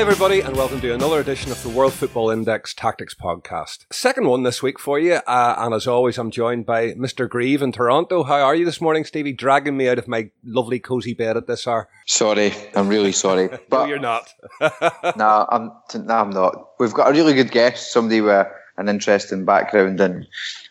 Hi, 0.00 0.06
everybody, 0.06 0.40
and 0.40 0.56
welcome 0.56 0.80
to 0.80 0.94
another 0.94 1.20
edition 1.20 1.52
of 1.52 1.62
the 1.62 1.68
World 1.68 1.92
Football 1.92 2.30
Index 2.30 2.72
Tactics 2.72 3.14
Podcast. 3.14 3.84
Second 3.92 4.28
one 4.28 4.44
this 4.44 4.62
week 4.62 4.78
for 4.78 4.98
you, 4.98 5.16
uh, 5.26 5.54
and 5.58 5.74
as 5.74 5.86
always, 5.86 6.16
I'm 6.16 6.30
joined 6.30 6.64
by 6.64 6.94
Mr. 6.94 7.28
Grieve 7.28 7.60
in 7.60 7.70
Toronto. 7.70 8.22
How 8.22 8.40
are 8.40 8.54
you 8.54 8.64
this 8.64 8.80
morning, 8.80 9.04
Stevie? 9.04 9.34
Dragging 9.34 9.76
me 9.76 9.90
out 9.90 9.98
of 9.98 10.08
my 10.08 10.30
lovely 10.42 10.80
cozy 10.80 11.12
bed 11.12 11.36
at 11.36 11.46
this 11.46 11.68
hour. 11.68 11.86
Sorry, 12.06 12.54
I'm 12.74 12.88
really 12.88 13.12
sorry. 13.12 13.50
But 13.68 13.82
no, 13.82 13.84
you're 13.90 13.98
not. 13.98 14.32
no, 15.18 15.46
I'm. 15.50 15.70
No, 15.94 16.14
I'm 16.14 16.30
not. 16.30 16.70
We've 16.78 16.94
got 16.94 17.10
a 17.10 17.12
really 17.12 17.34
good 17.34 17.50
guest, 17.50 17.92
somebody 17.92 18.22
with 18.22 18.46
an 18.78 18.88
interesting 18.88 19.44
background, 19.44 20.00
and 20.00 20.26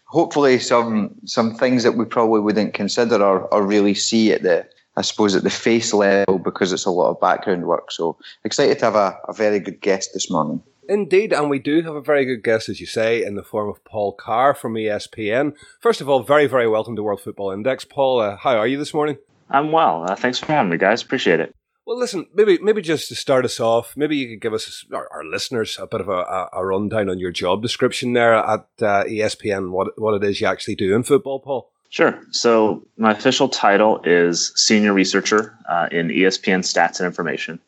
hopefully 0.06 0.58
some 0.58 1.14
some 1.26 1.54
things 1.54 1.84
that 1.84 1.92
we 1.92 2.06
probably 2.06 2.40
wouldn't 2.40 2.74
consider 2.74 3.24
or, 3.24 3.42
or 3.54 3.64
really 3.64 3.94
see 3.94 4.32
at 4.32 4.42
the 4.42 4.68
I 5.00 5.02
suppose 5.02 5.34
at 5.34 5.44
the 5.44 5.50
face 5.50 5.94
level 5.94 6.40
because 6.40 6.74
it's 6.74 6.84
a 6.84 6.92
lot 6.92 7.12
of 7.12 7.22
background 7.22 7.66
work. 7.66 7.90
So 7.90 8.18
excited 8.44 8.80
to 8.80 8.86
have 8.86 8.96
a, 8.96 9.18
a 9.30 9.34
very 9.34 9.62
good 9.62 9.80
guest 9.80 10.10
this 10.14 10.30
morning. 10.30 10.62
Indeed, 10.90 11.32
and 11.32 11.50
we 11.50 11.58
do 11.58 11.82
have 11.84 11.96
a 11.96 12.02
very 12.02 12.26
good 12.26 12.44
guest, 12.44 12.68
as 12.68 12.82
you 12.82 12.86
say, 12.86 13.24
in 13.24 13.36
the 13.36 13.44
form 13.44 13.70
of 13.70 13.82
Paul 13.86 14.12
Carr 14.12 14.54
from 14.54 14.74
ESPN. 14.74 15.54
First 15.80 16.02
of 16.02 16.10
all, 16.10 16.22
very, 16.24 16.48
very 16.48 16.68
welcome 16.68 16.98
to 16.98 17.04
World 17.04 17.22
Football 17.22 17.52
Index. 17.52 17.86
Paul, 17.86 18.20
uh, 18.20 18.36
how 18.36 18.58
are 18.58 18.68
you 18.68 18.78
this 18.78 18.94
morning? 18.94 19.18
I'm 19.50 19.72
well. 19.72 20.04
Uh, 20.04 20.18
thanks 20.18 20.38
for 20.38 20.48
having 20.48 20.70
me, 20.70 20.78
guys. 20.78 21.02
Appreciate 21.02 21.40
it. 21.40 21.56
Well, 21.86 21.98
listen, 21.98 22.28
maybe 22.34 22.60
maybe 22.62 22.82
just 22.82 23.08
to 23.08 23.16
start 23.16 23.46
us 23.46 23.60
off, 23.62 23.96
maybe 23.96 24.18
you 24.18 24.28
could 24.28 24.42
give 24.42 24.54
us 24.54 24.86
our, 24.94 25.08
our 25.14 25.24
listeners 25.24 25.78
a 25.80 25.88
bit 25.88 26.02
of 26.02 26.10
a, 26.10 26.50
a, 26.52 26.64
rundown 26.64 27.10
on 27.10 27.20
your 27.20 27.32
job 27.32 27.62
description 27.62 28.14
there 28.14 28.36
at 28.36 28.68
uh, 28.82 29.06
ESPN, 29.06 29.72
what 29.72 29.98
what 29.98 30.22
it 30.22 30.28
is 30.28 30.42
you 30.42 30.48
actually 30.48 30.76
do 30.76 30.94
in 30.94 31.04
football, 31.04 31.40
Paul. 31.40 31.72
Sure. 31.90 32.20
So 32.32 32.84
my 32.98 33.12
official 33.12 33.50
title 33.50 34.02
is 34.04 34.52
senior 34.56 34.94
researcher 34.94 35.58
uh, 35.68 35.90
in 35.92 36.10
ESPN 36.10 36.60
Stats 36.60 37.00
and 37.00 37.08
Information, 37.08 37.60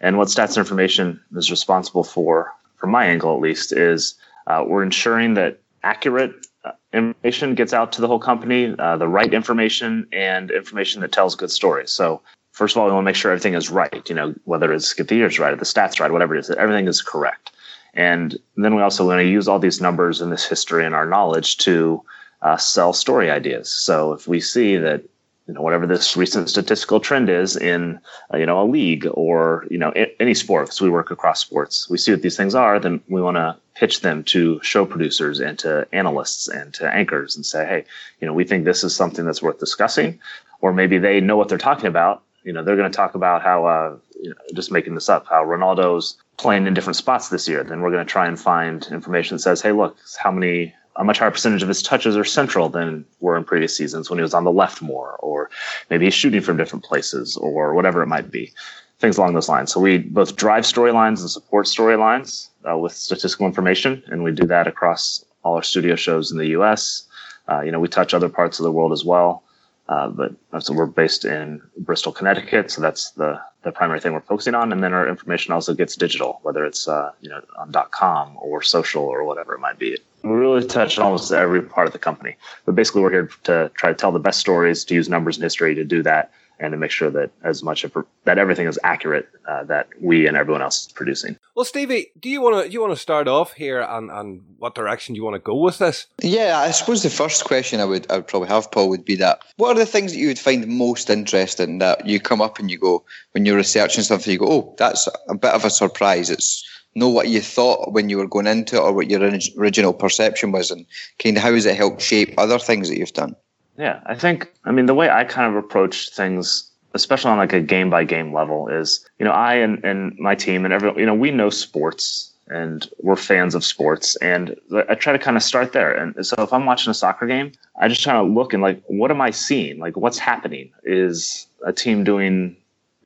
and 0.00 0.16
what 0.16 0.28
Stats 0.28 0.56
and 0.56 0.58
Information 0.58 1.20
is 1.36 1.50
responsible 1.50 2.04
for, 2.04 2.52
from 2.76 2.90
my 2.90 3.04
angle 3.04 3.34
at 3.34 3.40
least, 3.40 3.72
is 3.72 4.14
uh, 4.46 4.64
we're 4.66 4.82
ensuring 4.82 5.34
that 5.34 5.60
accurate 5.82 6.32
uh, 6.64 6.72
information 6.92 7.54
gets 7.54 7.74
out 7.74 7.92
to 7.92 8.00
the 8.00 8.08
whole 8.08 8.18
company, 8.18 8.74
uh, 8.78 8.96
the 8.96 9.08
right 9.08 9.32
information, 9.32 10.06
and 10.10 10.50
information 10.50 11.02
that 11.02 11.12
tells 11.12 11.34
good 11.36 11.50
stories. 11.50 11.92
So 11.92 12.22
first 12.52 12.74
of 12.74 12.80
all, 12.80 12.86
we 12.86 12.92
want 12.92 13.04
to 13.04 13.08
make 13.10 13.14
sure 13.14 13.30
everything 13.30 13.54
is 13.54 13.70
right. 13.70 14.08
You 14.08 14.14
know, 14.14 14.34
whether 14.44 14.72
it's 14.72 14.94
get 14.94 15.08
the 15.08 15.16
years 15.16 15.38
right 15.38 15.52
or 15.52 15.56
the 15.56 15.66
stats 15.66 16.00
right, 16.00 16.10
whatever 16.10 16.34
it 16.34 16.40
is, 16.40 16.50
everything 16.50 16.88
is 16.88 17.02
correct. 17.02 17.52
And 17.92 18.38
then 18.56 18.74
we 18.74 18.82
also 18.82 19.06
want 19.06 19.20
to 19.20 19.28
use 19.28 19.48
all 19.48 19.58
these 19.58 19.80
numbers 19.80 20.20
and 20.20 20.32
this 20.32 20.46
history 20.46 20.84
and 20.84 20.94
our 20.94 21.06
knowledge 21.06 21.58
to 21.58 22.02
uh, 22.42 22.56
sell 22.56 22.92
story 22.92 23.30
ideas. 23.30 23.68
So 23.68 24.12
if 24.12 24.28
we 24.28 24.40
see 24.40 24.76
that 24.76 25.02
you 25.46 25.54
know 25.54 25.62
whatever 25.62 25.86
this 25.86 26.16
recent 26.16 26.48
statistical 26.50 27.00
trend 27.00 27.28
is 27.28 27.56
in 27.56 28.00
uh, 28.32 28.36
you 28.36 28.46
know 28.46 28.60
a 28.60 28.66
league 28.66 29.06
or 29.12 29.66
you 29.70 29.78
know 29.78 29.92
I- 29.94 30.12
any 30.18 30.34
sport 30.34 30.66
because 30.66 30.80
we 30.80 30.90
work 30.90 31.10
across 31.10 31.40
sports 31.40 31.88
we 31.88 31.98
see 31.98 32.12
what 32.12 32.22
these 32.22 32.36
things 32.36 32.54
are 32.54 32.78
then 32.78 33.00
we 33.08 33.22
want 33.22 33.36
to 33.36 33.56
pitch 33.74 34.00
them 34.00 34.24
to 34.24 34.60
show 34.62 34.84
producers 34.84 35.40
and 35.40 35.58
to 35.60 35.86
analysts 35.92 36.48
and 36.48 36.74
to 36.74 36.92
anchors 36.92 37.36
and 37.36 37.46
say 37.46 37.66
hey 37.66 37.84
you 38.20 38.26
know 38.26 38.32
we 38.32 38.44
think 38.44 38.64
this 38.64 38.82
is 38.82 38.94
something 38.94 39.24
that's 39.24 39.42
worth 39.42 39.58
discussing 39.58 40.18
or 40.60 40.72
maybe 40.72 40.98
they 40.98 41.20
know 41.20 41.36
what 41.36 41.48
they're 41.48 41.58
talking 41.58 41.86
about 41.86 42.22
you 42.42 42.52
know 42.52 42.62
they're 42.62 42.76
going 42.76 42.90
to 42.90 42.96
talk 42.96 43.14
about 43.14 43.42
how 43.42 43.66
uh, 43.66 43.96
you 44.20 44.30
know, 44.30 44.36
just 44.54 44.72
making 44.72 44.94
this 44.94 45.08
up 45.08 45.26
how 45.28 45.44
ronaldo's 45.44 46.16
playing 46.38 46.66
in 46.66 46.74
different 46.74 46.96
spots 46.96 47.28
this 47.28 47.46
year 47.46 47.62
then 47.62 47.80
we're 47.80 47.90
going 47.90 48.04
to 48.04 48.10
try 48.10 48.26
and 48.26 48.40
find 48.40 48.88
information 48.90 49.36
that 49.36 49.42
says 49.42 49.62
hey 49.62 49.72
look 49.72 49.96
how 50.18 50.30
many 50.30 50.74
a 50.98 51.04
much 51.04 51.18
higher 51.18 51.30
percentage 51.30 51.62
of 51.62 51.68
his 51.68 51.82
touches 51.82 52.16
are 52.16 52.24
central 52.24 52.68
than 52.68 53.04
were 53.20 53.36
in 53.36 53.44
previous 53.44 53.76
seasons 53.76 54.08
when 54.08 54.18
he 54.18 54.22
was 54.22 54.34
on 54.34 54.44
the 54.44 54.52
left 54.52 54.82
more, 54.82 55.16
or 55.20 55.50
maybe 55.90 56.06
he's 56.06 56.14
shooting 56.14 56.40
from 56.40 56.56
different 56.56 56.84
places, 56.84 57.36
or 57.36 57.74
whatever 57.74 58.02
it 58.02 58.06
might 58.06 58.30
be. 58.30 58.52
Things 58.98 59.18
along 59.18 59.34
those 59.34 59.48
lines. 59.48 59.72
So 59.72 59.80
we 59.80 59.98
both 59.98 60.36
drive 60.36 60.64
storylines 60.64 61.20
and 61.20 61.28
support 61.28 61.66
storylines 61.66 62.48
uh, 62.68 62.78
with 62.78 62.92
statistical 62.92 63.46
information, 63.46 64.02
and 64.06 64.24
we 64.24 64.32
do 64.32 64.46
that 64.46 64.66
across 64.66 65.24
all 65.42 65.54
our 65.54 65.62
studio 65.62 65.96
shows 65.96 66.32
in 66.32 66.38
the 66.38 66.48
U.S. 66.48 67.02
Uh, 67.48 67.60
you 67.60 67.70
know, 67.70 67.78
we 67.78 67.88
touch 67.88 68.14
other 68.14 68.28
parts 68.28 68.58
of 68.58 68.64
the 68.64 68.72
world 68.72 68.92
as 68.92 69.04
well. 69.04 69.42
Uh, 69.88 70.08
but 70.08 70.32
uh, 70.52 70.58
so 70.58 70.72
we're 70.72 70.86
based 70.86 71.24
in 71.24 71.62
Bristol, 71.78 72.10
Connecticut, 72.10 72.70
so 72.70 72.80
that's 72.80 73.10
the 73.12 73.40
the 73.62 73.72
primary 73.72 74.00
thing 74.00 74.12
we're 74.12 74.20
focusing 74.20 74.54
on. 74.54 74.72
And 74.72 74.82
then 74.82 74.92
our 74.92 75.08
information 75.08 75.52
also 75.52 75.74
gets 75.74 75.96
digital, 75.96 76.38
whether 76.42 76.64
it's 76.64 76.88
uh, 76.88 77.12
you 77.20 77.28
know 77.28 77.40
on 77.58 77.72
.com 77.90 78.36
or 78.40 78.62
social 78.62 79.04
or 79.04 79.24
whatever 79.24 79.54
it 79.54 79.60
might 79.60 79.78
be. 79.78 79.98
We 80.28 80.36
really 80.36 80.66
touch 80.66 80.98
almost 80.98 81.32
every 81.32 81.62
part 81.62 81.86
of 81.86 81.92
the 81.92 81.98
company, 81.98 82.36
but 82.64 82.74
basically 82.74 83.02
we're 83.02 83.10
here 83.10 83.30
to 83.44 83.70
try 83.74 83.90
to 83.90 83.94
tell 83.94 84.12
the 84.12 84.18
best 84.18 84.40
stories, 84.40 84.84
to 84.84 84.94
use 84.94 85.08
numbers 85.08 85.36
and 85.36 85.44
history 85.44 85.74
to 85.74 85.84
do 85.84 86.02
that, 86.02 86.32
and 86.58 86.72
to 86.72 86.76
make 86.76 86.90
sure 86.90 87.10
that 87.10 87.30
as 87.42 87.62
much 87.62 87.84
of 87.84 87.96
that 88.24 88.38
everything 88.38 88.66
is 88.66 88.78
accurate 88.82 89.28
uh, 89.46 89.64
that 89.64 89.88
we 90.00 90.26
and 90.26 90.36
everyone 90.36 90.62
else 90.62 90.86
is 90.86 90.92
producing. 90.92 91.36
Well, 91.54 91.64
Stevie, 91.64 92.12
do 92.18 92.28
you 92.28 92.40
want 92.40 92.66
to 92.66 92.72
you 92.72 92.80
want 92.80 92.92
to 92.92 93.00
start 93.00 93.28
off 93.28 93.52
here 93.52 93.80
and 93.80 94.10
and 94.10 94.42
what 94.58 94.74
direction 94.74 95.14
do 95.14 95.18
you 95.18 95.24
want 95.24 95.34
to 95.34 95.40
go 95.40 95.56
with 95.56 95.78
this? 95.78 96.06
Yeah, 96.22 96.58
I 96.58 96.70
suppose 96.70 97.02
the 97.02 97.10
first 97.10 97.44
question 97.44 97.80
I 97.80 97.84
would 97.84 98.10
I 98.10 98.16
would 98.16 98.26
probably 98.26 98.48
have 98.48 98.70
Paul 98.70 98.88
would 98.88 99.04
be 99.04 99.16
that 99.16 99.40
what 99.56 99.76
are 99.76 99.78
the 99.78 99.86
things 99.86 100.12
that 100.12 100.18
you 100.18 100.28
would 100.28 100.38
find 100.38 100.66
most 100.66 101.10
interesting 101.10 101.78
that 101.78 102.06
you 102.06 102.20
come 102.20 102.40
up 102.40 102.58
and 102.58 102.70
you 102.70 102.78
go 102.78 103.04
when 103.32 103.44
you're 103.44 103.56
researching 103.56 104.02
something 104.02 104.32
you 104.32 104.38
go 104.38 104.48
oh 104.48 104.74
that's 104.78 105.08
a 105.28 105.34
bit 105.34 105.52
of 105.52 105.64
a 105.64 105.70
surprise 105.70 106.30
it's 106.30 106.64
know 106.96 107.08
what 107.08 107.28
you 107.28 107.40
thought 107.40 107.92
when 107.92 108.08
you 108.08 108.18
were 108.18 108.26
going 108.26 108.46
into 108.46 108.76
it 108.76 108.80
or 108.80 108.92
what 108.92 109.10
your 109.10 109.20
original 109.56 109.92
perception 109.92 110.50
was 110.50 110.70
and 110.70 110.84
kind 111.22 111.36
of 111.36 111.42
how 111.42 111.52
has 111.52 111.66
it 111.66 111.76
helped 111.76 112.00
shape 112.00 112.34
other 112.38 112.58
things 112.58 112.88
that 112.88 112.98
you've 112.98 113.12
done 113.12 113.36
yeah, 113.78 114.00
I 114.06 114.14
think 114.14 114.50
I 114.64 114.72
mean 114.72 114.86
the 114.86 114.94
way 114.94 115.10
I 115.10 115.24
kind 115.24 115.50
of 115.50 115.62
approach 115.62 116.10
things, 116.10 116.70
especially 116.94 117.30
on 117.30 117.38
like 117.38 117.52
a 117.52 117.60
game 117.60 117.90
by 117.90 118.04
game 118.04 118.32
level, 118.32 118.68
is 118.68 119.06
you 119.18 119.24
know 119.24 119.32
I 119.32 119.54
and, 119.54 119.84
and 119.84 120.18
my 120.18 120.34
team 120.34 120.64
and 120.64 120.72
everyone 120.72 120.98
you 120.98 121.06
know 121.06 121.14
we 121.14 121.30
know 121.30 121.50
sports 121.50 122.32
and 122.48 122.88
we're 123.00 123.16
fans 123.16 123.56
of 123.56 123.64
sports 123.64 124.14
and 124.16 124.54
I 124.88 124.94
try 124.94 125.12
to 125.12 125.18
kind 125.18 125.36
of 125.36 125.42
start 125.42 125.72
there. 125.72 125.92
And 125.92 126.24
so 126.24 126.36
if 126.38 126.52
I'm 126.52 126.64
watching 126.64 126.92
a 126.92 126.94
soccer 126.94 127.26
game, 127.26 127.50
I 127.80 127.88
just 127.88 128.04
try 128.04 128.12
to 128.12 128.22
look 128.22 128.52
and 128.52 128.62
like 128.62 128.82
what 128.86 129.10
am 129.10 129.20
I 129.20 129.30
seeing? 129.30 129.78
Like 129.78 129.96
what's 129.96 130.18
happening? 130.18 130.72
Is 130.84 131.46
a 131.64 131.72
team 131.72 132.04
doing 132.04 132.56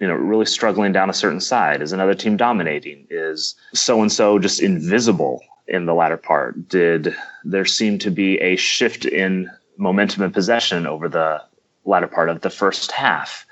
you 0.00 0.08
know 0.08 0.14
really 0.14 0.46
struggling 0.46 0.92
down 0.92 1.10
a 1.10 1.14
certain 1.14 1.40
side? 1.40 1.82
Is 1.82 1.92
another 1.92 2.14
team 2.14 2.36
dominating? 2.36 3.06
Is 3.10 3.54
so 3.74 4.00
and 4.02 4.10
so 4.10 4.38
just 4.38 4.60
invisible 4.60 5.42
in 5.68 5.86
the 5.86 5.94
latter 5.94 6.16
part? 6.16 6.68
Did 6.68 7.14
there 7.44 7.64
seem 7.64 7.98
to 8.00 8.10
be 8.10 8.38
a 8.40 8.56
shift 8.56 9.04
in 9.04 9.50
momentum 9.76 10.22
and 10.22 10.34
possession 10.34 10.86
over 10.86 11.08
the 11.08 11.42
latter 11.84 12.06
part 12.06 12.28
of 12.28 12.42
the 12.42 12.50
first 12.50 12.92
half. 12.92 13.46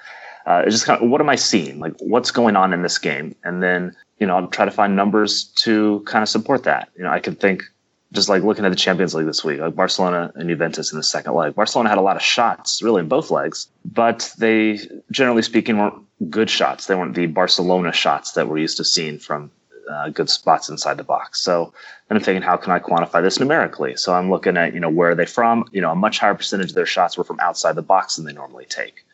Uh, 0.47 0.65
just 0.65 0.87
kind 0.87 1.03
of 1.03 1.11
what 1.11 1.21
am 1.21 1.29
I 1.29 1.37
seeing? 1.37 1.79
Like 1.79 1.95
what's 1.99 2.31
going 2.31 2.57
on 2.57 2.73
in 2.73 2.83
this 2.83 2.99
game? 2.99 3.35
And 3.45 3.63
then, 3.63 3.95
you 4.19 4.27
know, 4.27 4.37
I'll 4.37 4.47
try 4.47 4.65
to 4.65 4.71
find 4.71 4.97
numbers 4.97 5.45
to 5.57 6.03
kind 6.07 6.23
of 6.23 6.29
support 6.29 6.65
that. 6.65 6.89
You 6.97 7.05
know, 7.05 7.11
I 7.11 7.21
could 7.21 7.41
think 7.41 7.65
just 8.13 8.29
like 8.29 8.43
looking 8.43 8.65
at 8.65 8.71
the 8.71 8.77
Champions 8.77 9.15
League 9.15 9.27
this 9.27 9.45
week, 9.45 9.61
like 9.61 9.75
Barcelona 9.75 10.33
and 10.35 10.49
Juventus 10.49 10.93
in 10.93 10.99
the 10.99 11.03
second 11.03 11.35
leg. 11.35 11.55
Barcelona 11.55 11.89
had 11.91 11.99
a 11.99 12.03
lot 12.03 12.17
of 12.17 12.23
shots 12.23 12.83
really 12.83 13.01
in 13.01 13.09
both 13.09 13.31
legs, 13.31 13.69
but 13.85 14.33
they 14.39 14.81
generally 15.11 15.43
speaking 15.43 15.79
weren't 15.79 16.03
good 16.31 16.49
shots. 16.49 16.87
They 16.87 16.95
weren't 16.95 17.15
the 17.15 17.27
Barcelona 17.27 17.93
shots 17.93 18.33
that 18.33 18.49
we're 18.49 18.59
used 18.59 18.79
to 18.79 18.85
seeing 18.85 19.19
from 19.19 19.51
uh, 19.91 20.09
good 20.09 20.31
spots 20.31 20.69
inside 20.69 20.97
the 20.97 21.05
box. 21.05 21.41
So 21.41 21.73
then 22.09 22.17
I'm 22.17 22.25
thinking, 22.25 22.43
how 22.43 22.57
can 22.57 22.73
I 22.73 22.79
quantify 22.79 23.23
this 23.23 23.39
numerically? 23.39 23.97
So 23.97 24.15
I'm 24.15 24.31
looking 24.31 24.57
at, 24.57 24.75
you 24.75 24.81
know, 24.81 24.91
where 24.91 25.11
are 25.11 25.15
they 25.15 25.27
from? 25.27 25.69
You 25.73 25.81
know, 25.81 25.91
a 25.91 25.97
much 25.97 26.19
higher 26.19 26.35
percentage 26.35 26.71
of 26.71 26.75
their 26.75 26.87
shots 26.87 27.17
were 27.17 27.25
from 27.25 27.41
outside 27.41 27.75
the 27.75 27.83
box 27.83 28.17
than 28.17 28.25
they 28.25 28.33
normally 28.33 28.67
take. 28.67 29.05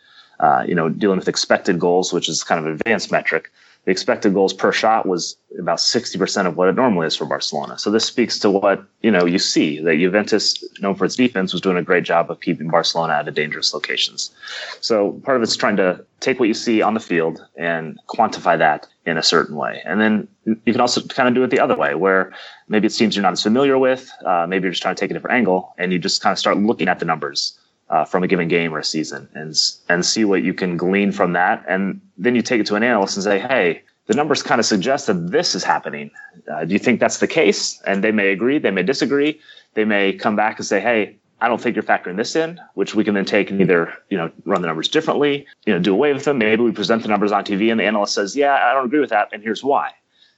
Uh, 0.40 0.64
you 0.66 0.74
know, 0.74 0.88
dealing 0.88 1.18
with 1.18 1.28
expected 1.28 1.78
goals, 1.78 2.12
which 2.12 2.28
is 2.28 2.42
kind 2.42 2.58
of 2.58 2.66
an 2.66 2.72
advanced 2.72 3.12
metric 3.12 3.52
the 3.84 3.90
expected 3.90 4.32
goals 4.32 4.52
per 4.52 4.72
shot 4.72 5.06
was 5.06 5.36
about 5.58 5.78
60% 5.78 6.46
of 6.46 6.56
what 6.56 6.68
it 6.68 6.74
normally 6.74 7.06
is 7.06 7.14
for 7.14 7.26
Barcelona. 7.26 7.78
So 7.78 7.90
this 7.90 8.04
speaks 8.04 8.38
to 8.40 8.50
what, 8.50 8.82
you 9.02 9.10
know, 9.10 9.26
you 9.26 9.38
see 9.38 9.78
that 9.80 9.96
Juventus, 9.96 10.64
known 10.80 10.94
for 10.94 11.04
its 11.04 11.16
defense, 11.16 11.52
was 11.52 11.60
doing 11.60 11.76
a 11.76 11.82
great 11.82 12.04
job 12.04 12.30
of 12.30 12.40
keeping 12.40 12.68
Barcelona 12.68 13.12
out 13.12 13.28
of 13.28 13.34
dangerous 13.34 13.74
locations. 13.74 14.34
So 14.80 15.12
part 15.24 15.36
of 15.36 15.42
it's 15.42 15.54
trying 15.54 15.76
to 15.76 16.04
take 16.20 16.40
what 16.40 16.48
you 16.48 16.54
see 16.54 16.80
on 16.80 16.94
the 16.94 17.00
field 17.00 17.44
and 17.56 17.98
quantify 18.08 18.56
that 18.58 18.86
in 19.04 19.18
a 19.18 19.22
certain 19.22 19.56
way. 19.56 19.82
And 19.84 20.00
then 20.00 20.28
you 20.44 20.72
can 20.72 20.80
also 20.80 21.02
kind 21.02 21.28
of 21.28 21.34
do 21.34 21.42
it 21.42 21.50
the 21.50 21.60
other 21.60 21.76
way, 21.76 21.94
where 21.94 22.32
maybe 22.68 22.86
it's 22.86 22.96
teams 22.96 23.14
you're 23.14 23.22
not 23.22 23.34
as 23.34 23.42
familiar 23.42 23.78
with, 23.78 24.10
uh, 24.24 24.46
maybe 24.48 24.64
you're 24.64 24.72
just 24.72 24.82
trying 24.82 24.94
to 24.94 25.00
take 25.00 25.10
a 25.10 25.14
different 25.14 25.36
angle, 25.36 25.74
and 25.76 25.92
you 25.92 25.98
just 25.98 26.22
kind 26.22 26.32
of 26.32 26.38
start 26.38 26.56
looking 26.56 26.88
at 26.88 27.00
the 27.00 27.04
numbers 27.04 27.58
uh, 27.90 28.04
from 28.04 28.22
a 28.22 28.26
given 28.26 28.48
game 28.48 28.74
or 28.74 28.78
a 28.78 28.84
season 28.84 29.28
and 29.34 29.54
and 29.88 30.04
see 30.04 30.24
what 30.24 30.42
you 30.42 30.54
can 30.54 30.76
glean 30.76 31.12
from 31.12 31.32
that 31.32 31.64
and 31.68 32.00
then 32.16 32.34
you 32.34 32.42
take 32.42 32.60
it 32.60 32.66
to 32.66 32.74
an 32.74 32.82
analyst 32.82 33.16
and 33.16 33.24
say 33.24 33.38
hey 33.38 33.82
the 34.06 34.14
numbers 34.14 34.42
kind 34.42 34.58
of 34.58 34.66
suggest 34.66 35.06
that 35.06 35.30
this 35.30 35.54
is 35.54 35.62
happening 35.64 36.10
uh, 36.52 36.64
do 36.64 36.72
you 36.72 36.78
think 36.78 37.00
that's 37.00 37.18
the 37.18 37.26
case 37.26 37.80
and 37.86 38.02
they 38.02 38.12
may 38.12 38.30
agree 38.30 38.58
they 38.58 38.70
may 38.70 38.82
disagree 38.82 39.38
they 39.74 39.84
may 39.84 40.12
come 40.12 40.36
back 40.36 40.58
and 40.58 40.66
say 40.66 40.80
hey 40.80 41.16
I 41.40 41.48
don't 41.48 41.60
think 41.60 41.76
you're 41.76 41.82
factoring 41.82 42.16
this 42.16 42.36
in, 42.36 42.58
which 42.72 42.94
we 42.94 43.04
can 43.04 43.12
then 43.12 43.26
take 43.26 43.50
and 43.50 43.60
either, 43.60 43.92
you 44.08 44.16
know, 44.16 44.30
run 44.46 44.62
the 44.62 44.66
numbers 44.66 44.88
differently, 44.88 45.46
you 45.66 45.74
know, 45.74 45.78
do 45.78 45.92
away 45.92 46.14
with 46.14 46.24
them. 46.24 46.38
Maybe 46.38 46.62
we 46.62 46.72
present 46.72 47.02
the 47.02 47.08
numbers 47.08 47.32
on 47.32 47.44
TV 47.44 47.70
and 47.70 47.78
the 47.78 47.84
analyst 47.84 48.14
says, 48.14 48.34
yeah, 48.34 48.54
I 48.54 48.72
don't 48.72 48.86
agree 48.86 49.00
with 49.00 49.10
that. 49.10 49.28
And 49.30 49.42
here's 49.42 49.62
why. 49.62 49.90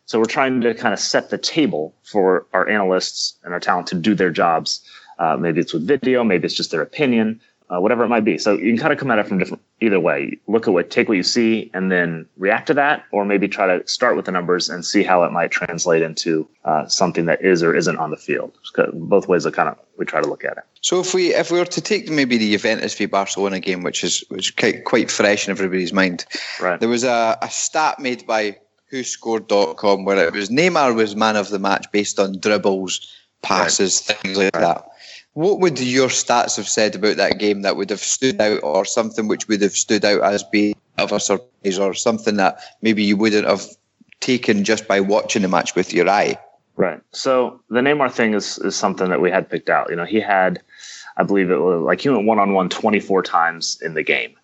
So 0.06 0.18
we're 0.18 0.24
trying 0.24 0.60
to 0.62 0.74
kind 0.74 0.92
of 0.92 0.98
set 0.98 1.30
the 1.30 1.38
table 1.38 1.94
for 2.02 2.46
our 2.52 2.68
analysts 2.68 3.38
and 3.44 3.52
our 3.52 3.60
talent 3.60 3.86
to 3.88 3.94
do 3.94 4.16
their 4.16 4.30
jobs 4.30 4.80
uh, 5.18 5.36
maybe 5.36 5.60
it's 5.60 5.72
with 5.72 5.86
video, 5.86 6.24
maybe 6.24 6.46
it's 6.46 6.54
just 6.54 6.70
their 6.70 6.82
opinion, 6.82 7.40
uh, 7.68 7.80
whatever 7.80 8.04
it 8.04 8.08
might 8.08 8.24
be. 8.24 8.38
So 8.38 8.54
you 8.54 8.70
can 8.72 8.78
kind 8.78 8.92
of 8.92 8.98
come 8.98 9.10
at 9.10 9.18
it 9.18 9.26
from 9.26 9.38
different 9.38 9.62
either 9.80 9.98
way. 9.98 10.38
Look 10.46 10.68
at 10.68 10.74
what, 10.74 10.90
take 10.90 11.08
what 11.08 11.16
you 11.16 11.22
see, 11.22 11.70
and 11.74 11.90
then 11.90 12.26
react 12.36 12.68
to 12.68 12.74
that, 12.74 13.04
or 13.10 13.24
maybe 13.24 13.48
try 13.48 13.66
to 13.66 13.86
start 13.88 14.16
with 14.16 14.24
the 14.26 14.32
numbers 14.32 14.68
and 14.68 14.84
see 14.84 15.02
how 15.02 15.24
it 15.24 15.32
might 15.32 15.50
translate 15.50 16.02
into 16.02 16.48
uh, 16.64 16.86
something 16.86 17.26
that 17.26 17.42
is 17.42 17.62
or 17.62 17.74
isn't 17.74 17.96
on 17.96 18.10
the 18.10 18.16
field. 18.16 18.52
Both 18.92 19.28
ways, 19.28 19.46
are 19.46 19.50
kind 19.50 19.68
of 19.68 19.78
we 19.98 20.04
try 20.04 20.20
to 20.20 20.28
look 20.28 20.44
at 20.44 20.58
it. 20.58 20.64
So 20.80 21.00
if 21.00 21.14
we 21.14 21.34
if 21.34 21.50
we 21.50 21.58
were 21.58 21.64
to 21.64 21.80
take 21.80 22.08
maybe 22.08 22.36
the 22.38 22.52
Juventus 22.52 22.94
v 22.94 23.06
Barcelona 23.06 23.60
game, 23.60 23.82
which 23.82 24.04
is 24.04 24.24
which 24.28 24.48
is 24.48 24.50
quite, 24.50 24.84
quite 24.84 25.10
fresh 25.10 25.48
in 25.48 25.50
everybody's 25.50 25.92
mind, 25.92 26.26
right? 26.60 26.78
There 26.78 26.88
was 26.88 27.04
a, 27.04 27.38
a 27.42 27.50
stat 27.50 27.98
made 27.98 28.26
by 28.26 28.58
WhoScored.com 28.92 30.04
where 30.04 30.28
it 30.28 30.32
was 30.32 30.48
Neymar 30.50 30.94
was 30.94 31.16
man 31.16 31.36
of 31.36 31.48
the 31.48 31.58
match 31.58 31.86
based 31.90 32.20
on 32.20 32.38
dribbles, 32.38 33.12
passes, 33.42 34.06
right. 34.08 34.18
things 34.18 34.38
like 34.38 34.54
right. 34.54 34.62
that. 34.62 34.88
What 35.36 35.60
would 35.60 35.78
your 35.78 36.08
stats 36.08 36.56
have 36.56 36.66
said 36.66 36.94
about 36.94 37.18
that 37.18 37.38
game 37.38 37.60
that 37.60 37.76
would 37.76 37.90
have 37.90 38.00
stood 38.00 38.40
out, 38.40 38.62
or 38.62 38.86
something 38.86 39.28
which 39.28 39.48
would 39.48 39.60
have 39.60 39.76
stood 39.76 40.02
out 40.02 40.22
as 40.22 40.42
being 40.42 40.74
of 40.96 41.12
a 41.12 41.20
surprise, 41.20 41.78
or 41.78 41.92
something 41.92 42.36
that 42.36 42.58
maybe 42.80 43.04
you 43.04 43.18
wouldn't 43.18 43.46
have 43.46 43.66
taken 44.20 44.64
just 44.64 44.88
by 44.88 44.98
watching 44.98 45.42
the 45.42 45.48
match 45.48 45.74
with 45.74 45.92
your 45.92 46.08
eye? 46.08 46.38
Right. 46.76 47.02
So 47.12 47.60
the 47.68 47.80
Neymar 47.80 48.10
thing 48.12 48.32
is 48.32 48.56
is 48.60 48.76
something 48.76 49.10
that 49.10 49.20
we 49.20 49.30
had 49.30 49.50
picked 49.50 49.68
out. 49.68 49.90
You 49.90 49.96
know, 49.96 50.06
he 50.06 50.20
had, 50.20 50.62
I 51.18 51.22
believe 51.22 51.50
it 51.50 51.60
was 51.60 51.82
like 51.82 52.00
he 52.00 52.08
went 52.08 52.24
one 52.24 52.38
on 52.38 52.54
one 52.54 52.70
24 52.70 53.22
times 53.22 53.78
in 53.82 53.92
the 53.92 54.02
game, 54.02 54.34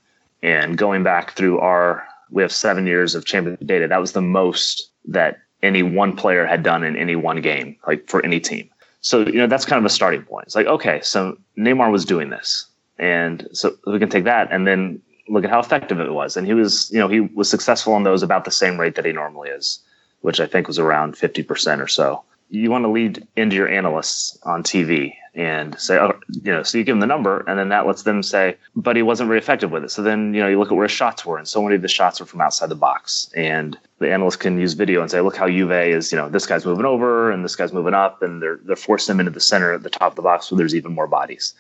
and 0.43 0.77
going 0.77 1.03
back 1.03 1.33
through 1.33 1.59
our, 1.61 2.07
we 2.29 2.43
have 2.43 2.53
seven 2.53 2.87
years 2.87 3.15
of 3.15 3.25
championship 3.25 3.67
data. 3.67 3.89
That 3.89 4.03
was 4.03 4.13
the 4.13 4.21
most 4.21 4.91
that 5.07 5.41
any 5.63 5.83
one 5.83 6.15
player 6.17 6.45
had 6.45 6.63
done 6.63 6.85
in 6.85 6.99
any 6.99 7.17
one 7.17 7.41
game, 7.41 7.79
like 7.87 8.11
for 8.11 8.23
any 8.23 8.41
team. 8.41 8.69
So, 9.03 9.27
you 9.27 9.35
know, 9.35 9.47
that's 9.47 9.65
kind 9.65 9.79
of 9.79 9.85
a 9.85 9.91
starting 9.91 10.23
point. 10.23 10.47
It's 10.47 10.55
like, 10.55 10.67
okay, 10.67 11.01
so 11.03 11.37
Neymar 11.59 11.93
was 11.93 12.05
doing 12.05 12.31
this. 12.31 12.67
And 12.99 13.49
so 13.53 13.77
we 13.87 13.99
can 13.99 14.09
take 14.09 14.25
that 14.25 14.49
and 14.51 14.67
then 14.67 15.03
look 15.29 15.45
at 15.45 15.51
how 15.51 15.61
effective 15.61 16.01
it 16.01 16.13
was. 16.13 16.37
And 16.37 16.47
he 16.47 16.55
was, 16.55 16.91
you 16.93 16.99
know, 16.99 17.09
he 17.09 17.21
was 17.21 17.51
successful 17.51 17.95
on 17.95 18.05
those 18.05 18.23
about 18.23 18.45
the 18.45 18.51
same 18.51 18.79
rate 18.79 18.95
that 18.95 19.05
he 19.05 19.13
normally 19.13 19.51
is, 19.51 19.81
which 20.21 20.41
I 20.41 20.47
think 20.47 20.69
was 20.69 20.79
around 20.79 21.15
50% 21.15 21.81
or 21.81 21.89
so. 21.89 22.23
You 22.49 22.71
want 22.71 22.85
to 22.85 22.89
lead 22.89 23.27
into 23.35 23.57
your 23.57 23.69
analysts 23.69 24.39
on 24.45 24.63
TV 24.63 25.15
and 25.35 25.81
say, 25.81 25.99
oh, 25.99 26.19
you 26.43 26.53
know, 26.53 26.63
so 26.63 26.77
you 26.77 26.85
give 26.85 26.93
them 26.93 27.01
the 27.01 27.07
number, 27.07 27.43
and 27.49 27.59
then 27.59 27.71
that 27.71 27.87
lets 27.87 28.03
them 28.03 28.23
say, 28.23 28.57
but 28.77 28.95
he 28.95 29.03
wasn't 29.03 29.27
very 29.27 29.39
effective 29.39 29.71
with 29.71 29.83
it. 29.83 29.91
So 29.91 30.03
then, 30.03 30.35
you 30.35 30.41
know, 30.41 30.49
you 30.49 30.59
look 30.59 30.71
at 30.71 30.75
where 30.75 30.87
his 30.87 30.93
shots 30.93 31.25
were, 31.25 31.39
and 31.39 31.49
so 31.49 31.63
many 31.63 31.77
of 31.77 31.83
the 31.83 31.89
shots 31.89 32.21
were 32.21 32.27
from 32.27 32.43
outside 32.43 32.69
the 32.69 32.75
box. 32.75 33.31
And 33.35 33.79
the 34.03 34.13
analyst 34.13 34.41
can 34.41 34.59
use 34.59 34.75
video 34.75 35.01
and 35.01 35.11
say, 35.11 35.21
look 35.21 35.37
how 35.37 35.49
Juve 35.49 35.73
is, 35.73 36.13
you 36.13 36.19
know, 36.19 36.29
this 36.29 36.47
guy's 36.47 36.67
moving 36.67 36.85
over 36.85 37.31
and 37.31 37.45
this 37.45 37.57
guy's 37.57 37.73
moving 37.73 37.95
up, 37.95 38.23
and 38.23 38.43
they're 38.43 38.59
they're 38.65 38.77
forcing 38.77 39.15
him 39.15 39.21
into 39.21 39.33
the 39.33 39.41
center 39.41 39.73
at 39.73 39.83
the 39.83 39.91
top 39.91 40.13
of 40.13 40.17
the 40.17 40.23
box 40.23 40.51
where 40.51 40.59
there's 40.59 40.75
even 40.75 40.93
more 40.93 41.07
bodies 41.07 41.55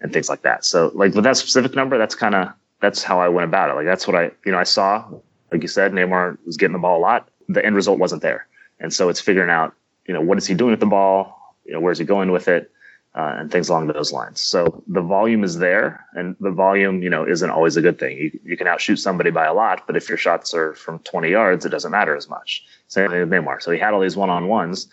and 0.00 0.12
things 0.12 0.28
like 0.28 0.42
that. 0.42 0.64
So 0.64 0.90
like 0.94 1.14
with 1.14 1.24
that 1.24 1.36
specific 1.36 1.74
number, 1.74 1.98
that's 1.98 2.14
kind 2.14 2.34
of 2.34 2.48
that's 2.80 3.02
how 3.04 3.20
I 3.20 3.28
went 3.28 3.44
about 3.44 3.70
it. 3.70 3.74
Like 3.74 3.86
that's 3.86 4.06
what 4.06 4.16
I 4.16 4.32
you 4.44 4.52
know 4.52 4.58
I 4.58 4.64
saw, 4.64 5.06
like 5.52 5.62
you 5.62 5.68
said, 5.68 5.92
Neymar 5.92 6.38
was 6.44 6.56
getting 6.56 6.72
the 6.72 6.78
ball 6.80 6.98
a 6.98 7.00
lot. 7.00 7.28
The 7.48 7.64
end 7.64 7.76
result 7.76 7.98
wasn't 7.98 8.22
there, 8.22 8.46
and 8.80 8.92
so 8.92 9.08
it's 9.08 9.20
figuring 9.20 9.50
out, 9.50 9.74
you 10.06 10.14
know, 10.14 10.20
what 10.20 10.38
is 10.38 10.46
he 10.46 10.54
doing 10.54 10.72
with 10.72 10.80
the 10.80 10.86
ball, 10.86 11.54
you 11.64 11.72
know, 11.72 11.80
where's 11.80 11.98
he 11.98 12.04
going 12.04 12.32
with 12.32 12.48
it 12.48 12.71
uh, 13.14 13.36
and 13.38 13.50
things 13.50 13.68
along 13.68 13.88
those 13.88 14.12
lines. 14.12 14.40
So 14.40 14.82
the 14.86 15.02
volume 15.02 15.44
is 15.44 15.58
there, 15.58 16.06
and 16.14 16.34
the 16.40 16.50
volume, 16.50 17.02
you 17.02 17.10
know, 17.10 17.26
isn't 17.26 17.50
always 17.50 17.76
a 17.76 17.82
good 17.82 17.98
thing. 17.98 18.16
You, 18.16 18.40
you 18.44 18.56
can 18.56 18.66
outshoot 18.66 18.98
somebody 18.98 19.30
by 19.30 19.44
a 19.44 19.52
lot, 19.52 19.86
but 19.86 19.96
if 19.96 20.08
your 20.08 20.18
shots 20.18 20.54
are 20.54 20.74
from 20.74 20.98
20 21.00 21.30
yards, 21.30 21.66
it 21.66 21.68
doesn't 21.68 21.90
matter 21.90 22.16
as 22.16 22.28
much. 22.28 22.64
Same 22.88 23.10
thing 23.10 23.20
with 23.20 23.30
Neymar. 23.30 23.62
So 23.62 23.70
he 23.70 23.78
had 23.78 23.92
all 23.92 24.00
these 24.00 24.16
one-on-ones. 24.16 24.86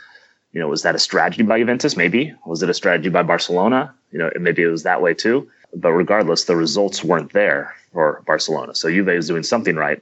You 0.52 0.60
know, 0.60 0.68
was 0.68 0.82
that 0.82 0.96
a 0.96 1.00
strategy 1.00 1.44
by 1.44 1.60
Juventus? 1.60 1.96
Maybe. 1.96 2.34
Was 2.46 2.62
it 2.62 2.70
a 2.70 2.74
strategy 2.74 3.10
by 3.10 3.24
Barcelona? 3.24 3.94
You 4.12 4.20
know, 4.20 4.32
maybe 4.40 4.64
it 4.64 4.68
was 4.68 4.84
that 4.84 5.02
way 5.02 5.14
too. 5.14 5.50
But 5.76 5.92
regardless, 5.94 6.46
the 6.46 6.56
results 6.56 7.04
weren't 7.04 7.32
there 7.34 7.76
for 7.94 8.24
Barcelona. 8.26 8.76
So 8.76 8.90
Juve 8.90 9.10
is 9.10 9.28
doing 9.28 9.44
something 9.44 9.76
right, 9.76 10.02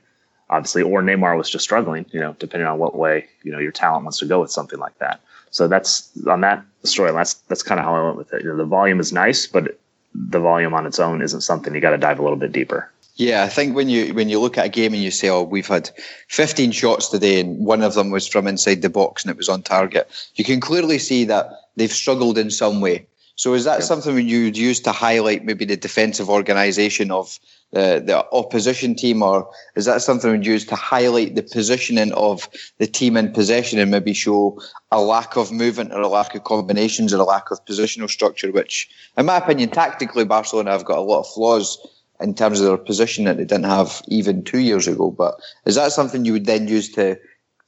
obviously, 0.49 0.81
or 0.81 1.01
Neymar 1.01 1.37
was 1.37 1.49
just 1.49 1.65
struggling. 1.65 2.05
You 2.11 2.21
know, 2.21 2.35
depending 2.39 2.67
on 2.67 2.79
what 2.79 2.95
way 2.95 3.27
you 3.43 3.51
know 3.51 3.59
your 3.59 3.73
talent 3.73 4.05
wants 4.05 4.19
to 4.19 4.25
go 4.25 4.39
with 4.39 4.51
something 4.51 4.79
like 4.79 4.97
that. 4.99 5.19
So 5.57 5.67
that's 5.67 6.11
on 6.27 6.41
that 6.41 6.63
story. 6.83 7.11
That's 7.11 7.33
that's 7.49 7.63
kind 7.63 7.79
of 7.79 7.85
how 7.85 7.95
I 7.95 8.03
went 8.05 8.17
with 8.17 8.31
it. 8.31 8.43
You 8.43 8.49
know, 8.49 8.57
the 8.57 8.63
volume 8.63 8.99
is 8.99 9.11
nice, 9.11 9.47
but 9.47 9.79
the 10.13 10.39
volume 10.39 10.75
on 10.75 10.85
its 10.85 10.99
own 10.99 11.19
isn't 11.23 11.41
something 11.41 11.73
you 11.73 11.81
got 11.81 11.91
to 11.91 11.97
dive 11.97 12.19
a 12.19 12.21
little 12.21 12.37
bit 12.37 12.51
deeper. 12.51 12.91
Yeah, 13.15 13.43
I 13.43 13.49
think 13.49 13.75
when 13.75 13.89
you 13.89 14.13
when 14.13 14.29
you 14.29 14.39
look 14.39 14.59
at 14.59 14.67
a 14.67 14.69
game 14.69 14.93
and 14.93 15.01
you 15.01 15.09
say, 15.09 15.29
"Oh, 15.29 15.41
we've 15.41 15.67
had 15.67 15.89
15 16.27 16.71
shots 16.71 17.09
today, 17.09 17.39
and 17.39 17.65
one 17.65 17.81
of 17.81 17.95
them 17.95 18.11
was 18.11 18.27
from 18.27 18.45
inside 18.45 18.83
the 18.83 18.89
box 18.89 19.23
and 19.23 19.31
it 19.31 19.37
was 19.37 19.49
on 19.49 19.63
target," 19.63 20.07
you 20.35 20.43
can 20.43 20.59
clearly 20.59 20.99
see 20.99 21.23
that 21.25 21.49
they've 21.75 21.91
struggled 21.91 22.37
in 22.37 22.51
some 22.51 22.79
way. 22.79 23.07
So, 23.37 23.53
is 23.53 23.65
that 23.65 23.83
something 23.83 24.17
you'd 24.27 24.57
use 24.57 24.79
to 24.81 24.91
highlight 24.91 25.45
maybe 25.45 25.63
the 25.63 25.77
defensive 25.77 26.27
organisation 26.27 27.11
of 27.11 27.39
the, 27.71 28.01
the 28.03 28.25
opposition 28.31 28.95
team, 28.95 29.21
or 29.21 29.47
is 29.75 29.85
that 29.85 30.01
something 30.01 30.31
we'd 30.31 30.45
use 30.45 30.65
to 30.65 30.75
highlight 30.75 31.35
the 31.35 31.43
positioning 31.43 32.11
of 32.13 32.49
the 32.79 32.87
team 32.87 33.15
in 33.15 33.31
possession 33.31 33.77
and 33.77 33.91
maybe 33.91 34.13
show 34.13 34.59
a 34.91 34.99
lack 34.99 35.37
of 35.37 35.51
movement 35.51 35.93
or 35.93 36.01
a 36.01 36.07
lack 36.07 36.33
of 36.33 36.45
combinations 36.45 37.13
or 37.13 37.21
a 37.21 37.25
lack 37.25 37.51
of 37.51 37.63
positional 37.65 38.09
structure, 38.09 38.51
which, 38.51 38.89
in 39.17 39.27
my 39.27 39.37
opinion, 39.37 39.69
tactically, 39.69 40.25
Barcelona 40.25 40.71
have 40.71 40.85
got 40.85 40.97
a 40.97 41.01
lot 41.01 41.19
of 41.19 41.27
flaws 41.27 41.77
in 42.19 42.33
terms 42.33 42.59
of 42.59 42.65
their 42.65 42.77
position 42.77 43.25
that 43.25 43.37
they 43.37 43.45
didn't 43.45 43.65
have 43.65 44.01
even 44.07 44.43
two 44.43 44.61
years 44.61 44.87
ago. 44.87 45.11
But 45.11 45.39
is 45.67 45.75
that 45.75 45.91
something 45.91 46.25
you 46.25 46.33
would 46.33 46.47
then 46.47 46.67
use 46.67 46.91
to 46.93 47.19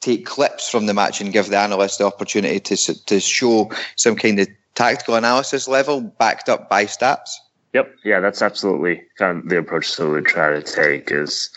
take 0.01 0.25
clips 0.25 0.67
from 0.67 0.87
the 0.87 0.95
match 0.95 1.21
and 1.21 1.31
give 1.31 1.49
the 1.49 1.57
analyst 1.57 1.99
the 1.99 2.05
opportunity 2.05 2.59
to, 2.59 3.05
to 3.05 3.19
show 3.19 3.69
some 3.95 4.15
kind 4.15 4.39
of 4.39 4.47
tactical 4.75 5.15
analysis 5.15 5.67
level 5.67 6.01
backed 6.01 6.49
up 6.49 6.69
by 6.69 6.85
stats? 6.85 7.31
Yep. 7.73 7.95
Yeah, 8.03 8.19
that's 8.19 8.41
absolutely 8.41 9.03
kind 9.17 9.39
of 9.39 9.49
the 9.49 9.57
approach 9.57 9.95
that 9.95 10.07
we 10.07 10.21
try 10.21 10.49
to 10.49 10.61
take 10.61 11.11
is, 11.11 11.49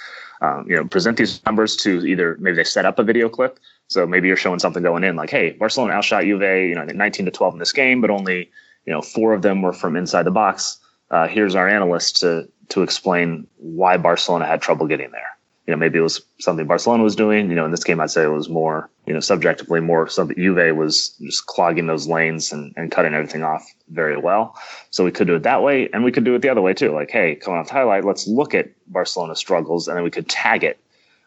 um, 0.43 0.67
you 0.69 0.77
know, 0.77 0.85
present 0.87 1.17
these 1.17 1.45
numbers 1.47 1.77
to 1.77 2.07
either 2.07 2.37
maybe 2.39 2.57
they 2.57 2.65
set 2.65 2.85
up 2.85 2.99
a 2.99 3.03
video 3.03 3.29
clip. 3.29 3.59
So 3.89 4.07
maybe 4.07 4.29
you're 4.29 4.37
showing 4.37 4.59
something 4.59 4.83
going 4.83 5.05
in 5.05 5.17
like, 5.17 5.31
hey, 5.31 5.53
Barcelona 5.53 5.95
outshot 5.95 6.25
Juve, 6.25 6.43
you 6.43 6.75
know, 6.75 6.85
19 6.85 7.27
to 7.27 7.33
12 7.33 7.55
in 7.55 7.59
this 7.59 7.73
game, 7.73 8.01
but 8.01 8.11
only, 8.11 8.51
you 8.87 8.93
know, 8.93 9.03
four 9.03 9.33
of 9.33 9.43
them 9.43 9.63
were 9.63 9.73
from 9.73 9.97
inside 9.97 10.25
the 10.25 10.31
box. 10.31 10.79
Uh, 11.11 11.29
here's 11.29 11.55
our 11.55 11.69
analyst 11.69 12.21
to 12.21 12.49
to 12.69 12.83
explain 12.83 13.47
why 13.59 13.99
Barcelona 13.99 14.47
had 14.47 14.63
trouble 14.63 14.87
getting 14.87 15.11
there 15.11 15.32
you 15.67 15.71
know, 15.73 15.77
maybe 15.77 15.99
it 15.99 16.03
was 16.03 16.21
something 16.41 16.67
Barcelona 16.67 17.05
was 17.05 17.15
doing. 17.15 17.49
You 17.49 17.55
know, 17.55 17.65
in 17.65 17.71
this 17.71 17.85
game, 17.85 18.01
I'd 18.01 18.11
say 18.11 18.25
it 18.25 18.29
was 18.29 18.49
more, 18.49 18.91
you 19.07 19.15
know, 19.15 19.21
subjectively 19.21 19.81
more 19.81 20.09
something 20.09 20.37
Juve 20.37 20.77
was 20.77 21.11
just 21.21 21.47
clogging 21.47 21.87
those 21.87 22.09
lanes 22.09 22.53
and, 22.53 22.73
and 22.77 22.91
cutting 22.91 23.15
everything 23.15 23.45
off 23.45 23.65
very 23.89 24.17
well. 24.17 24.57
So 24.91 25.05
we 25.05 25.13
could 25.13 25.29
do 25.29 25.37
it 25.37 25.45
that 25.45 25.63
way, 25.63 25.89
and 25.93 26.03
we 26.03 26.11
could 26.11 26.25
do 26.25 26.35
it 26.35 26.43
the 26.43 26.49
other 26.49 26.61
way 26.61 26.75
too. 26.75 26.93
Like, 26.93 27.11
hey, 27.11 27.37
coming 27.37 27.61
off 27.61 27.69
the 27.69 27.75
highlight, 27.75 28.05
let's 28.05 28.27
look 28.27 28.55
at 28.55 28.71
Barcelona's 28.89 29.39
struggles, 29.39 29.87
and 29.87 29.97
then 29.97 30.03
we 30.05 30.11
could 30.11 30.29
tag 30.29 30.65
it 30.65 30.81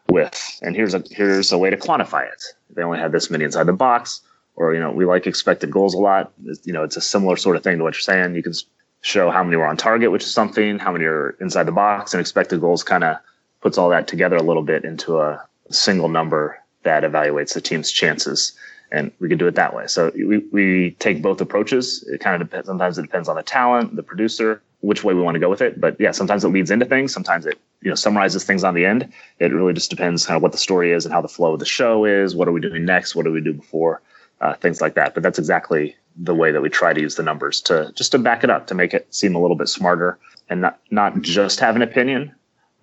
with, 0.08 0.58
and 0.62 0.76
here's 0.76 0.94
a 0.94 1.02
here's 1.10 1.50
a 1.50 1.58
way 1.58 1.70
to 1.70 1.76
quantify 1.76 2.30
it. 2.30 2.42
They 2.70 2.82
only 2.82 2.98
had 2.98 3.12
this 3.12 3.30
many 3.30 3.44
inside 3.44 3.64
the 3.64 3.72
box, 3.72 4.20
or 4.54 4.74
you 4.74 4.80
know, 4.80 4.90
we 4.90 5.06
like 5.06 5.26
expected 5.26 5.70
goals 5.70 5.94
a 5.94 5.98
lot. 5.98 6.32
You 6.64 6.74
know, 6.74 6.84
it's 6.84 6.96
a 6.96 7.00
similar 7.00 7.36
sort 7.36 7.56
of 7.56 7.62
thing 7.62 7.78
to 7.78 7.84
what 7.84 7.94
you're 7.94 8.00
saying. 8.00 8.34
You 8.34 8.42
can 8.42 8.52
show 9.00 9.30
how 9.30 9.42
many 9.42 9.56
were 9.56 9.66
on 9.66 9.78
target, 9.78 10.10
which 10.10 10.24
is 10.24 10.32
something, 10.32 10.78
how 10.78 10.92
many 10.92 11.06
are 11.06 11.36
inside 11.40 11.64
the 11.64 11.72
box, 11.72 12.12
and 12.12 12.20
expected 12.20 12.60
goals 12.60 12.82
kind 12.82 13.02
of 13.02 13.16
puts 13.60 13.78
all 13.78 13.88
that 13.90 14.08
together 14.08 14.36
a 14.36 14.42
little 14.42 14.62
bit 14.62 14.84
into 14.84 15.20
a 15.20 15.44
single 15.70 16.08
number 16.08 16.58
that 16.82 17.02
evaluates 17.02 17.54
the 17.54 17.60
team's 17.60 17.90
chances. 17.90 18.52
And 18.92 19.10
we 19.18 19.28
could 19.28 19.38
do 19.38 19.48
it 19.48 19.56
that 19.56 19.74
way. 19.74 19.88
So 19.88 20.12
we, 20.14 20.38
we 20.52 20.90
take 21.00 21.20
both 21.20 21.40
approaches. 21.40 22.06
It 22.08 22.20
kind 22.20 22.40
of 22.40 22.48
depends. 22.48 22.68
Sometimes 22.68 22.98
it 22.98 23.02
depends 23.02 23.28
on 23.28 23.36
the 23.36 23.42
talent, 23.42 23.96
the 23.96 24.02
producer, 24.02 24.62
which 24.80 25.02
way 25.02 25.12
we 25.12 25.22
want 25.22 25.34
to 25.34 25.40
go 25.40 25.50
with 25.50 25.60
it. 25.60 25.80
But 25.80 25.96
yeah, 25.98 26.12
sometimes 26.12 26.44
it 26.44 26.48
leads 26.48 26.70
into 26.70 26.86
things. 26.86 27.12
Sometimes 27.12 27.46
it, 27.46 27.58
you 27.82 27.88
know, 27.88 27.96
summarizes 27.96 28.44
things 28.44 28.62
on 28.62 28.74
the 28.74 28.86
end. 28.86 29.12
It 29.40 29.52
really 29.52 29.72
just 29.72 29.90
depends 29.90 30.24
kind 30.24 30.36
of 30.36 30.42
what 30.42 30.52
the 30.52 30.58
story 30.58 30.92
is 30.92 31.04
and 31.04 31.12
how 31.12 31.20
the 31.20 31.28
flow 31.28 31.54
of 31.54 31.58
the 31.58 31.66
show 31.66 32.04
is. 32.04 32.36
What 32.36 32.46
are 32.46 32.52
we 32.52 32.60
doing 32.60 32.84
next? 32.84 33.16
What 33.16 33.24
do 33.24 33.32
we 33.32 33.40
do 33.40 33.54
before? 33.54 34.02
Uh, 34.40 34.54
things 34.54 34.80
like 34.80 34.94
that. 34.94 35.14
But 35.14 35.24
that's 35.24 35.38
exactly 35.38 35.96
the 36.14 36.34
way 36.34 36.52
that 36.52 36.62
we 36.62 36.68
try 36.68 36.92
to 36.92 37.00
use 37.00 37.16
the 37.16 37.22
numbers 37.22 37.60
to 37.62 37.90
just 37.96 38.12
to 38.12 38.18
back 38.18 38.44
it 38.44 38.50
up, 38.50 38.68
to 38.68 38.74
make 38.74 38.94
it 38.94 39.12
seem 39.12 39.34
a 39.34 39.40
little 39.40 39.56
bit 39.56 39.68
smarter 39.68 40.18
and 40.48 40.60
not, 40.60 40.78
not 40.90 41.20
just 41.22 41.58
have 41.58 41.74
an 41.74 41.82
opinion, 41.82 42.34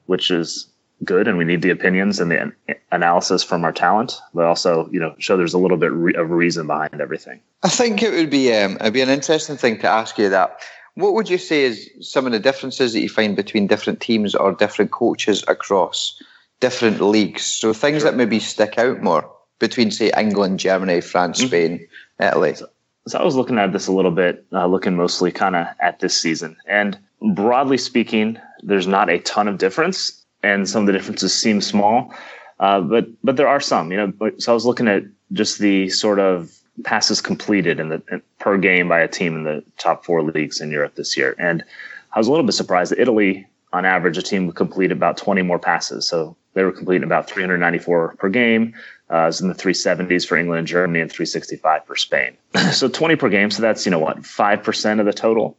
which 0.06 0.32
is 0.32 0.68
good 1.04 1.28
and 1.28 1.38
we 1.38 1.44
need 1.44 1.62
the 1.62 1.70
opinions 1.70 2.20
and 2.20 2.32
the 2.32 2.52
analysis 2.92 3.44
from 3.44 3.64
our 3.64 3.72
talent, 3.72 4.20
but 4.34 4.46
also, 4.46 4.90
you 4.92 5.00
know, 5.00 5.16
show 5.18 5.38
there's 5.38 5.54
a 5.54 5.58
little 5.58 5.78
bit 5.78 5.92
re- 5.92 6.16
of 6.16 6.30
reason 6.30 6.68
behind 6.68 7.02
everything. 7.02 7.42
I 7.64 7.70
think 7.70 8.02
it 8.02 8.12
would 8.12 8.30
be 8.30 8.54
um, 8.54 8.78
it'd 8.80 8.94
be 8.94 9.02
an 9.02 9.10
interesting 9.10 9.58
thing 9.58 9.80
to 9.80 9.88
ask 9.88 10.18
you 10.18 10.30
that. 10.30 10.60
What 10.96 11.16
would 11.16 11.28
you 11.28 11.40
say 11.40 11.64
is 11.64 11.90
some 12.02 12.28
of 12.28 12.34
the 12.34 12.40
differences 12.40 12.94
that 12.94 13.00
you 13.00 13.10
find 13.10 13.36
between 13.36 13.66
different 13.66 14.00
teams 14.00 14.36
or 14.36 14.52
different 14.52 14.92
coaches 14.92 15.44
across 15.48 16.22
different 16.60 17.02
leagues? 17.02 17.44
So 17.44 17.74
things 17.74 18.04
sure. 18.04 18.12
that 18.12 18.18
maybe 18.18 18.40
stick 18.40 18.78
out 18.78 19.02
more 19.02 19.28
between, 19.58 19.90
say, 19.90 20.12
England, 20.16 20.60
Germany, 20.60 21.02
France, 21.02 21.40
mm-hmm. 21.40 21.48
Spain, 21.48 21.88
Italy. 22.20 22.54
So, 22.54 22.68
so, 23.08 23.18
I 23.18 23.24
was 23.24 23.36
looking 23.36 23.58
at 23.58 23.74
this 23.74 23.88
a 23.88 23.92
little 23.92 24.12
bit, 24.12 24.46
uh, 24.54 24.68
looking 24.68 24.96
mostly 24.96 25.32
kind 25.32 25.56
of 25.56 25.66
at 25.80 26.00
this 26.00 26.16
season, 26.16 26.56
and 26.68 26.98
broadly 27.34 27.78
speaking, 27.78 28.38
there's 28.66 28.88
not 28.88 29.10
a 29.10 29.20
ton 29.20 29.48
of 29.48 29.58
difference 29.58 30.24
and 30.44 30.68
some 30.68 30.82
of 30.82 30.88
the 30.88 30.94
differences 30.94 31.34
seem 31.34 31.62
small, 31.62 32.14
uh, 32.60 32.82
but 32.82 33.08
but 33.24 33.38
there 33.38 33.48
are 33.48 33.62
some. 33.62 33.92
You 33.92 33.98
know, 33.98 34.32
so 34.38 34.52
I 34.52 34.54
was 34.54 34.66
looking 34.66 34.88
at 34.88 35.04
just 35.32 35.60
the 35.60 35.90
sort 35.90 36.20
of 36.20 36.54
passes 36.84 37.22
completed 37.22 37.80
in 37.80 37.90
the 37.90 38.22
per 38.40 38.58
game 38.58 38.90
by 38.90 39.00
a 39.00 39.08
team 39.08 39.36
in 39.36 39.44
the 39.44 39.64
top 39.78 40.06
four 40.06 40.22
leagues 40.22 40.60
in 40.60 40.70
Europe 40.70 40.96
this 40.96 41.16
year, 41.18 41.36
and 41.40 41.64
I 42.14 42.20
was 42.20 42.28
a 42.28 42.32
little 42.32 42.46
bit 42.46 42.54
surprised 42.54 42.92
that 42.92 43.00
Italy, 43.00 43.48
on 43.72 43.86
average, 43.86 44.18
a 44.18 44.22
team 44.22 44.46
would 44.48 44.56
complete 44.56 44.92
about 44.92 45.18
20 45.18 45.42
more 45.42 45.60
passes. 45.60 46.08
So 46.08 46.36
they 46.54 46.64
were 46.64 46.72
completing 46.72 47.04
about 47.04 47.28
394 47.28 48.16
per 48.18 48.30
game. 48.30 48.76
Uh, 49.12 49.24
it 49.24 49.26
was 49.26 49.42
in 49.42 49.48
the 49.48 49.56
370s 49.56 50.26
for 50.26 50.38
England 50.38 50.60
and 50.60 50.68
Germany 50.68 51.00
and 51.00 51.12
365 51.12 51.86
for 51.86 51.96
Spain. 51.96 52.38
so 52.72 52.88
20 52.88 53.16
per 53.16 53.30
game. 53.30 53.50
So 53.52 53.62
that's, 53.62 53.86
you 53.86 53.92
know, 53.92 54.00
what, 54.00 54.20
5% 54.20 55.00
of 55.00 55.06
the 55.06 55.14
total, 55.14 55.58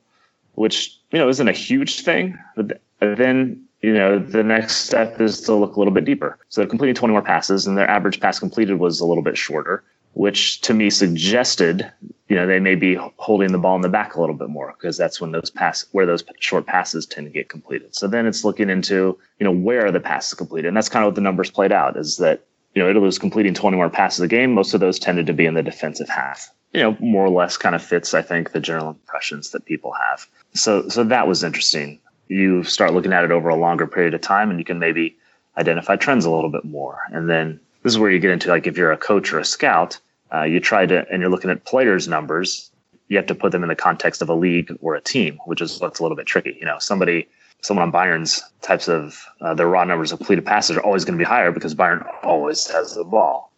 which, 0.54 0.96
you 1.10 1.18
know, 1.18 1.28
isn't 1.28 1.48
a 1.48 1.52
huge 1.52 2.02
thing. 2.02 2.38
But 2.56 2.80
then, 3.14 3.62
you 3.82 3.92
know, 3.92 4.18
the 4.18 4.42
next 4.42 4.76
step 4.76 5.20
is 5.20 5.40
to 5.42 5.54
look 5.54 5.76
a 5.76 5.78
little 5.78 5.92
bit 5.92 6.04
deeper. 6.04 6.38
So 6.48 6.60
they're 6.60 6.68
completing 6.68 6.94
20 6.94 7.12
more 7.12 7.22
passes 7.22 7.66
and 7.66 7.76
their 7.76 7.88
average 7.88 8.20
pass 8.20 8.38
completed 8.38 8.78
was 8.78 9.00
a 9.00 9.04
little 9.04 9.22
bit 9.22 9.36
shorter, 9.36 9.82
which 10.14 10.60
to 10.62 10.72
me 10.72 10.90
suggested, 10.90 11.90
you 12.28 12.36
know, 12.36 12.46
they 12.46 12.60
may 12.60 12.74
be 12.74 12.96
holding 13.16 13.52
the 13.52 13.58
ball 13.58 13.76
in 13.76 13.82
the 13.82 13.88
back 13.88 14.14
a 14.14 14.20
little 14.20 14.36
bit 14.36 14.48
more 14.48 14.74
because 14.78 14.96
that's 14.96 15.20
when 15.20 15.32
those 15.32 15.50
pass, 15.50 15.84
where 15.92 16.06
those 16.06 16.24
short 16.40 16.66
passes 16.66 17.04
tend 17.04 17.26
to 17.26 17.32
get 17.32 17.48
completed. 17.48 17.94
So 17.94 18.06
then 18.06 18.26
it's 18.26 18.44
looking 18.44 18.70
into, 18.70 19.18
you 19.38 19.44
know, 19.44 19.52
where 19.52 19.86
are 19.86 19.92
the 19.92 20.00
passes 20.00 20.34
completed? 20.34 20.68
And 20.68 20.76
that's 20.76 20.88
kind 20.88 21.04
of 21.04 21.08
what 21.08 21.14
the 21.16 21.20
numbers 21.20 21.50
played 21.50 21.72
out 21.72 21.96
is 21.96 22.16
that 22.18 22.44
you 22.74 22.82
know, 22.82 22.90
Italy 22.90 23.06
was 23.06 23.18
completing 23.18 23.54
20 23.54 23.76
more 23.76 23.88
passes 23.88 24.20
a 24.20 24.28
game. 24.28 24.52
Most 24.52 24.74
of 24.74 24.80
those 24.80 24.98
tended 24.98 25.26
to 25.26 25.32
be 25.32 25.46
in 25.46 25.54
the 25.54 25.62
defensive 25.62 26.08
half. 26.08 26.50
You 26.72 26.80
know, 26.80 26.96
more 26.98 27.24
or 27.24 27.30
less 27.30 27.56
kind 27.56 27.76
of 27.76 27.82
fits, 27.82 28.14
I 28.14 28.22
think, 28.22 28.50
the 28.50 28.58
general 28.58 28.90
impressions 28.90 29.50
that 29.50 29.64
people 29.64 29.92
have. 29.92 30.26
So, 30.54 30.88
so 30.88 31.04
that 31.04 31.28
was 31.28 31.44
interesting. 31.44 32.00
You 32.28 32.64
start 32.64 32.94
looking 32.94 33.12
at 33.12 33.24
it 33.24 33.30
over 33.30 33.48
a 33.48 33.56
longer 33.56 33.86
period 33.86 34.14
of 34.14 34.20
time, 34.20 34.50
and 34.50 34.58
you 34.58 34.64
can 34.64 34.78
maybe 34.78 35.16
identify 35.56 35.96
trends 35.96 36.24
a 36.24 36.30
little 36.30 36.50
bit 36.50 36.64
more. 36.64 36.98
And 37.12 37.28
then 37.28 37.60
this 37.82 37.92
is 37.92 37.98
where 37.98 38.10
you 38.10 38.18
get 38.18 38.30
into 38.30 38.48
like 38.48 38.66
if 38.66 38.76
you're 38.76 38.92
a 38.92 38.96
coach 38.96 39.32
or 39.32 39.38
a 39.38 39.44
scout, 39.44 39.98
uh, 40.32 40.42
you 40.42 40.60
try 40.60 40.86
to, 40.86 41.06
and 41.10 41.20
you're 41.20 41.30
looking 41.30 41.50
at 41.50 41.64
players' 41.64 42.08
numbers. 42.08 42.70
You 43.08 43.18
have 43.18 43.26
to 43.26 43.34
put 43.34 43.52
them 43.52 43.62
in 43.62 43.68
the 43.68 43.76
context 43.76 44.22
of 44.22 44.28
a 44.30 44.34
league 44.34 44.74
or 44.80 44.94
a 44.94 45.00
team, 45.00 45.38
which 45.44 45.60
is 45.60 45.78
what's 45.80 46.00
a 46.00 46.02
little 46.02 46.16
bit 46.16 46.26
tricky. 46.26 46.56
You 46.58 46.64
know, 46.64 46.78
somebody 46.78 47.28
someone 47.64 47.84
on 47.84 47.92
Bayern's 47.92 48.42
types 48.60 48.88
of 48.88 49.24
uh, 49.40 49.54
their 49.54 49.68
raw 49.68 49.84
numbers 49.84 50.12
of 50.12 50.18
completed 50.18 50.44
passes 50.44 50.76
are 50.76 50.82
always 50.82 51.04
going 51.04 51.18
to 51.18 51.22
be 51.22 51.26
higher 51.26 51.50
because 51.50 51.74
Bayern 51.74 52.06
always 52.22 52.66
has 52.70 52.94
the 52.94 53.04
ball. 53.04 53.50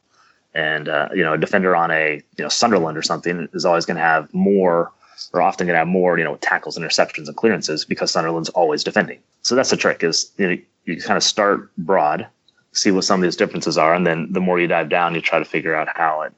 And 0.55 0.89
uh, 0.89 1.09
you 1.13 1.23
know, 1.23 1.35
a 1.35 1.39
defender 1.39 1.75
on 1.77 1.91
a 1.91 2.23
you 2.37 2.45
know 2.45 2.49
Sunderland 2.49 2.97
or 2.97 3.03
something 3.03 3.49
is 3.53 3.65
always 3.65 3.85
going 3.85 3.97
to 3.97 4.03
have 4.03 4.33
more, 4.33 4.93
or 5.33 5.43
often 5.43 5.67
going 5.67 5.75
to 5.75 5.79
have 5.79 5.89
more 5.89 6.19
you 6.19 6.25
know 6.25 6.37
tackles, 6.37 6.79
interceptions, 6.79 7.29
and 7.29 7.37
clearances 7.37 7.85
because 7.85 8.11
Sunderland's 8.11 8.49
always 8.51 8.85
defending. 8.85 9.19
So 9.43 9.55
that's 9.55 9.71
the 9.71 9.77
trick 9.77 10.03
is 10.03 10.31
you 10.39 10.49
know 10.49 10.59
you 10.85 11.01
kind 11.01 11.17
of 11.17 11.23
start 11.23 11.75
broad, 11.77 12.27
see 12.73 12.91
what 12.91 13.05
some 13.05 13.21
of 13.21 13.23
these 13.25 13.37
differences 13.37 13.77
are, 13.79 13.95
and 13.95 14.07
then 14.07 14.33
the 14.33 14.41
more 14.41 14.61
you 14.61 14.67
dive 14.67 14.89
down, 14.89 15.15
you 15.15 15.21
try 15.21 15.39
to 15.39 15.45
figure 15.45 15.75
out 15.75 15.89
how 15.95 16.23
it 16.23 16.33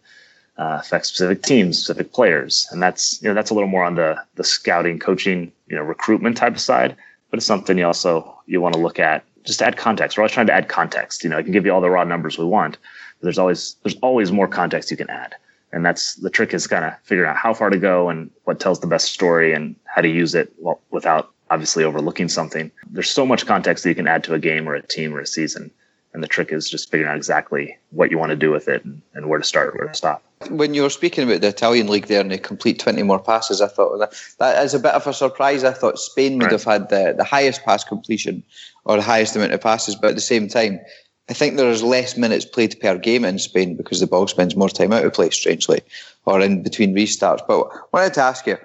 uh, 0.56 0.78
affects 0.80 1.08
specific 1.08 1.42
teams, 1.42 1.78
specific 1.78 2.12
players, 2.12 2.66
and 2.70 2.82
that's 2.82 3.22
you 3.22 3.28
know 3.28 3.34
that's 3.34 3.50
a 3.50 3.54
little 3.54 3.68
more 3.68 3.84
on 3.84 3.94
the 3.94 4.20
the 4.36 4.44
scouting, 4.44 4.98
coaching, 4.98 5.52
you 5.68 5.76
know, 5.76 5.82
recruitment 5.82 6.36
type 6.36 6.54
of 6.54 6.60
side 6.60 6.96
but 7.30 7.38
it's 7.38 7.46
something 7.46 7.78
you 7.78 7.86
also 7.86 8.34
you 8.46 8.60
want 8.60 8.74
to 8.74 8.80
look 8.80 8.98
at 8.98 9.24
just 9.44 9.60
to 9.60 9.66
add 9.66 9.76
context. 9.76 10.16
We're 10.16 10.22
always 10.22 10.32
trying 10.32 10.46
to 10.48 10.52
add 10.52 10.68
context. 10.68 11.24
You 11.24 11.30
know, 11.30 11.38
I 11.38 11.42
can 11.42 11.52
give 11.52 11.64
you 11.64 11.72
all 11.72 11.80
the 11.80 11.90
raw 11.90 12.04
numbers 12.04 12.38
we 12.38 12.44
want, 12.44 12.78
but 13.20 13.26
there's 13.26 13.38
always 13.38 13.76
there's 13.82 13.96
always 14.02 14.32
more 14.32 14.48
context 14.48 14.90
you 14.90 14.96
can 14.96 15.10
add. 15.10 15.34
And 15.72 15.84
that's 15.84 16.14
the 16.14 16.30
trick 16.30 16.54
is 16.54 16.66
kind 16.66 16.84
of 16.84 16.94
figuring 17.02 17.28
out 17.28 17.36
how 17.36 17.52
far 17.52 17.70
to 17.70 17.78
go 17.78 18.08
and 18.08 18.30
what 18.44 18.58
tells 18.58 18.80
the 18.80 18.86
best 18.86 19.12
story 19.12 19.52
and 19.52 19.76
how 19.84 20.00
to 20.00 20.08
use 20.08 20.34
it 20.34 20.52
without 20.90 21.30
obviously 21.50 21.84
overlooking 21.84 22.28
something. 22.28 22.70
There's 22.90 23.10
so 23.10 23.26
much 23.26 23.46
context 23.46 23.84
that 23.84 23.90
you 23.90 23.94
can 23.94 24.08
add 24.08 24.24
to 24.24 24.34
a 24.34 24.38
game 24.38 24.68
or 24.68 24.74
a 24.74 24.86
team 24.86 25.14
or 25.14 25.20
a 25.20 25.26
season. 25.26 25.70
And 26.14 26.22
the 26.22 26.28
trick 26.28 26.52
is 26.52 26.70
just 26.70 26.90
figuring 26.90 27.10
out 27.10 27.16
exactly 27.16 27.76
what 27.90 28.10
you 28.10 28.18
want 28.18 28.30
to 28.30 28.36
do 28.36 28.50
with 28.50 28.66
it 28.68 28.84
and, 28.84 29.02
and 29.14 29.28
where 29.28 29.38
to 29.38 29.44
start, 29.44 29.76
where 29.76 29.88
to 29.88 29.94
stop 29.94 30.22
when 30.50 30.74
you 30.74 30.82
were 30.82 30.90
speaking 30.90 31.24
about 31.24 31.40
the 31.40 31.48
Italian 31.48 31.88
league 31.88 32.06
there 32.06 32.20
and 32.20 32.30
they 32.30 32.38
complete 32.38 32.78
20 32.78 33.02
more 33.02 33.18
passes, 33.18 33.60
I 33.60 33.68
thought 33.68 33.98
that, 33.98 34.14
that 34.38 34.64
is 34.64 34.74
a 34.74 34.78
bit 34.78 34.92
of 34.92 35.06
a 35.06 35.12
surprise. 35.12 35.64
I 35.64 35.72
thought 35.72 35.98
Spain 35.98 36.34
would 36.34 36.44
right. 36.44 36.52
have 36.52 36.64
had 36.64 36.88
the, 36.88 37.14
the 37.16 37.24
highest 37.24 37.64
pass 37.64 37.84
completion 37.84 38.42
or 38.84 38.96
the 38.96 39.02
highest 39.02 39.34
amount 39.36 39.52
of 39.52 39.60
passes, 39.60 39.96
but 39.96 40.10
at 40.10 40.14
the 40.14 40.20
same 40.20 40.48
time, 40.48 40.80
I 41.28 41.34
think 41.34 41.56
there's 41.56 41.82
less 41.82 42.16
minutes 42.16 42.44
played 42.44 42.78
per 42.80 42.96
game 42.96 43.24
in 43.24 43.38
Spain 43.38 43.76
because 43.76 44.00
the 44.00 44.06
ball 44.06 44.26
spends 44.26 44.56
more 44.56 44.70
time 44.70 44.92
out 44.92 45.04
of 45.04 45.12
play, 45.12 45.30
strangely, 45.30 45.82
or 46.24 46.40
in 46.40 46.62
between 46.62 46.94
restarts. 46.94 47.46
But 47.46 47.68
I 47.70 47.80
wanted 47.92 48.14
to 48.14 48.22
ask 48.22 48.46
you, 48.46 48.56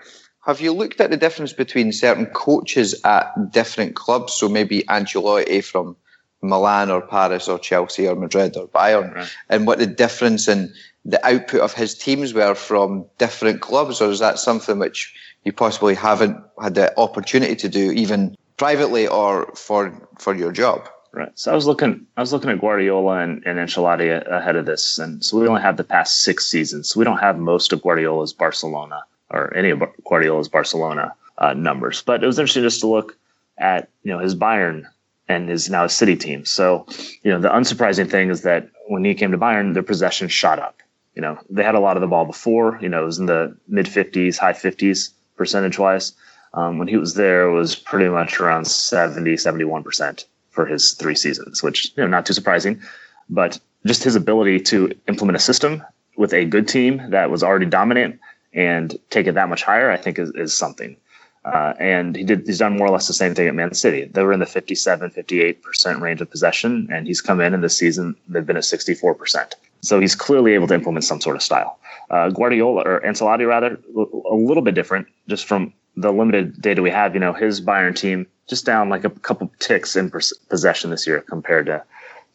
have 0.45 0.61
you 0.61 0.71
looked 0.71 1.01
at 1.01 1.09
the 1.09 1.17
difference 1.17 1.53
between 1.53 1.91
certain 1.91 2.25
coaches 2.27 2.99
at 3.03 3.51
different 3.51 3.95
clubs? 3.95 4.33
So 4.33 4.47
maybe 4.47 4.83
Ancelotti 4.83 5.63
from 5.63 5.95
Milan 6.41 6.91
or 6.91 7.01
Paris 7.01 7.47
or 7.47 7.59
Chelsea 7.59 8.07
or 8.07 8.15
Madrid 8.15 8.57
or 8.57 8.67
Bayern, 8.67 9.13
right. 9.13 9.35
and 9.49 9.65
what 9.65 9.79
the 9.79 9.87
difference 9.87 10.47
in 10.47 10.73
the 11.05 11.25
output 11.25 11.61
of 11.61 11.73
his 11.73 11.95
teams 11.95 12.33
were 12.33 12.55
from 12.55 13.05
different 13.17 13.61
clubs, 13.61 14.01
or 14.01 14.09
is 14.09 14.19
that 14.19 14.39
something 14.39 14.79
which 14.79 15.13
you 15.43 15.51
possibly 15.51 15.95
haven't 15.95 16.37
had 16.61 16.75
the 16.75 16.97
opportunity 16.97 17.55
to 17.55 17.69
do, 17.69 17.91
even 17.91 18.35
privately 18.57 19.07
or 19.07 19.51
for 19.55 19.93
for 20.19 20.35
your 20.35 20.51
job? 20.51 20.87
Right. 21.15 21.31
So 21.35 21.51
I 21.51 21.55
was 21.55 21.67
looking, 21.67 22.07
I 22.17 22.21
was 22.21 22.33
looking 22.33 22.49
at 22.49 22.59
Guardiola 22.59 23.19
and, 23.19 23.43
and 23.45 23.59
Ancelotti 23.59 24.09
ahead 24.27 24.55
of 24.55 24.65
this, 24.65 24.97
and 24.97 25.23
so 25.23 25.39
we 25.39 25.47
only 25.47 25.61
have 25.61 25.77
the 25.77 25.83
past 25.83 26.23
six 26.23 26.47
seasons. 26.47 26.89
So 26.89 26.99
we 26.99 27.03
don't 27.03 27.19
have 27.19 27.37
most 27.37 27.71
of 27.71 27.83
Guardiola's 27.83 28.33
Barcelona 28.33 29.03
or 29.29 29.55
any 29.55 29.69
of 29.69 29.83
Guardiola's 30.05 30.49
Barcelona 30.49 31.13
uh, 31.37 31.53
numbers. 31.53 32.01
But 32.01 32.23
it 32.23 32.27
was 32.27 32.39
interesting 32.39 32.63
just 32.63 32.79
to 32.79 32.87
look 32.87 33.15
at 33.59 33.89
you 34.01 34.11
know 34.11 34.17
his 34.17 34.35
Bayern 34.35 34.85
and 35.29 35.49
his 35.49 35.69
now 35.69 35.83
his 35.83 35.93
City 35.93 36.15
team. 36.15 36.45
So 36.45 36.87
you 37.21 37.31
know 37.31 37.39
the 37.39 37.49
unsurprising 37.49 38.09
thing 38.09 38.31
is 38.31 38.41
that 38.41 38.71
when 38.87 39.05
he 39.05 39.13
came 39.13 39.31
to 39.31 39.37
Bayern, 39.37 39.75
their 39.75 39.83
possession 39.83 40.27
shot 40.29 40.57
up 40.57 40.81
you 41.15 41.21
know, 41.21 41.37
they 41.49 41.63
had 41.63 41.75
a 41.75 41.79
lot 41.79 41.97
of 41.97 42.01
the 42.01 42.07
ball 42.07 42.25
before, 42.25 42.79
you 42.81 42.89
know, 42.89 43.03
it 43.03 43.05
was 43.05 43.19
in 43.19 43.27
the 43.27 43.55
mid 43.67 43.85
50s, 43.85 44.37
high 44.37 44.53
50s 44.53 45.11
percentage 45.35 45.77
wise. 45.77 46.13
Um, 46.53 46.77
when 46.77 46.87
he 46.87 46.97
was 46.97 47.15
there, 47.15 47.47
it 47.47 47.53
was 47.53 47.75
pretty 47.75 48.09
much 48.09 48.39
around 48.39 48.65
70, 48.65 49.33
71% 49.33 50.25
for 50.53 50.65
his 50.65 50.93
three 50.93 51.15
seasons, 51.15 51.61
which, 51.61 51.91
you 51.95 52.03
know, 52.03 52.07
not 52.07 52.25
too 52.25 52.33
surprising. 52.33 52.81
But 53.29 53.59
just 53.85 54.03
his 54.03 54.15
ability 54.15 54.59
to 54.61 54.91
implement 55.07 55.35
a 55.35 55.39
system 55.39 55.83
with 56.15 56.33
a 56.33 56.45
good 56.45 56.67
team 56.67 57.01
that 57.09 57.29
was 57.29 57.43
already 57.43 57.65
dominant 57.65 58.19
and 58.53 58.95
take 59.09 59.27
it 59.27 59.33
that 59.33 59.49
much 59.49 59.63
higher, 59.63 59.89
I 59.91 59.97
think 59.97 60.19
is, 60.19 60.31
is 60.35 60.55
something. 60.55 60.95
Uh, 61.43 61.73
and 61.79 62.15
he 62.15 62.23
did, 62.23 62.45
he's 62.45 62.59
done 62.59 62.77
more 62.77 62.87
or 62.87 62.91
less 62.91 63.07
the 63.07 63.13
same 63.13 63.35
thing 63.35 63.47
at 63.47 63.55
Man 63.55 63.73
City. 63.73 64.05
They 64.05 64.23
were 64.23 64.31
in 64.31 64.39
the 64.39 64.45
57, 64.45 65.09
58% 65.09 65.99
range 65.99 66.21
of 66.21 66.29
possession, 66.29 66.87
and 66.91 67.05
he's 67.05 67.19
come 67.19 67.41
in 67.41 67.53
in 67.53 67.61
this 67.61 67.75
season, 67.75 68.15
they've 68.29 68.45
been 68.45 68.55
at 68.55 68.63
64%. 68.63 69.53
So 69.81 69.99
he's 69.99 70.15
clearly 70.15 70.53
able 70.53 70.67
to 70.67 70.73
implement 70.73 71.03
some 71.03 71.19
sort 71.19 71.35
of 71.35 71.41
style. 71.41 71.79
Uh, 72.09 72.29
Guardiola 72.29 72.83
or 72.83 73.01
Ancelotti, 73.01 73.45
rather, 73.45 73.77
a 73.95 74.35
little 74.35 74.63
bit 74.63 74.75
different, 74.75 75.07
just 75.27 75.45
from 75.45 75.73
the 75.95 76.11
limited 76.11 76.61
data 76.61 76.81
we 76.81 76.89
have. 76.89 77.13
You 77.13 77.19
know, 77.19 77.33
his 77.33 77.61
Bayern 77.61 77.95
team 77.95 78.27
just 78.47 78.65
down 78.65 78.89
like 78.89 79.03
a 79.03 79.09
couple 79.09 79.51
ticks 79.59 79.95
in 79.95 80.11
possession 80.49 80.89
this 80.89 81.07
year 81.07 81.21
compared 81.21 81.65
to 81.67 81.83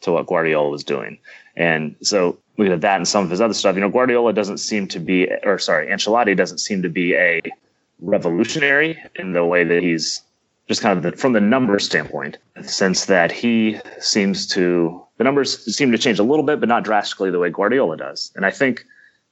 to 0.01 0.13
what 0.13 0.27
Guardiola 0.27 0.69
was 0.69 0.83
doing. 0.83 1.19
And 1.55 1.95
so 2.01 2.37
looking 2.57 2.73
at 2.73 2.81
that 2.81 2.97
and 2.97 3.07
some 3.07 3.25
of 3.25 3.29
his 3.29 3.41
other 3.41 3.53
stuff, 3.53 3.75
you 3.75 3.81
know, 3.81 3.89
Guardiola 3.89 4.33
doesn't 4.33 4.59
seem 4.59 4.87
to 4.87 4.99
be, 4.99 5.29
or 5.43 5.59
sorry, 5.59 5.87
Ancelotti 5.87 6.35
doesn't 6.35 6.59
seem 6.59 6.81
to 6.83 6.89
be 6.89 7.15
a 7.15 7.41
revolutionary 7.99 8.97
in 9.15 9.33
the 9.33 9.45
way 9.45 9.63
that 9.63 9.83
he's 9.83 10.21
just 10.69 10.81
kind 10.81 10.97
of 10.97 11.03
the, 11.03 11.17
from 11.17 11.33
the 11.33 11.41
number 11.41 11.79
standpoint, 11.79 12.37
since 12.61 13.05
that 13.05 13.31
he 13.31 13.79
seems 13.99 14.47
to 14.47 15.03
the 15.17 15.23
numbers 15.23 15.75
seem 15.75 15.91
to 15.91 15.97
change 15.97 16.19
a 16.19 16.23
little 16.23 16.45
bit, 16.45 16.61
but 16.61 16.69
not 16.69 16.83
drastically 16.83 17.29
the 17.29 17.39
way 17.39 17.49
Guardiola 17.49 17.97
does. 17.97 18.31
And 18.35 18.45
I 18.45 18.51
think 18.51 18.85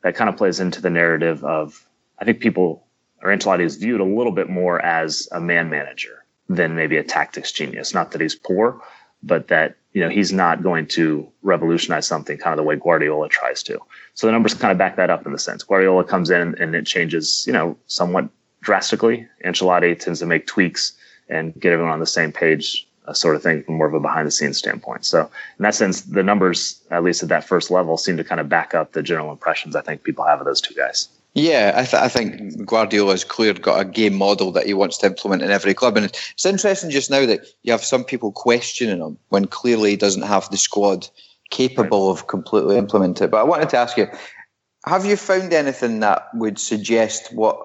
that 0.04 0.16
kind 0.16 0.30
of 0.30 0.36
plays 0.36 0.60
into 0.60 0.82
the 0.82 0.90
narrative 0.90 1.44
of 1.46 1.88
I 2.20 2.26
think 2.26 2.40
people 2.40 2.87
or 3.22 3.30
Ancelotti 3.30 3.62
is 3.62 3.76
viewed 3.78 4.02
a 4.02 4.06
little 4.06 4.32
bit 4.32 4.50
more 4.50 4.84
as 4.84 5.28
a 5.32 5.40
man 5.40 5.70
manager 5.70 6.24
than 6.50 6.76
maybe 6.76 6.98
a 6.98 7.04
tactics 7.04 7.52
genius. 7.52 7.94
Not 7.94 8.12
that 8.12 8.22
he's 8.22 8.36
poor, 8.36 8.82
but 9.24 9.48
that 9.48 9.76
you 9.94 10.02
know 10.02 10.10
he's 10.10 10.32
not 10.32 10.64
going 10.64 10.88
to 10.88 11.28
revolutionize 11.42 12.06
something 12.06 12.38
kind 12.38 12.54
of 12.54 12.58
the 12.58 12.64
way 12.64 12.76
Guardiola 12.76 13.30
tries 13.30 13.64
to. 13.64 13.80
So 14.14 14.28
the 14.28 14.34
numbers 14.34 14.54
kind 14.54 14.72
of 14.72 14.78
back 14.78 14.96
that 14.98 15.10
up 15.10 15.26
in 15.26 15.32
the 15.32 15.40
sense 15.40 15.64
Guardiola 15.64 16.04
comes 16.04 16.30
in 16.30 16.56
and 16.60 16.76
it 16.76 16.86
changes 16.86 17.44
you 17.48 17.54
know 17.54 17.78
somewhat 17.88 18.30
drastically. 18.62 19.28
Ancelotti 19.46 19.98
tends 20.00 20.20
to 20.20 20.26
make 20.26 20.46
tweaks 20.48 20.94
and 21.30 21.54
get 21.60 21.74
everyone 21.74 21.94
on 21.94 22.00
the 22.00 22.06
same 22.06 22.32
page, 22.32 22.88
uh, 23.08 23.14
sort 23.14 23.36
of 23.36 23.44
thing, 23.44 23.64
from 23.64 23.76
more 23.76 23.88
of 23.88 23.94
a 23.94 24.00
behind 24.00 24.28
the 24.28 24.32
scenes 24.32 24.58
standpoint. 24.58 25.06
So, 25.06 25.22
in 25.22 25.64
that 25.64 25.76
sense, 25.76 26.02
the 26.02 26.24
numbers, 26.24 26.82
at 26.92 27.04
least 27.04 27.24
at 27.24 27.30
that 27.30 27.44
first 27.44 27.70
level, 27.72 27.98
seem 27.98 28.18
to 28.18 28.24
kind 28.24 28.40
of 28.40 28.50
back 28.50 28.74
up 28.74 28.94
the 28.94 29.04
general 29.04 29.32
impressions 29.32 29.76
I 29.76 29.82
think 29.82 30.04
people 30.04 30.26
have 30.26 30.40
of 30.40 30.46
those 30.46 30.62
two 30.62 30.74
guys. 30.74 31.10
Yeah, 31.38 31.74
I, 31.76 31.84
th- 31.84 32.02
I 32.02 32.08
think 32.08 32.66
Guardiola's 32.66 33.24
clearly 33.24 33.60
got 33.60 33.80
a 33.80 33.86
game 33.86 34.16
model 34.16 34.52
that 34.54 34.66
he 34.66 34.74
wants 34.74 34.98
to 34.98 35.06
implement 35.06 35.44
in 35.44 35.52
every 35.52 35.76
club. 35.76 35.96
And 35.96 36.08
it's 36.08 36.46
interesting 36.48 36.90
just 36.90 37.12
now 37.12 37.28
that 37.28 37.46
you 37.62 37.72
have 37.72 37.84
some 37.84 38.04
people 38.04 38.32
questioning 38.32 38.98
him 38.98 39.20
when 39.30 39.46
clearly 39.46 39.92
he 39.92 39.98
doesn't 39.98 40.24
have 40.24 40.50
the 40.50 40.58
squad 40.58 41.08
capable 41.52 42.10
of 42.10 42.26
completely 42.26 42.76
implementing 42.76 43.26
it. 43.26 43.30
But 43.30 43.42
I 43.42 43.44
wanted 43.44 43.70
to 43.70 43.78
ask 43.78 43.98
you, 43.98 44.08
have 44.88 45.06
you 45.06 45.16
found 45.16 45.54
anything 45.54 46.00
that 46.00 46.24
would 46.34 46.58
suggest 46.58 47.32
what 47.36 47.60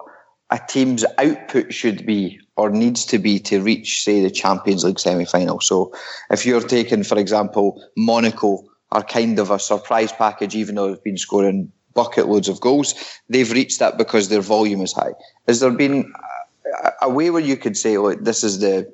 a 0.51 0.61
team's 0.69 1.07
output 1.17 1.73
should 1.73 2.05
be 2.05 2.39
or 2.57 2.69
needs 2.69 3.07
to 3.07 3.19
be 3.19 3.39
to 3.39 3.63
reach, 3.63 4.05
say, 4.05 4.21
the 4.21 4.31
Champions 4.31 4.85
League 4.85 5.01
semi 5.01 5.25
final. 5.25 5.61
So 5.61 5.95
if 6.31 6.45
you're 6.45 6.61
taking, 6.61 7.05
for 7.05 7.19
example, 7.19 7.83
Monaco 7.97 8.65
are 8.91 9.03
kind 9.03 9.39
of 9.39 9.51
a 9.51 9.59
surprise 9.59 10.13
package, 10.13 10.55
even 10.55 10.75
though 10.75 10.89
they've 10.89 11.03
been 11.03 11.17
scoring 11.17 11.73
bucket 11.95 12.29
loads 12.29 12.49
of 12.49 12.61
goals, 12.61 12.95
they've 13.29 13.51
reached 13.51 13.79
that 13.79 13.99
because 13.99 14.29
their 14.29 14.41
volume 14.41 14.81
is 14.81 14.93
high. 14.93 15.13
Has 15.47 15.61
there 15.61 15.71
been 15.71 16.13
a 17.01 17.11
way 17.11 17.31
where 17.31 17.43
you 17.43 17.57
could 17.57 17.77
say, 17.77 17.97
"Oh, 17.97 18.15
this 18.15 18.45
is 18.45 18.61
the 18.61 18.91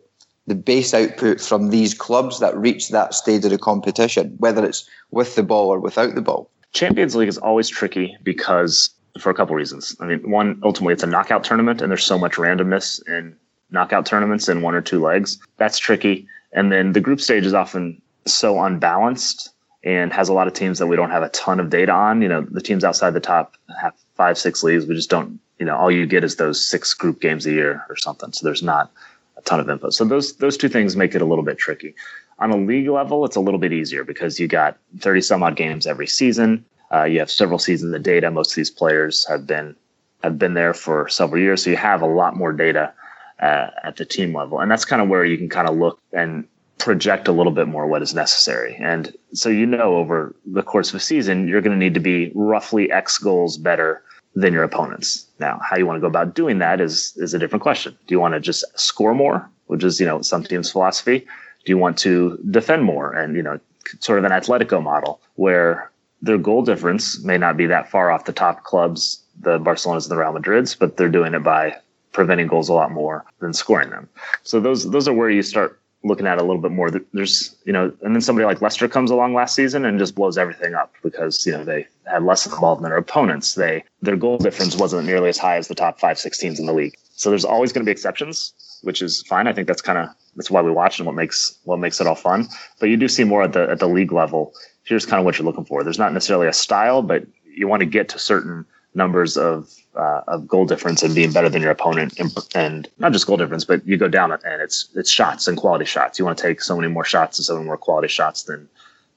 the 0.46 0.54
base 0.54 0.94
output 0.94 1.40
from 1.40 1.68
these 1.68 1.92
clubs 1.92 2.40
that 2.40 2.56
reach 2.56 2.88
that 2.88 3.12
stage 3.12 3.44
of 3.44 3.50
the 3.50 3.58
competition, 3.58 4.34
whether 4.38 4.64
it's 4.64 4.88
with 5.10 5.34
the 5.34 5.42
ball 5.42 5.68
or 5.68 5.78
without 5.78 6.14
the 6.14 6.22
ball." 6.22 6.50
Champions 6.72 7.14
League 7.14 7.28
is 7.28 7.38
always 7.38 7.68
tricky 7.68 8.16
because 8.22 8.90
for 9.20 9.30
a 9.30 9.34
couple 9.34 9.56
reasons. 9.56 9.96
I 10.00 10.06
mean, 10.06 10.30
one, 10.30 10.60
ultimately, 10.62 10.94
it's 10.94 11.02
a 11.02 11.06
knockout 11.06 11.44
tournament, 11.44 11.82
and 11.82 11.90
there's 11.90 12.04
so 12.04 12.18
much 12.18 12.34
randomness 12.34 13.06
in 13.08 13.36
knockout 13.70 14.06
tournaments 14.06 14.48
in 14.48 14.62
one 14.62 14.74
or 14.74 14.80
two 14.80 15.00
legs. 15.00 15.38
That's 15.56 15.78
tricky. 15.78 16.26
And 16.52 16.72
then 16.72 16.92
the 16.92 17.00
group 17.00 17.20
stage 17.20 17.44
is 17.44 17.54
often 17.54 18.00
so 18.26 18.62
unbalanced 18.62 19.50
and 19.84 20.12
has 20.12 20.28
a 20.28 20.32
lot 20.32 20.46
of 20.46 20.54
teams 20.54 20.78
that 20.78 20.86
we 20.86 20.96
don't 20.96 21.10
have 21.10 21.22
a 21.22 21.28
ton 21.30 21.60
of 21.60 21.70
data 21.70 21.92
on. 21.92 22.22
You 22.22 22.28
know, 22.28 22.42
the 22.42 22.60
teams 22.60 22.84
outside 22.84 23.10
the 23.10 23.20
top 23.20 23.54
have 23.80 23.94
five, 24.16 24.36
six 24.36 24.62
leagues. 24.62 24.86
We 24.86 24.94
just 24.94 25.10
don't, 25.10 25.38
you 25.58 25.66
know, 25.66 25.76
all 25.76 25.90
you 25.90 26.06
get 26.06 26.24
is 26.24 26.36
those 26.36 26.64
six 26.64 26.94
group 26.94 27.20
games 27.20 27.46
a 27.46 27.52
year 27.52 27.84
or 27.88 27.96
something. 27.96 28.32
So 28.32 28.44
there's 28.44 28.62
not 28.62 28.90
a 29.36 29.42
ton 29.42 29.60
of 29.60 29.70
input. 29.70 29.94
So 29.94 30.04
those 30.04 30.36
those 30.36 30.56
two 30.56 30.68
things 30.68 30.96
make 30.96 31.14
it 31.14 31.22
a 31.22 31.24
little 31.24 31.44
bit 31.44 31.58
tricky. 31.58 31.94
On 32.40 32.50
a 32.50 32.56
league 32.56 32.88
level, 32.88 33.24
it's 33.24 33.36
a 33.36 33.40
little 33.40 33.58
bit 33.58 33.72
easier 33.72 34.04
because 34.04 34.38
you 34.38 34.46
got 34.46 34.78
30 35.00 35.20
some 35.22 35.42
odd 35.42 35.56
games 35.56 35.86
every 35.86 36.06
season. 36.06 36.64
Uh, 36.92 37.04
you 37.04 37.18
have 37.18 37.30
several 37.30 37.58
seasons 37.58 37.94
of 37.94 38.02
data. 38.02 38.30
Most 38.30 38.52
of 38.52 38.56
these 38.56 38.70
players 38.70 39.26
have 39.28 39.46
been 39.46 39.74
have 40.22 40.38
been 40.38 40.54
there 40.54 40.74
for 40.74 41.08
several 41.08 41.40
years, 41.40 41.62
so 41.62 41.70
you 41.70 41.76
have 41.76 42.02
a 42.02 42.06
lot 42.06 42.36
more 42.36 42.52
data 42.52 42.92
uh, 43.40 43.68
at 43.84 43.96
the 43.96 44.04
team 44.04 44.34
level, 44.34 44.58
and 44.60 44.70
that's 44.70 44.84
kind 44.84 45.00
of 45.00 45.08
where 45.08 45.24
you 45.24 45.38
can 45.38 45.48
kind 45.48 45.68
of 45.68 45.76
look 45.76 46.00
and 46.12 46.46
project 46.78 47.28
a 47.28 47.32
little 47.32 47.52
bit 47.52 47.68
more 47.68 47.86
what 47.86 48.02
is 48.02 48.14
necessary. 48.14 48.76
And 48.80 49.14
so 49.32 49.48
you 49.48 49.66
know 49.66 49.96
over 49.96 50.34
the 50.46 50.62
course 50.62 50.90
of 50.90 50.94
a 50.94 51.00
season, 51.00 51.48
you're 51.48 51.60
going 51.60 51.78
to 51.78 51.84
need 51.84 51.94
to 51.94 52.00
be 52.00 52.32
roughly 52.34 52.90
X 52.90 53.18
goals 53.18 53.56
better 53.56 54.02
than 54.34 54.52
your 54.52 54.62
opponents. 54.62 55.26
Now, 55.40 55.60
how 55.68 55.76
you 55.76 55.86
want 55.86 55.96
to 55.96 56.00
go 56.00 56.06
about 56.06 56.34
doing 56.34 56.58
that 56.58 56.80
is 56.80 57.12
is 57.16 57.34
a 57.34 57.38
different 57.38 57.62
question. 57.62 57.96
Do 58.06 58.14
you 58.14 58.20
want 58.20 58.34
to 58.34 58.40
just 58.40 58.64
score 58.78 59.14
more, 59.14 59.48
which 59.66 59.84
is 59.84 59.98
you 60.00 60.06
know 60.06 60.22
some 60.22 60.44
teams' 60.44 60.70
philosophy? 60.70 61.20
Do 61.64 61.72
you 61.72 61.78
want 61.78 61.98
to 61.98 62.38
defend 62.50 62.84
more 62.84 63.12
and 63.12 63.36
you 63.36 63.42
know 63.42 63.58
sort 64.00 64.18
of 64.18 64.24
an 64.24 64.32
Atletico 64.32 64.82
model 64.82 65.20
where 65.34 65.90
their 66.22 66.38
goal 66.38 66.62
difference 66.62 67.22
may 67.24 67.38
not 67.38 67.56
be 67.56 67.66
that 67.66 67.90
far 67.90 68.10
off 68.10 68.24
the 68.24 68.32
top 68.32 68.64
clubs, 68.64 69.22
the 69.40 69.58
Barcelonas 69.58 70.04
and 70.04 70.10
the 70.10 70.16
Real 70.16 70.32
Madrids, 70.32 70.78
but 70.78 70.96
they're 70.96 71.08
doing 71.08 71.34
it 71.34 71.42
by 71.42 71.76
preventing 72.12 72.48
goals 72.48 72.68
a 72.68 72.74
lot 72.74 72.90
more 72.90 73.24
than 73.40 73.52
scoring 73.52 73.90
them. 73.90 74.08
So 74.42 74.60
those 74.60 74.90
those 74.90 75.08
are 75.08 75.14
where 75.14 75.30
you 75.30 75.42
start 75.42 75.80
looking 76.04 76.26
at 76.26 76.38
a 76.38 76.42
little 76.42 76.62
bit 76.62 76.70
more. 76.70 76.90
There's 77.12 77.56
you 77.64 77.72
know, 77.72 77.92
and 78.02 78.14
then 78.14 78.20
somebody 78.20 78.46
like 78.46 78.62
Leicester 78.62 78.88
comes 78.88 79.10
along 79.10 79.34
last 79.34 79.54
season 79.54 79.84
and 79.84 79.98
just 79.98 80.14
blows 80.14 80.38
everything 80.38 80.74
up 80.74 80.94
because 81.02 81.44
you 81.46 81.52
know 81.52 81.64
they 81.64 81.86
had 82.06 82.22
less 82.22 82.46
involvement 82.46 82.84
than 82.84 82.90
their 82.90 82.98
opponents. 82.98 83.54
They 83.54 83.84
their 84.02 84.16
goal 84.16 84.38
difference 84.38 84.76
wasn't 84.76 85.06
nearly 85.06 85.28
as 85.28 85.38
high 85.38 85.56
as 85.56 85.68
the 85.68 85.74
top 85.74 86.00
five, 86.00 86.18
six 86.18 86.38
teams 86.38 86.60
in 86.60 86.66
the 86.66 86.74
league. 86.74 86.96
So 87.14 87.30
there's 87.30 87.44
always 87.44 87.72
going 87.72 87.84
to 87.84 87.88
be 87.88 87.92
exceptions, 87.92 88.52
which 88.82 89.02
is 89.02 89.22
fine. 89.22 89.48
I 89.48 89.52
think 89.52 89.66
that's 89.66 89.82
kind 89.82 89.98
of 89.98 90.08
that's 90.36 90.50
why 90.50 90.62
we 90.62 90.70
watch 90.70 90.98
and 90.98 91.06
what 91.06 91.16
makes 91.16 91.58
what 91.64 91.78
makes 91.78 92.00
it 92.00 92.06
all 92.06 92.14
fun. 92.14 92.48
But 92.78 92.88
you 92.88 92.96
do 92.96 93.08
see 93.08 93.24
more 93.24 93.42
at 93.42 93.52
the 93.52 93.68
at 93.70 93.80
the 93.80 93.88
league 93.88 94.12
level 94.12 94.52
here's 94.88 95.04
kind 95.04 95.20
of 95.20 95.24
what 95.24 95.38
you're 95.38 95.44
looking 95.44 95.66
for. 95.66 95.84
There's 95.84 95.98
not 95.98 96.12
necessarily 96.14 96.48
a 96.48 96.52
style, 96.52 97.02
but 97.02 97.26
you 97.44 97.68
want 97.68 97.80
to 97.80 97.86
get 97.86 98.08
to 98.10 98.18
certain 98.18 98.64
numbers 98.94 99.36
of 99.36 99.70
uh, 99.98 100.22
of 100.28 100.46
goal 100.46 100.64
difference 100.64 101.02
and 101.02 101.14
being 101.14 101.32
better 101.32 101.48
than 101.48 101.60
your 101.60 101.72
opponent, 101.72 102.18
and, 102.18 102.32
and, 102.54 102.88
not 102.98 103.12
just 103.12 103.26
goal 103.26 103.36
difference, 103.36 103.64
but 103.64 103.84
you 103.86 103.96
go 103.96 104.08
down 104.08 104.30
and 104.32 104.62
it's 104.62 104.88
it's 104.94 105.10
shots 105.10 105.48
and 105.48 105.56
quality 105.56 105.84
shots. 105.84 106.18
You 106.18 106.24
want 106.24 106.38
to 106.38 106.44
take 106.44 106.62
so 106.62 106.76
many 106.76 106.88
more 106.88 107.04
shots 107.04 107.38
and 107.38 107.44
so 107.44 107.54
many 107.54 107.66
more 107.66 107.76
quality 107.76 108.08
shots 108.08 108.44
than 108.44 108.68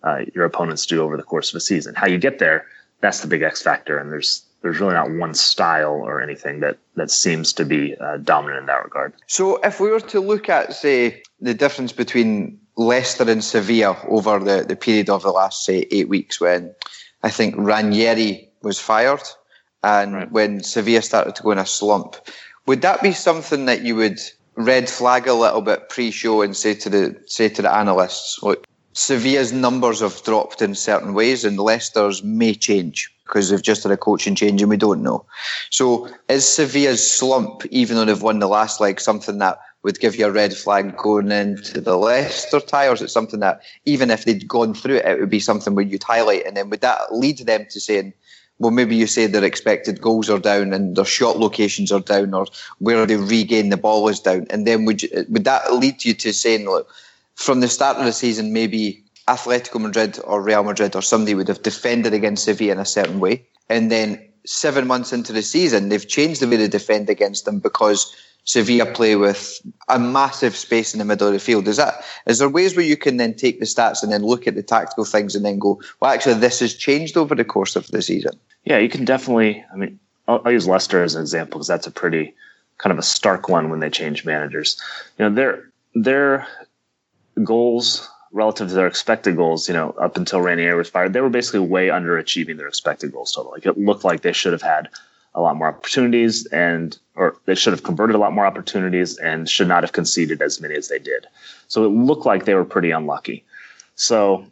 uh, 0.03 0.21
your 0.33 0.45
opponents 0.45 0.85
do 0.85 1.01
over 1.01 1.15
the 1.15 1.23
course 1.23 1.51
of 1.51 1.57
a 1.57 1.59
season. 1.61 1.93
How 1.95 2.07
you 2.07 2.17
get 2.17 2.39
there, 2.39 2.65
that's 2.99 3.21
the 3.21 3.27
big 3.27 3.43
X 3.43 3.61
factor, 3.61 3.97
and 3.97 4.11
there's 4.11 4.43
there's 4.61 4.79
really 4.79 4.93
not 4.93 5.11
one 5.11 5.33
style 5.33 5.93
or 5.93 6.21
anything 6.21 6.59
that 6.61 6.77
that 6.95 7.11
seems 7.11 7.53
to 7.53 7.65
be 7.65 7.95
uh, 7.97 8.17
dominant 8.17 8.61
in 8.61 8.65
that 8.65 8.83
regard. 8.83 9.13
So, 9.27 9.57
if 9.57 9.79
we 9.79 9.89
were 9.91 9.99
to 9.99 10.19
look 10.19 10.49
at, 10.49 10.73
say, 10.73 11.21
the 11.39 11.53
difference 11.53 11.91
between 11.91 12.59
Leicester 12.75 13.29
and 13.29 13.43
Sevilla 13.43 13.97
over 14.07 14.39
the, 14.39 14.65
the 14.67 14.75
period 14.75 15.09
of 15.09 15.23
the 15.23 15.31
last, 15.31 15.65
say, 15.65 15.87
eight 15.91 16.09
weeks 16.09 16.39
when 16.41 16.73
I 17.23 17.29
think 17.29 17.55
Ranieri 17.57 18.49
was 18.61 18.79
fired 18.79 19.21
and 19.83 20.13
right. 20.13 20.31
when 20.31 20.63
Sevilla 20.63 21.01
started 21.01 21.35
to 21.35 21.43
go 21.43 21.51
in 21.51 21.57
a 21.57 21.65
slump. 21.65 22.15
Would 22.67 22.81
that 22.81 23.01
be 23.01 23.11
something 23.11 23.65
that 23.65 23.81
you 23.81 23.95
would 23.95 24.19
red 24.55 24.89
flag 24.89 25.27
a 25.27 25.33
little 25.33 25.61
bit 25.61 25.89
pre-show 25.89 26.41
and 26.41 26.55
say 26.55 26.73
to 26.75 26.89
the 26.89 27.23
say 27.25 27.49
to 27.49 27.61
the 27.61 27.73
analysts, 27.73 28.41
look, 28.43 28.65
Sevilla's 28.93 29.53
numbers 29.53 30.01
have 30.01 30.21
dropped 30.23 30.61
in 30.61 30.75
certain 30.75 31.13
ways 31.13 31.45
and 31.45 31.59
Leicester's 31.59 32.23
may 32.23 32.53
change 32.53 33.09
because 33.25 33.49
they've 33.49 33.61
just 33.61 33.83
had 33.83 33.91
a 33.91 33.97
coaching 33.97 34.35
change 34.35 34.61
and 34.61 34.69
we 34.69 34.77
don't 34.77 35.01
know. 35.01 35.25
So 35.69 36.09
is 36.27 36.47
Sevilla's 36.47 37.09
slump, 37.09 37.65
even 37.71 37.95
though 37.95 38.05
they've 38.05 38.21
won 38.21 38.39
the 38.39 38.47
last 38.47 38.81
leg, 38.81 38.99
something 38.99 39.37
that 39.37 39.59
would 39.83 39.99
give 39.99 40.15
you 40.15 40.25
a 40.25 40.31
red 40.31 40.53
flag 40.53 40.95
going 40.97 41.31
into 41.31 41.81
the 41.81 41.95
Leicester 41.95 42.59
tie, 42.59 42.87
or 42.87 42.93
is 42.93 43.01
it 43.01 43.09
something 43.09 43.39
that 43.39 43.61
even 43.85 44.11
if 44.11 44.25
they'd 44.25 44.47
gone 44.47 44.73
through 44.73 44.97
it, 44.97 45.05
it 45.05 45.19
would 45.19 45.29
be 45.29 45.39
something 45.39 45.73
where 45.73 45.85
you'd 45.85 46.03
highlight, 46.03 46.45
and 46.45 46.55
then 46.55 46.69
would 46.69 46.81
that 46.81 47.15
lead 47.15 47.39
them 47.39 47.65
to 47.71 47.79
saying, 47.79 48.13
well, 48.61 48.69
maybe 48.69 48.95
you 48.95 49.07
say 49.07 49.25
their 49.25 49.43
expected 49.43 49.99
goals 50.01 50.29
are 50.29 50.37
down 50.37 50.71
and 50.71 50.95
their 50.95 51.03
shot 51.03 51.39
locations 51.39 51.91
are 51.91 51.99
down, 51.99 52.31
or 52.35 52.45
where 52.77 53.07
they 53.07 53.15
regain 53.15 53.69
the 53.69 53.77
ball 53.77 54.07
is 54.07 54.19
down, 54.19 54.45
and 54.51 54.67
then 54.67 54.85
would 54.85 55.01
you, 55.01 55.09
would 55.29 55.45
that 55.45 55.73
lead 55.73 56.05
you 56.05 56.13
to 56.13 56.31
saying, 56.31 56.65
look, 56.65 56.87
from 57.33 57.59
the 57.59 57.67
start 57.67 57.97
of 57.97 58.05
the 58.05 58.11
season, 58.11 58.53
maybe 58.53 59.03
Atletico 59.27 59.81
Madrid 59.81 60.19
or 60.25 60.43
Real 60.43 60.63
Madrid 60.63 60.95
or 60.95 61.01
somebody 61.01 61.33
would 61.33 61.47
have 61.47 61.63
defended 61.63 62.13
against 62.13 62.43
Sevilla 62.43 62.73
in 62.73 62.79
a 62.79 62.85
certain 62.85 63.19
way, 63.19 63.43
and 63.67 63.89
then 63.89 64.23
seven 64.45 64.85
months 64.85 65.11
into 65.11 65.33
the 65.33 65.41
season, 65.41 65.89
they've 65.89 66.07
changed 66.07 66.39
the 66.39 66.47
way 66.47 66.57
they 66.57 66.67
defend 66.67 67.09
against 67.09 67.45
them 67.45 67.57
because 67.57 68.15
Sevilla 68.43 68.87
play 68.87 69.15
with 69.15 69.61
a 69.87 69.99
massive 69.99 70.55
space 70.55 70.93
in 70.93 70.99
the 70.99 71.05
middle 71.05 71.27
of 71.27 71.33
the 71.33 71.39
field. 71.39 71.67
Is 71.67 71.77
that 71.77 72.03
is 72.25 72.39
there 72.39 72.49
ways 72.49 72.75
where 72.75 72.85
you 72.85 72.97
can 72.97 73.17
then 73.17 73.35
take 73.35 73.59
the 73.59 73.65
stats 73.65 74.01
and 74.01 74.11
then 74.11 74.23
look 74.23 74.47
at 74.47 74.55
the 74.55 74.63
tactical 74.63 75.05
things 75.05 75.35
and 75.35 75.45
then 75.45 75.59
go, 75.59 75.79
well, 75.99 76.11
actually, 76.11 76.35
this 76.35 76.59
has 76.59 76.73
changed 76.73 77.17
over 77.17 77.35
the 77.35 77.45
course 77.45 77.75
of 77.75 77.87
the 77.87 78.01
season? 78.01 78.33
Yeah, 78.63 78.79
you 78.79 78.89
can 78.89 79.05
definitely. 79.05 79.63
I 79.71 79.77
mean, 79.77 79.99
I'll, 80.27 80.41
I'll 80.43 80.51
use 80.51 80.67
Leicester 80.67 81.03
as 81.03 81.15
an 81.15 81.21
example 81.21 81.59
because 81.59 81.67
that's 81.67 81.87
a 81.87 81.91
pretty 81.91 82.33
kind 82.77 82.91
of 82.91 82.97
a 82.97 83.03
stark 83.03 83.47
one 83.47 83.69
when 83.69 83.79
they 83.79 83.89
change 83.89 84.25
managers. 84.25 84.81
You 85.19 85.25
know, 85.25 85.35
their 85.35 85.69
their 85.93 86.47
goals 87.43 88.09
relative 88.31 88.69
to 88.69 88.73
their 88.73 88.87
expected 88.87 89.35
goals, 89.35 89.67
you 89.67 89.73
know, 89.73 89.91
up 90.01 90.17
until 90.17 90.41
Ranieri 90.41 90.77
was 90.77 90.89
fired, 90.89 91.13
they 91.13 91.21
were 91.21 91.29
basically 91.29 91.59
way 91.59 91.87
underachieving 91.87 92.57
their 92.57 92.67
expected 92.67 93.11
goals 93.11 93.33
total. 93.33 93.51
Like 93.51 93.65
it 93.65 93.77
looked 93.77 94.03
like 94.03 94.21
they 94.21 94.31
should 94.31 94.53
have 94.53 94.61
had 94.61 94.89
a 95.33 95.41
lot 95.41 95.55
more 95.55 95.67
opportunities 95.67 96.45
and 96.47 96.97
or 97.15 97.37
they 97.45 97.55
should 97.55 97.73
have 97.73 97.83
converted 97.83 98.15
a 98.15 98.19
lot 98.19 98.33
more 98.33 98.45
opportunities 98.45 99.17
and 99.17 99.49
should 99.49 99.67
not 99.67 99.83
have 99.83 99.91
conceded 99.91 100.41
as 100.41 100.59
many 100.59 100.75
as 100.75 100.87
they 100.87 100.99
did. 100.99 101.27
So 101.67 101.85
it 101.85 101.89
looked 101.89 102.25
like 102.25 102.45
they 102.45 102.55
were 102.55 102.65
pretty 102.65 102.91
unlucky. 102.91 103.43
So, 103.95 104.45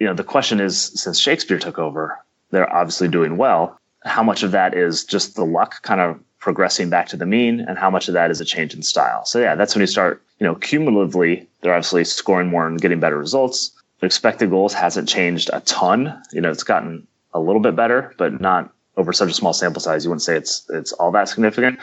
you 0.00 0.06
know, 0.06 0.14
the 0.14 0.24
question 0.24 0.60
is 0.60 0.78
since 0.78 1.18
Shakespeare 1.18 1.58
took 1.58 1.78
over, 1.78 2.18
they're 2.50 2.72
obviously 2.72 3.08
doing 3.08 3.36
well. 3.36 3.78
How 4.04 4.22
much 4.22 4.42
of 4.42 4.52
that 4.52 4.74
is 4.74 5.04
just 5.04 5.34
the 5.34 5.44
luck 5.44 5.82
kind 5.82 6.00
of 6.00 6.18
progressing 6.38 6.88
back 6.88 7.08
to 7.08 7.16
the 7.16 7.26
mean 7.26 7.60
and 7.60 7.76
how 7.76 7.90
much 7.90 8.08
of 8.08 8.14
that 8.14 8.30
is 8.30 8.40
a 8.40 8.44
change 8.44 8.74
in 8.74 8.82
style? 8.82 9.24
So 9.24 9.40
yeah, 9.40 9.54
that's 9.54 9.74
when 9.74 9.80
you 9.80 9.86
start, 9.86 10.22
you 10.38 10.46
know, 10.46 10.54
cumulatively, 10.54 11.46
they're 11.60 11.74
obviously 11.74 12.04
scoring 12.04 12.48
more 12.48 12.66
and 12.66 12.80
getting 12.80 13.00
better 13.00 13.18
results. 13.18 13.72
The 14.00 14.06
expected 14.06 14.50
goals 14.50 14.72
hasn't 14.72 15.08
changed 15.08 15.50
a 15.52 15.60
ton. 15.60 16.22
You 16.32 16.40
know, 16.40 16.50
it's 16.50 16.62
gotten 16.62 17.06
a 17.34 17.40
little 17.40 17.60
bit 17.60 17.76
better, 17.76 18.14
but 18.16 18.40
not 18.40 18.72
over 18.98 19.12
such 19.12 19.30
a 19.30 19.34
small 19.34 19.54
sample 19.54 19.80
size, 19.80 20.04
you 20.04 20.10
wouldn't 20.10 20.22
say 20.22 20.36
it's 20.36 20.66
it's 20.68 20.92
all 20.92 21.10
that 21.12 21.28
significant. 21.28 21.78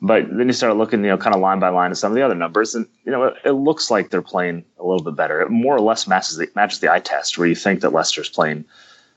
But 0.00 0.34
then 0.34 0.46
you 0.46 0.54
start 0.54 0.76
looking, 0.76 1.02
you 1.04 1.10
know, 1.10 1.18
kind 1.18 1.34
of 1.34 1.42
line 1.42 1.58
by 1.58 1.68
line 1.68 1.90
at 1.90 1.98
some 1.98 2.10
of 2.10 2.16
the 2.16 2.22
other 2.22 2.34
numbers, 2.34 2.74
and 2.74 2.86
you 3.04 3.12
know, 3.12 3.24
it, 3.24 3.34
it, 3.44 3.52
looks 3.52 3.90
like 3.90 4.08
they're 4.08 4.22
playing 4.22 4.64
a 4.78 4.86
little 4.86 5.04
bit 5.04 5.14
better. 5.14 5.42
It 5.42 5.50
more 5.50 5.76
or 5.76 5.80
less 5.80 6.06
matches 6.06 6.38
the 6.38 6.48
matches 6.54 6.78
the 6.78 6.90
eye 6.90 7.00
test, 7.00 7.36
where 7.36 7.48
you 7.48 7.54
think 7.54 7.80
that 7.80 7.92
Leicester's 7.92 8.30
playing, 8.30 8.64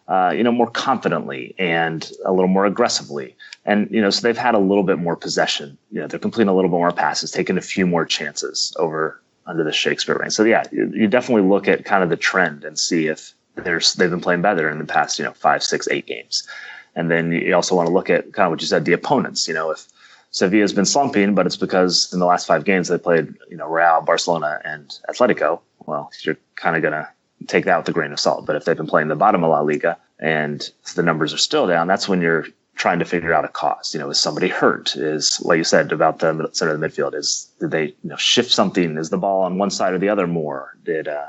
uh, 0.10 0.34
you 0.36 0.44
know, 0.44 0.52
more 0.52 0.70
confidently 0.70 1.56
and 1.58 2.12
a 2.26 2.34
little 2.34 2.50
more 2.50 2.66
aggressively, 2.66 3.38
and 3.64 3.90
you 3.92 4.02
know, 4.02 4.10
so 4.10 4.22
they've 4.22 4.38
had 4.38 4.56
a 4.56 4.60
little 4.60 4.84
bit 4.84 5.00
more 5.00 5.16
possession. 5.16 5.78
You 5.92 6.02
know, 6.02 6.08
they're 6.08 6.20
completing 6.20 6.50
a 6.50 6.56
little 6.56 6.70
bit 6.70 6.78
more 6.78 6.92
passes, 6.92 7.32
taking 7.32 7.58
a 7.58 7.62
few 7.62 7.88
more 7.88 8.06
chances 8.06 8.76
over 8.78 9.22
under 9.46 9.64
the 9.64 9.72
Shakespeare 9.72 10.18
reign. 10.18 10.32
So 10.32 10.44
yeah, 10.44 10.64
you, 10.72 10.92
you 10.94 11.08
definitely 11.08 11.48
look 11.48 11.68
at 11.68 11.86
kind 11.86 12.04
of 12.04 12.10
the 12.10 12.18
trend 12.18 12.66
and 12.66 12.78
see 12.78 13.08
if 13.08 13.34
there's 13.56 13.94
they've 13.94 14.10
been 14.10 14.22
playing 14.22 14.42
better 14.42 14.70
in 14.70 14.80
the 14.80 14.86
past, 14.86 15.20
you 15.20 15.24
know, 15.24 15.34
five, 15.34 15.64
six, 15.64 15.88
eight 15.90 16.08
games. 16.08 16.48
And 16.96 17.10
then 17.10 17.32
you 17.32 17.56
also 17.56 17.76
want 17.76 17.88
to 17.88 17.94
look 17.94 18.10
at 18.10 18.34
kind 18.34 18.46
of 18.46 18.52
what 18.52 18.62
you 18.62 18.68
said, 18.68 18.86
the 18.86 18.94
opponents. 18.94 19.48
You 19.48 19.54
know, 19.54 19.72
if 19.72 19.88
Sevilla's 20.32 20.74
been 20.74 20.86
slumping, 20.86 21.36
but 21.36 21.46
it's 21.46 21.58
because 21.58 22.12
in 22.14 22.20
the 22.20 22.26
last 22.26 22.48
five 22.48 22.66
games 22.66 22.88
they 22.88 22.98
played, 22.98 23.34
you 23.50 23.58
know, 23.58 23.68
Real, 23.68 24.02
Barcelona, 24.02 24.62
and 24.64 24.98
Atletico. 25.10 25.60
Well, 25.86 26.12
you're 26.22 26.38
kind 26.56 26.76
of 26.76 26.82
going 26.82 26.94
to 26.94 27.08
take 27.48 27.66
that 27.66 27.78
with 27.78 27.88
a 27.90 27.92
grain 27.92 28.12
of 28.12 28.20
salt. 28.20 28.46
But 28.46 28.56
if 28.56 28.66
they've 28.66 28.78
been 28.78 28.88
playing 28.88 29.10
the 29.10 29.16
bottom 29.16 29.44
of 29.44 29.50
La 29.50 29.62
Liga 29.62 29.98
and 30.20 30.70
the 30.96 31.04
numbers 31.04 31.34
are 31.34 31.38
still 31.38 31.68
down, 31.68 31.88
that's 31.88 32.08
when 32.08 32.22
you're 32.22 32.46
trying 32.76 33.00
to 33.00 33.06
figure 33.06 33.34
out 33.34 33.46
a 33.46 33.50
cause. 33.50 33.94
You 33.94 34.00
know, 34.00 34.10
is 34.10 34.20
somebody 34.20 34.48
hurt? 34.48 34.96
Is 34.96 35.40
like 35.44 35.58
you 35.58 35.64
said 35.64 35.92
about 35.92 36.20
the 36.20 36.50
center 36.54 36.74
of 36.74 36.80
the 36.80 36.88
midfield? 36.88 37.14
Is 37.14 37.50
did 37.60 37.72
they 37.72 37.86
you 37.86 38.10
know 38.10 38.18
shift 38.18 38.52
something? 38.52 38.98
Is 38.98 39.10
the 39.10 39.18
ball 39.18 39.44
on 39.44 39.58
one 39.58 39.70
side 39.70 39.94
or 39.94 40.00
the 40.00 40.10
other 40.10 40.28
more? 40.28 40.76
Did 40.84 41.08
uh, 41.08 41.28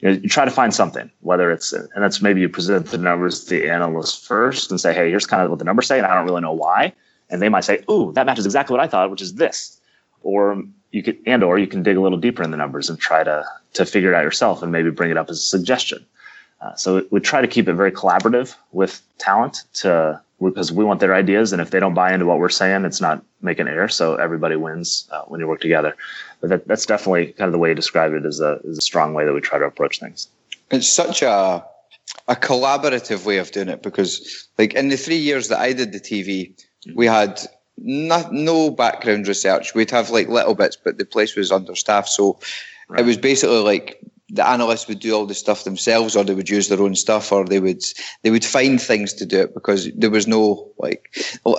you, 0.00 0.08
know, 0.08 0.14
you 0.22 0.28
try 0.28 0.44
to 0.44 0.50
find 0.50 0.74
something, 0.74 1.10
whether 1.20 1.50
it's, 1.52 1.72
and 1.72 1.88
that's 1.96 2.20
maybe 2.22 2.40
you 2.40 2.48
present 2.48 2.86
the 2.86 2.98
numbers 2.98 3.44
to 3.44 3.50
the 3.50 3.70
analyst 3.70 4.26
first 4.26 4.70
and 4.70 4.80
say, 4.80 4.92
hey, 4.94 5.08
here's 5.10 5.26
kind 5.26 5.42
of 5.42 5.50
what 5.50 5.58
the 5.58 5.64
numbers 5.64 5.86
say, 5.86 5.98
and 5.98 6.06
I 6.06 6.14
don't 6.14 6.26
really 6.26 6.40
know 6.42 6.52
why. 6.52 6.92
And 7.30 7.40
they 7.40 7.48
might 7.48 7.64
say, 7.64 7.84
ooh, 7.90 8.12
that 8.14 8.26
matches 8.26 8.44
exactly 8.46 8.74
what 8.74 8.82
I 8.82 8.88
thought, 8.88 9.10
which 9.10 9.22
is 9.22 9.34
this. 9.34 9.80
or 10.22 10.62
you 10.90 11.02
could 11.02 11.18
and 11.26 11.42
or 11.44 11.58
you 11.58 11.66
can 11.66 11.82
dig 11.82 11.96
a 11.96 12.00
little 12.00 12.18
deeper 12.18 12.42
in 12.42 12.50
the 12.50 12.56
numbers 12.56 12.90
and 12.90 12.98
try 12.98 13.22
to 13.22 13.44
to 13.74 13.86
figure 13.86 14.12
it 14.12 14.16
out 14.16 14.24
yourself 14.24 14.62
and 14.62 14.72
maybe 14.72 14.90
bring 14.90 15.10
it 15.10 15.16
up 15.16 15.30
as 15.30 15.38
a 15.38 15.42
suggestion. 15.42 16.04
Uh, 16.60 16.74
so 16.74 17.06
we 17.10 17.20
try 17.20 17.40
to 17.40 17.46
keep 17.48 17.68
it 17.68 17.74
very 17.74 17.92
collaborative 17.92 18.54
with 18.72 19.00
talent 19.18 19.62
to 19.72 20.20
because 20.42 20.72
we 20.72 20.84
want 20.84 21.00
their 21.00 21.14
ideas, 21.14 21.52
and 21.52 21.60
if 21.60 21.70
they 21.70 21.80
don't 21.80 21.94
buy 21.94 22.12
into 22.12 22.26
what 22.26 22.38
we're 22.38 22.48
saying, 22.48 22.84
it's 22.84 23.00
not 23.00 23.22
making 23.42 23.68
air. 23.68 23.88
So 23.88 24.16
everybody 24.16 24.56
wins 24.56 25.08
uh, 25.12 25.22
when 25.22 25.40
you 25.40 25.46
work 25.46 25.60
together. 25.60 25.96
But 26.40 26.50
that, 26.50 26.68
that's 26.68 26.86
definitely 26.86 27.32
kind 27.32 27.48
of 27.48 27.52
the 27.52 27.58
way 27.58 27.70
you 27.70 27.74
describe 27.74 28.14
it 28.14 28.24
is 28.24 28.40
a 28.40 28.60
is 28.64 28.78
a 28.78 28.82
strong 28.82 29.14
way 29.14 29.24
that 29.24 29.32
we 29.32 29.40
try 29.40 29.58
to 29.58 29.64
approach 29.64 30.00
things. 30.00 30.28
It's 30.70 30.88
such 30.88 31.22
a 31.22 31.64
a 32.28 32.36
collaborative 32.36 33.24
way 33.24 33.38
of 33.38 33.50
doing 33.52 33.68
it 33.68 33.82
because, 33.82 34.48
like, 34.58 34.74
in 34.74 34.88
the 34.88 34.96
three 34.96 35.16
years 35.16 35.48
that 35.48 35.60
I 35.60 35.72
did 35.72 35.92
the 35.92 36.00
TV, 36.00 36.52
we 36.94 37.06
had 37.06 37.40
not, 37.78 38.32
no 38.32 38.70
background 38.70 39.26
research. 39.28 39.74
We'd 39.74 39.90
have 39.90 40.10
like 40.10 40.28
little 40.28 40.54
bits, 40.54 40.76
but 40.76 40.98
the 40.98 41.04
place 41.04 41.36
was 41.36 41.52
understaffed. 41.52 42.08
So 42.08 42.38
right. 42.88 43.00
it 43.00 43.06
was 43.06 43.16
basically 43.16 43.60
like 43.62 44.00
the 44.32 44.46
analysts 44.46 44.86
would 44.86 45.00
do 45.00 45.14
all 45.14 45.26
the 45.26 45.34
stuff 45.34 45.64
themselves 45.64 46.14
or 46.14 46.24
they 46.24 46.34
would 46.34 46.48
use 46.48 46.68
their 46.68 46.80
own 46.80 46.94
stuff 46.94 47.32
or 47.32 47.44
they 47.44 47.60
would 47.60 47.82
they 48.22 48.30
would 48.30 48.44
find 48.44 48.80
things 48.80 49.12
to 49.12 49.26
do 49.26 49.40
it 49.40 49.54
because 49.54 49.90
there 49.94 50.10
was 50.10 50.26
no 50.26 50.70
like 50.78 51.14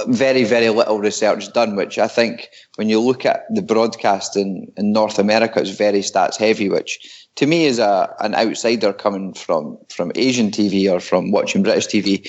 very 0.08 0.44
very 0.44 0.70
little 0.70 1.00
research 1.00 1.52
done 1.54 1.76
which 1.76 1.98
i 1.98 2.08
think 2.08 2.50
when 2.76 2.90
you 2.90 3.00
look 3.00 3.26
at 3.26 3.44
the 3.54 3.62
broadcast 3.62 4.36
in, 4.38 4.72
in 4.78 4.92
north 4.92 5.20
america 5.20 5.60
it's 5.60 5.70
very 5.72 6.00
stats 6.00 6.38
heavy 6.38 6.70
which 6.70 7.28
to 7.36 7.46
me 7.46 7.68
as 7.68 7.80
a 7.80 8.14
an 8.20 8.36
outsider 8.36 8.94
coming 8.94 9.34
from 9.34 9.78
from 9.90 10.12
asian 10.16 10.50
tv 10.50 10.92
or 10.92 11.00
from 11.00 11.32
watching 11.32 11.64
british 11.64 11.88
tv 11.88 12.28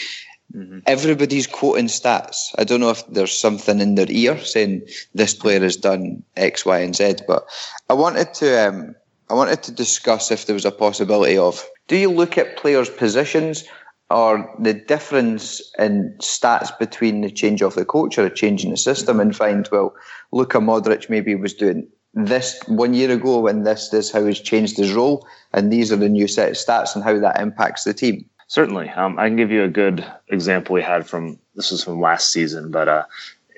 Mm-hmm. 0.55 0.81
Everybody's 0.87 1.46
quoting 1.46 1.87
stats. 1.87 2.55
I 2.59 2.64
don't 2.64 2.81
know 2.81 2.90
if 2.90 3.07
there's 3.07 3.33
something 3.33 3.81
in 3.81 3.94
their 3.94 4.11
ear 4.11 4.38
saying 4.38 4.83
this 5.14 5.33
player 5.33 5.61
has 5.61 5.76
done 5.76 6.22
X, 6.37 6.66
Y, 6.66 6.78
and 6.78 6.94
Z. 6.94 7.14
But 7.26 7.46
I 7.88 7.94
wanted 7.94 8.35
to 8.35 8.68
um, 8.68 8.94
I 9.32 9.34
wanted 9.34 9.62
to 9.62 9.72
discuss 9.72 10.30
if 10.30 10.44
there 10.44 10.52
was 10.52 10.66
a 10.66 10.70
possibility 10.70 11.38
of 11.38 11.66
do 11.88 11.96
you 11.96 12.10
look 12.10 12.36
at 12.36 12.58
players' 12.58 12.90
positions 12.90 13.64
or 14.10 14.54
the 14.58 14.74
difference 14.74 15.62
in 15.78 16.14
stats 16.20 16.78
between 16.78 17.22
the 17.22 17.30
change 17.30 17.62
of 17.62 17.74
the 17.74 17.86
coach 17.86 18.18
or 18.18 18.26
a 18.26 18.34
change 18.34 18.62
in 18.62 18.70
the 18.70 18.76
system 18.76 19.18
and 19.20 19.34
find 19.34 19.66
well, 19.72 19.94
Luka 20.32 20.58
Modric 20.58 21.08
maybe 21.08 21.34
was 21.34 21.54
doing 21.54 21.88
this 22.12 22.60
one 22.66 22.92
year 22.92 23.10
ago 23.10 23.46
and 23.46 23.66
this 23.66 23.90
is 23.94 24.12
how 24.12 24.22
he's 24.26 24.38
changed 24.38 24.76
his 24.76 24.92
role 24.92 25.26
and 25.54 25.72
these 25.72 25.90
are 25.90 25.96
the 25.96 26.10
new 26.10 26.28
set 26.28 26.50
of 26.50 26.56
stats 26.56 26.94
and 26.94 27.02
how 27.02 27.18
that 27.18 27.40
impacts 27.40 27.84
the 27.84 27.94
team. 27.94 28.26
Certainly, 28.48 28.90
um, 28.90 29.18
I 29.18 29.28
can 29.28 29.36
give 29.36 29.50
you 29.50 29.62
a 29.62 29.68
good 29.68 30.04
example 30.28 30.74
we 30.74 30.82
had 30.82 31.06
from 31.06 31.38
this 31.54 31.70
was 31.70 31.84
from 31.84 32.02
last 32.02 32.32
season, 32.32 32.70
but 32.70 32.86
uh, 32.86 33.04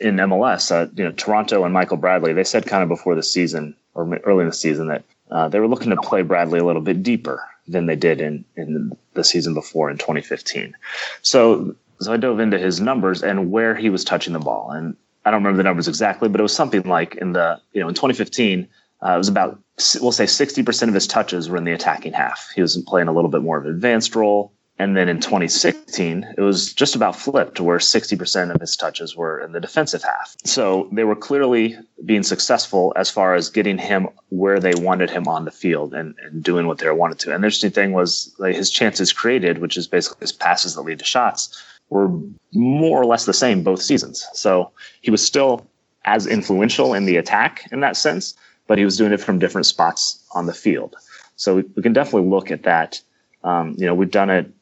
in 0.01 0.19
MLS, 0.19 0.71
uh, 0.71 0.89
you 0.95 1.03
know, 1.03 1.11
Toronto 1.11 1.65
and 1.65 1.75
Michael 1.75 1.97
Bradley, 1.97 2.33
they 2.33 2.45
said 2.45 2.65
kind 2.65 2.85
of 2.85 2.89
before 2.89 3.17
the 3.17 3.25
season 3.25 3.75
or 3.95 4.19
early 4.19 4.43
in 4.43 4.49
the 4.49 4.55
season 4.55 4.87
that 4.87 5.03
uh, 5.35 5.49
they 5.49 5.59
were 5.59 5.67
looking 5.67 5.91
to 5.91 5.97
play 5.97 6.23
Bradley 6.23 6.61
a 6.61 6.65
little 6.65 6.81
bit 6.81 7.03
deeper 7.03 7.45
than 7.67 7.87
they 7.87 7.97
did 7.97 8.21
in 8.21 8.45
in 8.57 8.97
the 9.15 9.25
season 9.25 9.53
before 9.53 9.91
in 9.91 9.99
2015. 9.99 10.75
So, 11.23 11.75
so 12.01 12.13
I 12.13 12.17
dove 12.17 12.39
into 12.39 12.57
his 12.57 12.81
numbers 12.81 13.23
and 13.23 13.51
where 13.51 13.75
he 13.75 13.91
was 13.91 14.05
touching 14.05 14.33
the 14.33 14.39
ball, 14.39 14.71
and 14.71 14.97
I 15.25 15.33
don't 15.33 15.43
remember 15.43 15.57
the 15.57 15.65
numbers 15.65 15.89
exactly, 15.89 16.29
but 16.29 16.41
it 16.41 16.43
was 16.43 16.55
something 16.55 16.83
like 16.83 17.17
in 17.17 17.33
the 17.33 17.61
you 17.73 17.81
know 17.81 17.89
in 17.89 17.95
2015. 17.95 18.69
Uh, 19.05 19.15
it 19.15 19.19
was 19.19 19.29
about 19.29 19.59
we'll 20.01 20.13
say 20.13 20.25
60% 20.25 20.89
of 20.89 20.95
his 20.95 21.07
touches 21.07 21.51
were 21.51 21.57
in 21.57 21.65
the 21.65 21.73
attacking 21.73 22.13
half. 22.13 22.51
He 22.55 22.63
was 22.63 22.77
playing 22.87 23.09
a 23.09 23.13
little 23.13 23.29
bit 23.29 23.43
more 23.43 23.59
of 23.59 23.67
an 23.67 23.73
advanced 23.73 24.15
role. 24.15 24.53
And 24.85 24.99
then 24.99 25.09
in 25.09 25.19
2016, 25.19 26.35
it 26.37 26.43
was 26.43 26.75
just 26.75 26.95
about 26.95 27.17
flipped, 27.17 27.59
where 27.59 27.79
60% 27.79 28.55
of 28.55 28.61
his 28.61 28.77
touches 28.77 29.17
were 29.17 29.41
in 29.41 29.53
the 29.53 29.61
defensive 29.61 30.03
half. 30.03 30.37
So 30.45 30.91
they 30.93 31.05
were 31.05 31.17
clearly 31.17 31.79
being 32.05 32.23
successful 32.23 32.93
as 32.95 33.09
far 33.09 33.35
as 33.35 33.49
getting 33.49 33.79
him 33.79 34.11
where 34.29 34.61
they 34.61 34.75
wanted 34.75 35.09
him 35.09 35.27
on 35.27 35.47
the 35.47 35.51
field 35.51 35.95
and, 35.95 36.15
and 36.23 36.43
doing 36.43 36.67
what 36.67 36.77
they 36.77 36.91
wanted 36.91 37.19
to. 37.21 37.33
And 37.33 37.43
the 37.43 37.47
interesting 37.47 37.71
thing 37.71 37.93
was 37.93 38.35
like, 38.39 38.55
his 38.57 38.71
chances 38.71 39.11
created, 39.11 39.57
which 39.57 39.79
is 39.79 39.89
basically 39.89 40.21
his 40.21 40.33
passes 40.33 40.75
that 40.75 40.83
lead 40.83 40.99
to 40.99 41.05
shots, 41.07 41.65
were 41.89 42.11
more 42.53 43.01
or 43.01 43.07
less 43.07 43.25
the 43.25 43.33
same 43.33 43.63
both 43.63 43.81
seasons. 43.81 44.27
So 44.35 44.71
he 45.01 45.11
was 45.11 45.25
still 45.25 45.67
as 46.05 46.27
influential 46.27 46.93
in 46.93 47.07
the 47.07 47.17
attack 47.17 47.67
in 47.73 47.81
that 47.81 47.97
sense, 47.97 48.35
but 48.67 48.77
he 48.77 48.85
was 48.85 48.99
doing 48.99 49.15
it 49.15 49.21
from 49.23 49.39
different 49.39 49.65
spots 49.65 50.23
on 50.33 50.45
the 50.45 50.53
field. 50.53 50.95
So 51.37 51.57
we, 51.57 51.63
we 51.75 51.83
can 51.83 51.95
definitely 51.95 52.29
look 52.29 52.51
at 52.51 52.65
that. 52.65 53.01
Um, 53.45 53.77
you 53.79 53.87
know, 53.87 53.95
we've 53.95 54.11
done 54.11 54.29
it 54.29 54.53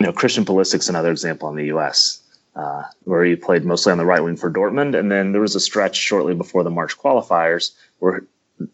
you 0.00 0.06
know, 0.06 0.12
Christian 0.12 0.44
Pulisic's 0.44 0.88
another 0.88 1.10
example 1.10 1.48
in 1.50 1.56
the 1.56 1.66
U.S. 1.66 2.22
Uh, 2.56 2.82
where 3.04 3.22
he 3.22 3.36
played 3.36 3.64
mostly 3.64 3.92
on 3.92 3.98
the 3.98 4.06
right 4.06 4.24
wing 4.24 4.36
for 4.36 4.50
Dortmund, 4.50 4.98
and 4.98 5.12
then 5.12 5.32
there 5.32 5.42
was 5.42 5.54
a 5.54 5.60
stretch 5.60 5.94
shortly 5.96 6.34
before 6.34 6.64
the 6.64 6.70
March 6.70 6.96
qualifiers 6.98 7.72
where 7.98 8.24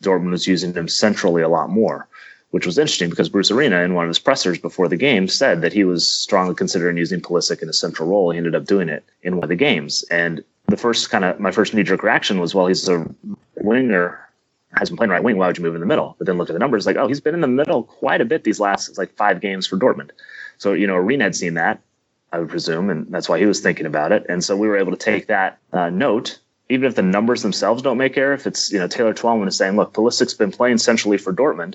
Dortmund 0.02 0.30
was 0.30 0.46
using 0.46 0.72
him 0.72 0.88
centrally 0.88 1.42
a 1.42 1.48
lot 1.48 1.68
more, 1.68 2.08
which 2.50 2.64
was 2.64 2.78
interesting 2.78 3.10
because 3.10 3.28
Bruce 3.28 3.50
Arena, 3.50 3.82
in 3.82 3.94
one 3.94 4.04
of 4.04 4.08
his 4.08 4.20
pressers 4.20 4.58
before 4.58 4.88
the 4.88 4.96
game, 4.96 5.26
said 5.26 5.62
that 5.62 5.72
he 5.72 5.82
was 5.82 6.08
strongly 6.08 6.54
considering 6.54 6.96
using 6.96 7.20
Pulisic 7.20 7.60
in 7.60 7.68
a 7.68 7.72
central 7.72 8.08
role. 8.08 8.30
He 8.30 8.38
ended 8.38 8.54
up 8.54 8.64
doing 8.64 8.88
it 8.88 9.04
in 9.22 9.34
one 9.34 9.44
of 9.44 9.48
the 9.48 9.56
games, 9.56 10.04
and 10.10 10.44
the 10.68 10.76
first 10.76 11.10
kind 11.10 11.24
of 11.24 11.40
my 11.40 11.50
first 11.50 11.74
knee 11.74 11.82
jerk 11.82 12.04
reaction 12.04 12.38
was, 12.38 12.54
well, 12.54 12.68
he's 12.68 12.88
a 12.88 13.04
winger 13.56 14.20
has 14.76 14.90
been 14.90 14.96
playing 14.96 15.10
right 15.10 15.22
wing. 15.22 15.38
Why 15.38 15.46
would 15.46 15.58
you 15.58 15.64
move 15.64 15.74
in 15.74 15.80
the 15.80 15.86
middle? 15.86 16.14
But 16.18 16.26
then 16.26 16.38
look 16.38 16.50
at 16.50 16.52
the 16.52 16.58
numbers, 16.58 16.86
like, 16.86 16.96
oh, 16.96 17.08
he's 17.08 17.20
been 17.20 17.34
in 17.34 17.40
the 17.40 17.48
middle 17.48 17.84
quite 17.84 18.20
a 18.20 18.24
bit 18.24 18.44
these 18.44 18.60
last 18.60 18.98
like 18.98 19.14
five 19.16 19.40
games 19.40 19.66
for 19.66 19.76
Dortmund. 19.76 20.10
So, 20.58 20.72
you 20.72 20.86
know, 20.86 20.96
Arena 20.96 21.24
had 21.24 21.36
seen 21.36 21.54
that, 21.54 21.80
I 22.32 22.38
would 22.38 22.48
presume, 22.48 22.90
and 22.90 23.06
that's 23.08 23.28
why 23.28 23.38
he 23.38 23.46
was 23.46 23.60
thinking 23.60 23.86
about 23.86 24.12
it. 24.12 24.26
And 24.28 24.42
so 24.42 24.56
we 24.56 24.68
were 24.68 24.76
able 24.76 24.92
to 24.92 24.98
take 24.98 25.26
that 25.28 25.58
uh, 25.72 25.90
note, 25.90 26.38
even 26.68 26.86
if 26.86 26.96
the 26.96 27.02
numbers 27.02 27.42
themselves 27.42 27.82
don't 27.82 27.98
make 27.98 28.16
air, 28.16 28.32
if 28.32 28.46
it's, 28.46 28.72
you 28.72 28.78
know, 28.78 28.88
Taylor 28.88 29.14
Twellman 29.14 29.48
is 29.48 29.56
saying, 29.56 29.76
look, 29.76 29.94
Pulisic's 29.94 30.34
been 30.34 30.50
playing 30.50 30.78
centrally 30.78 31.18
for 31.18 31.32
Dortmund 31.32 31.74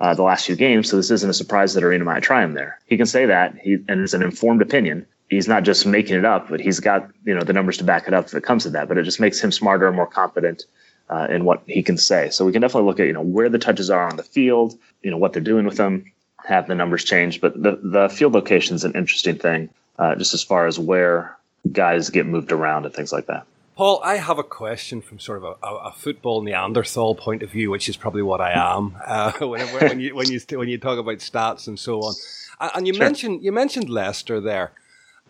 uh, 0.00 0.14
the 0.14 0.22
last 0.22 0.46
few 0.46 0.56
games, 0.56 0.90
so 0.90 0.96
this 0.96 1.10
isn't 1.10 1.30
a 1.30 1.34
surprise 1.34 1.74
that 1.74 1.84
Arena 1.84 2.04
might 2.04 2.22
try 2.22 2.42
him 2.42 2.54
there. 2.54 2.78
He 2.86 2.96
can 2.96 3.06
say 3.06 3.26
that, 3.26 3.56
he, 3.58 3.74
and 3.88 4.00
it's 4.00 4.14
an 4.14 4.22
informed 4.22 4.60
opinion. 4.60 5.06
He's 5.30 5.48
not 5.48 5.62
just 5.62 5.86
making 5.86 6.16
it 6.16 6.24
up, 6.24 6.48
but 6.48 6.60
he's 6.60 6.80
got, 6.80 7.08
you 7.24 7.34
know, 7.34 7.42
the 7.42 7.52
numbers 7.52 7.78
to 7.78 7.84
back 7.84 8.06
it 8.06 8.14
up 8.14 8.26
if 8.26 8.34
it 8.34 8.44
comes 8.44 8.64
to 8.64 8.70
that. 8.70 8.88
But 8.88 8.98
it 8.98 9.04
just 9.04 9.20
makes 9.20 9.40
him 9.40 9.50
smarter 9.50 9.86
and 9.86 9.96
more 9.96 10.06
competent 10.06 10.66
uh, 11.08 11.26
in 11.30 11.44
what 11.44 11.62
he 11.66 11.82
can 11.82 11.96
say. 11.96 12.30
So 12.30 12.44
we 12.44 12.52
can 12.52 12.62
definitely 12.62 12.86
look 12.86 13.00
at, 13.00 13.06
you 13.06 13.12
know, 13.12 13.22
where 13.22 13.48
the 13.48 13.58
touches 13.58 13.90
are 13.90 14.08
on 14.08 14.16
the 14.16 14.22
field, 14.22 14.78
you 15.02 15.10
know, 15.10 15.16
what 15.16 15.32
they're 15.32 15.42
doing 15.42 15.66
with 15.66 15.78
them, 15.78 16.04
have 16.46 16.68
the 16.68 16.74
numbers 16.74 17.04
change. 17.04 17.40
But 17.40 17.60
the, 17.60 17.78
the 17.82 18.08
field 18.08 18.32
location 18.32 18.76
is 18.76 18.84
an 18.84 18.92
interesting 18.94 19.36
thing, 19.36 19.68
uh, 19.98 20.14
just 20.14 20.32
as 20.34 20.42
far 20.42 20.66
as 20.66 20.78
where 20.78 21.36
guys 21.72 22.10
get 22.10 22.26
moved 22.26 22.52
around 22.52 22.86
and 22.86 22.94
things 22.94 23.12
like 23.12 23.26
that. 23.26 23.46
Paul, 23.76 24.00
I 24.02 24.16
have 24.16 24.38
a 24.38 24.44
question 24.44 25.02
from 25.02 25.18
sort 25.18 25.42
of 25.42 25.56
a, 25.62 25.66
a, 25.66 25.92
football 25.92 26.40
Neanderthal 26.40 27.14
point 27.14 27.42
of 27.42 27.50
view, 27.50 27.70
which 27.70 27.90
is 27.90 27.96
probably 27.96 28.22
what 28.22 28.40
I 28.40 28.52
am 28.52 28.96
uh, 29.06 29.32
when, 29.40 29.66
when, 29.66 30.00
you 30.00 30.14
when 30.14 30.30
you 30.30 30.40
when 30.52 30.68
you 30.68 30.78
talk 30.78 30.98
about 30.98 31.18
stats 31.18 31.68
and 31.68 31.78
so 31.78 32.00
on. 32.00 32.14
And 32.58 32.86
you 32.86 32.94
sure. 32.94 33.04
mentioned 33.04 33.44
you 33.44 33.52
mentioned 33.52 33.90
Leicester 33.90 34.40
there 34.40 34.72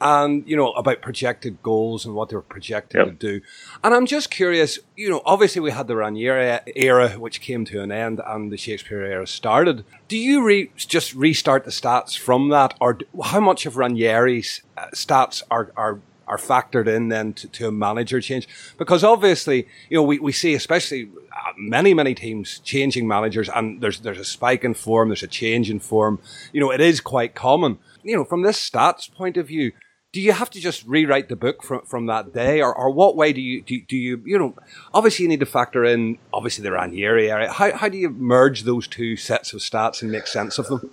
and 0.00 0.46
you 0.46 0.56
know 0.56 0.72
about 0.72 1.00
projected 1.00 1.62
goals 1.62 2.04
and 2.04 2.14
what 2.14 2.28
they 2.28 2.36
were 2.36 2.42
projected 2.42 2.98
yep. 2.98 3.06
to 3.06 3.12
do. 3.12 3.40
And 3.82 3.94
I'm 3.94 4.06
just 4.06 4.30
curious, 4.30 4.78
you 4.94 5.08
know, 5.08 5.22
obviously 5.24 5.60
we 5.60 5.70
had 5.70 5.86
the 5.86 5.96
Ranieri 5.96 6.60
era, 6.74 7.10
which 7.10 7.40
came 7.40 7.64
to 7.66 7.82
an 7.82 7.90
end, 7.90 8.20
and 8.24 8.52
the 8.52 8.56
Shakespeare 8.56 9.02
era 9.02 9.26
started. 9.26 9.84
Do 10.08 10.18
you 10.18 10.44
re- 10.44 10.70
just 10.76 11.14
restart 11.14 11.64
the 11.64 11.70
stats 11.70 12.18
from 12.18 12.50
that, 12.50 12.74
or 12.80 12.94
do, 12.94 13.06
how 13.22 13.40
much 13.40 13.66
of 13.66 13.74
Ranieri's 13.74 14.62
uh, 14.76 14.86
stats 14.94 15.42
are 15.50 15.72
are 15.76 16.00
are 16.28 16.38
factored 16.38 16.88
in 16.88 17.08
then 17.08 17.32
to, 17.32 17.48
to, 17.48 17.68
a 17.68 17.72
manager 17.72 18.20
change? 18.20 18.48
Because 18.76 19.04
obviously, 19.04 19.68
you 19.88 19.96
know, 19.96 20.02
we, 20.02 20.18
we 20.18 20.32
see 20.32 20.54
especially 20.54 21.08
uh, 21.32 21.52
many, 21.56 21.94
many 21.94 22.14
teams 22.14 22.58
changing 22.60 23.06
managers 23.06 23.48
and 23.48 23.80
there's, 23.80 24.00
there's 24.00 24.18
a 24.18 24.24
spike 24.24 24.64
in 24.64 24.74
form, 24.74 25.08
there's 25.08 25.22
a 25.22 25.28
change 25.28 25.70
in 25.70 25.78
form. 25.78 26.18
You 26.52 26.60
know, 26.60 26.72
it 26.72 26.80
is 26.80 27.00
quite 27.00 27.36
common. 27.36 27.78
You 28.02 28.16
know, 28.16 28.24
from 28.24 28.42
this 28.42 28.58
stats 28.58 29.12
point 29.12 29.36
of 29.36 29.46
view, 29.46 29.70
do 30.16 30.22
you 30.22 30.32
have 30.32 30.48
to 30.48 30.58
just 30.58 30.82
rewrite 30.86 31.28
the 31.28 31.36
book 31.36 31.62
from, 31.62 31.82
from 31.82 32.06
that 32.06 32.32
day 32.32 32.62
or, 32.62 32.74
or 32.74 32.88
what 32.88 33.16
way 33.16 33.34
do 33.34 33.40
you, 33.42 33.60
do, 33.60 33.78
do 33.82 33.98
you, 33.98 34.22
you 34.24 34.38
know, 34.38 34.54
obviously 34.94 35.24
you 35.24 35.28
need 35.28 35.40
to 35.40 35.44
factor 35.44 35.84
in, 35.84 36.16
obviously 36.32 36.62
the 36.62 36.72
Ranieri 36.72 37.30
area. 37.30 37.52
How, 37.52 37.76
how 37.76 37.90
do 37.90 37.98
you 37.98 38.08
merge 38.08 38.62
those 38.62 38.88
two 38.88 39.16
sets 39.16 39.52
of 39.52 39.60
stats 39.60 40.00
and 40.00 40.10
make 40.10 40.26
sense 40.26 40.56
of 40.56 40.68
them? 40.68 40.90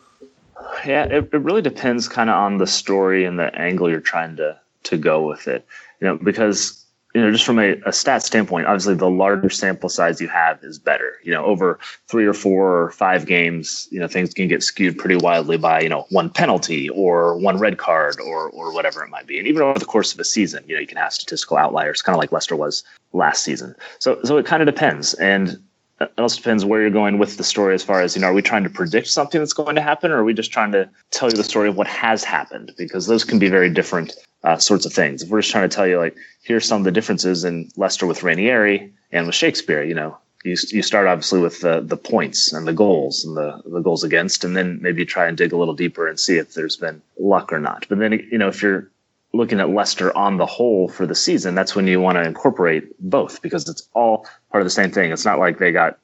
Yeah, 0.86 1.06
it, 1.06 1.30
it 1.32 1.38
really 1.38 1.62
depends 1.62 2.10
kind 2.10 2.30
of 2.30 2.36
on 2.36 2.58
the 2.58 2.68
story 2.68 3.24
and 3.24 3.40
the 3.40 3.56
angle 3.58 3.90
you're 3.90 4.02
trying 4.02 4.36
to, 4.36 4.60
to 4.84 4.98
go 4.98 5.26
with 5.26 5.48
it, 5.48 5.66
you 6.02 6.08
know, 6.08 6.18
because 6.18 6.83
you 7.14 7.22
know, 7.22 7.32
just 7.32 7.46
from 7.46 7.60
a, 7.60 7.76
a 7.86 7.94
stat 7.94 8.24
standpoint, 8.24 8.66
obviously 8.66 8.96
the 8.96 9.10
larger 9.10 9.50
sample 9.50 9.90
size 9.90 10.20
you 10.20 10.28
have 10.28 10.64
is 10.64 10.80
better. 10.80 11.20
You 11.24 11.32
know, 11.32 11.46
over 11.46 11.80
three 12.08 12.26
or 12.26 12.34
four 12.34 12.82
or 12.82 12.92
five 12.92 13.28
games, 13.28 13.88
you 13.92 14.00
know, 14.00 14.08
things 14.08 14.34
can 14.34 14.48
get 14.48 14.64
skewed 14.64 14.98
pretty 14.98 15.18
wildly 15.18 15.58
by, 15.58 15.82
you 15.82 15.90
know, 15.90 16.08
one 16.10 16.30
penalty 16.32 16.90
or 16.90 17.38
one 17.38 17.60
red 17.60 17.78
card 17.78 18.20
or 18.20 18.50
or 18.50 18.74
whatever 18.74 19.04
it 19.04 19.10
might 19.10 19.28
be. 19.28 19.38
And 19.38 19.48
even 19.48 19.62
over 19.62 19.78
the 19.78 19.86
course 19.86 20.12
of 20.14 20.20
a 20.20 20.24
season, 20.24 20.64
you 20.68 20.74
know, 20.74 20.82
you 20.82 20.88
can 20.88 20.98
have 20.98 21.14
statistical 21.14 21.58
outliers, 21.58 22.02
kind 22.02 22.16
of 22.16 22.20
like 22.20 22.32
Leicester 22.32 22.56
was 22.56 22.84
last 23.12 23.44
season. 23.44 23.76
So 24.00 24.20
so 24.24 24.38
it 24.38 24.48
kind 24.48 24.64
of 24.64 24.66
depends. 24.66 25.14
And 25.14 25.60
it 26.00 26.12
also 26.18 26.38
depends 26.38 26.66
where 26.66 26.82
you're 26.82 26.90
going 26.90 27.18
with 27.18 27.38
the 27.38 27.44
story 27.44 27.76
as 27.76 27.84
far 27.84 28.02
as, 28.02 28.16
you 28.16 28.22
know, 28.22 28.28
are 28.28 28.34
we 28.34 28.42
trying 28.42 28.64
to 28.64 28.70
predict 28.70 29.08
something 29.08 29.40
that's 29.40 29.54
going 29.54 29.76
to 29.76 29.82
happen 29.82 30.12
or 30.12 30.18
are 30.18 30.24
we 30.24 30.34
just 30.34 30.52
trying 30.52 30.72
to 30.72 30.90
tell 31.12 31.30
you 31.30 31.36
the 31.36 31.44
story 31.44 31.70
of 31.70 31.78
what 31.78 31.88
has 31.88 32.24
happened? 32.24 32.74
Because 32.78 33.08
those 33.08 33.24
can 33.24 33.40
be 33.40 33.50
very 33.50 33.70
different 33.70 34.14
uh, 34.44 34.58
sorts 34.58 34.86
of 34.86 34.94
things. 34.94 35.24
If 35.24 35.30
we're 35.30 35.42
just 35.42 35.52
trying 35.52 35.70
to 35.70 35.76
tell 35.76 35.88
you, 35.88 35.98
like, 35.98 36.16
here's 36.42 36.66
some 36.66 36.82
of 36.82 36.86
the 36.86 36.92
differences 36.92 37.44
in 37.44 37.70
Leicester 37.78 38.06
with 38.06 38.24
Ranieri 38.24 38.92
and 39.12 39.28
with 39.28 39.36
Shakespeare, 39.36 39.84
you 39.84 39.94
know, 39.94 40.18
you, 40.44 40.58
you 40.70 40.82
start 40.82 41.08
obviously 41.08 41.40
with 41.40 41.62
the, 41.62 41.82
the 41.82 41.96
points 41.96 42.52
and 42.52 42.68
the 42.68 42.74
goals 42.74 43.24
and 43.24 43.38
the, 43.38 43.62
the 43.66 43.80
goals 43.80 44.04
against, 44.04 44.44
and 44.44 44.58
then 44.58 44.80
maybe 44.82 45.06
try 45.06 45.28
and 45.28 45.38
dig 45.38 45.54
a 45.54 45.58
little 45.58 45.74
deeper 45.74 46.08
and 46.08 46.20
see 46.20 46.38
if 46.38 46.54
there's 46.54 46.76
been 46.76 47.02
luck 47.18 47.54
or 47.54 47.60
not. 47.60 47.86
But 47.88 48.00
then, 48.00 48.12
you 48.32 48.38
know, 48.38 48.50
if 48.50 48.62
you're 48.62 48.90
looking 49.32 49.60
at 49.60 49.70
Leicester 49.70 50.16
on 50.16 50.38
the 50.38 50.46
whole 50.46 50.88
for 50.88 51.08
the 51.08 51.16
season, 51.16 51.56
that's 51.56 51.76
when 51.76 51.88
you 51.88 52.00
want 52.00 52.18
to 52.18 52.24
incorporate 52.24 52.94
both 53.00 53.42
because 53.42 53.68
it's 53.68 53.88
all 53.94 54.28
part 54.54 54.62
of 54.62 54.66
the 54.66 54.70
same 54.70 54.92
thing. 54.92 55.12
It's 55.12 55.26
not 55.26 55.40
like 55.40 55.58
they 55.58 55.72
got 55.72 55.98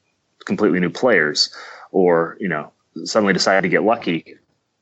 completely 0.44 0.80
new 0.80 0.90
players 0.90 1.54
or, 1.92 2.36
you 2.40 2.48
know, 2.48 2.72
suddenly 3.04 3.32
decided 3.32 3.62
to 3.62 3.68
get 3.68 3.84
lucky 3.84 4.36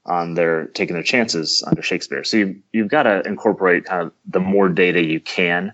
on 0.07 0.33
their 0.35 0.68
taking 0.68 0.94
their 0.94 1.02
chances 1.02 1.62
under 1.66 1.83
Shakespeare. 1.83 2.24
So 2.24 2.38
you've, 2.38 2.57
you've 2.72 2.88
got 2.88 3.02
to 3.02 3.20
incorporate 3.26 3.85
kind 3.85 4.00
of 4.02 4.12
the 4.26 4.40
more 4.40 4.70
data 4.70 5.04
you 5.04 5.20
can 5.20 5.72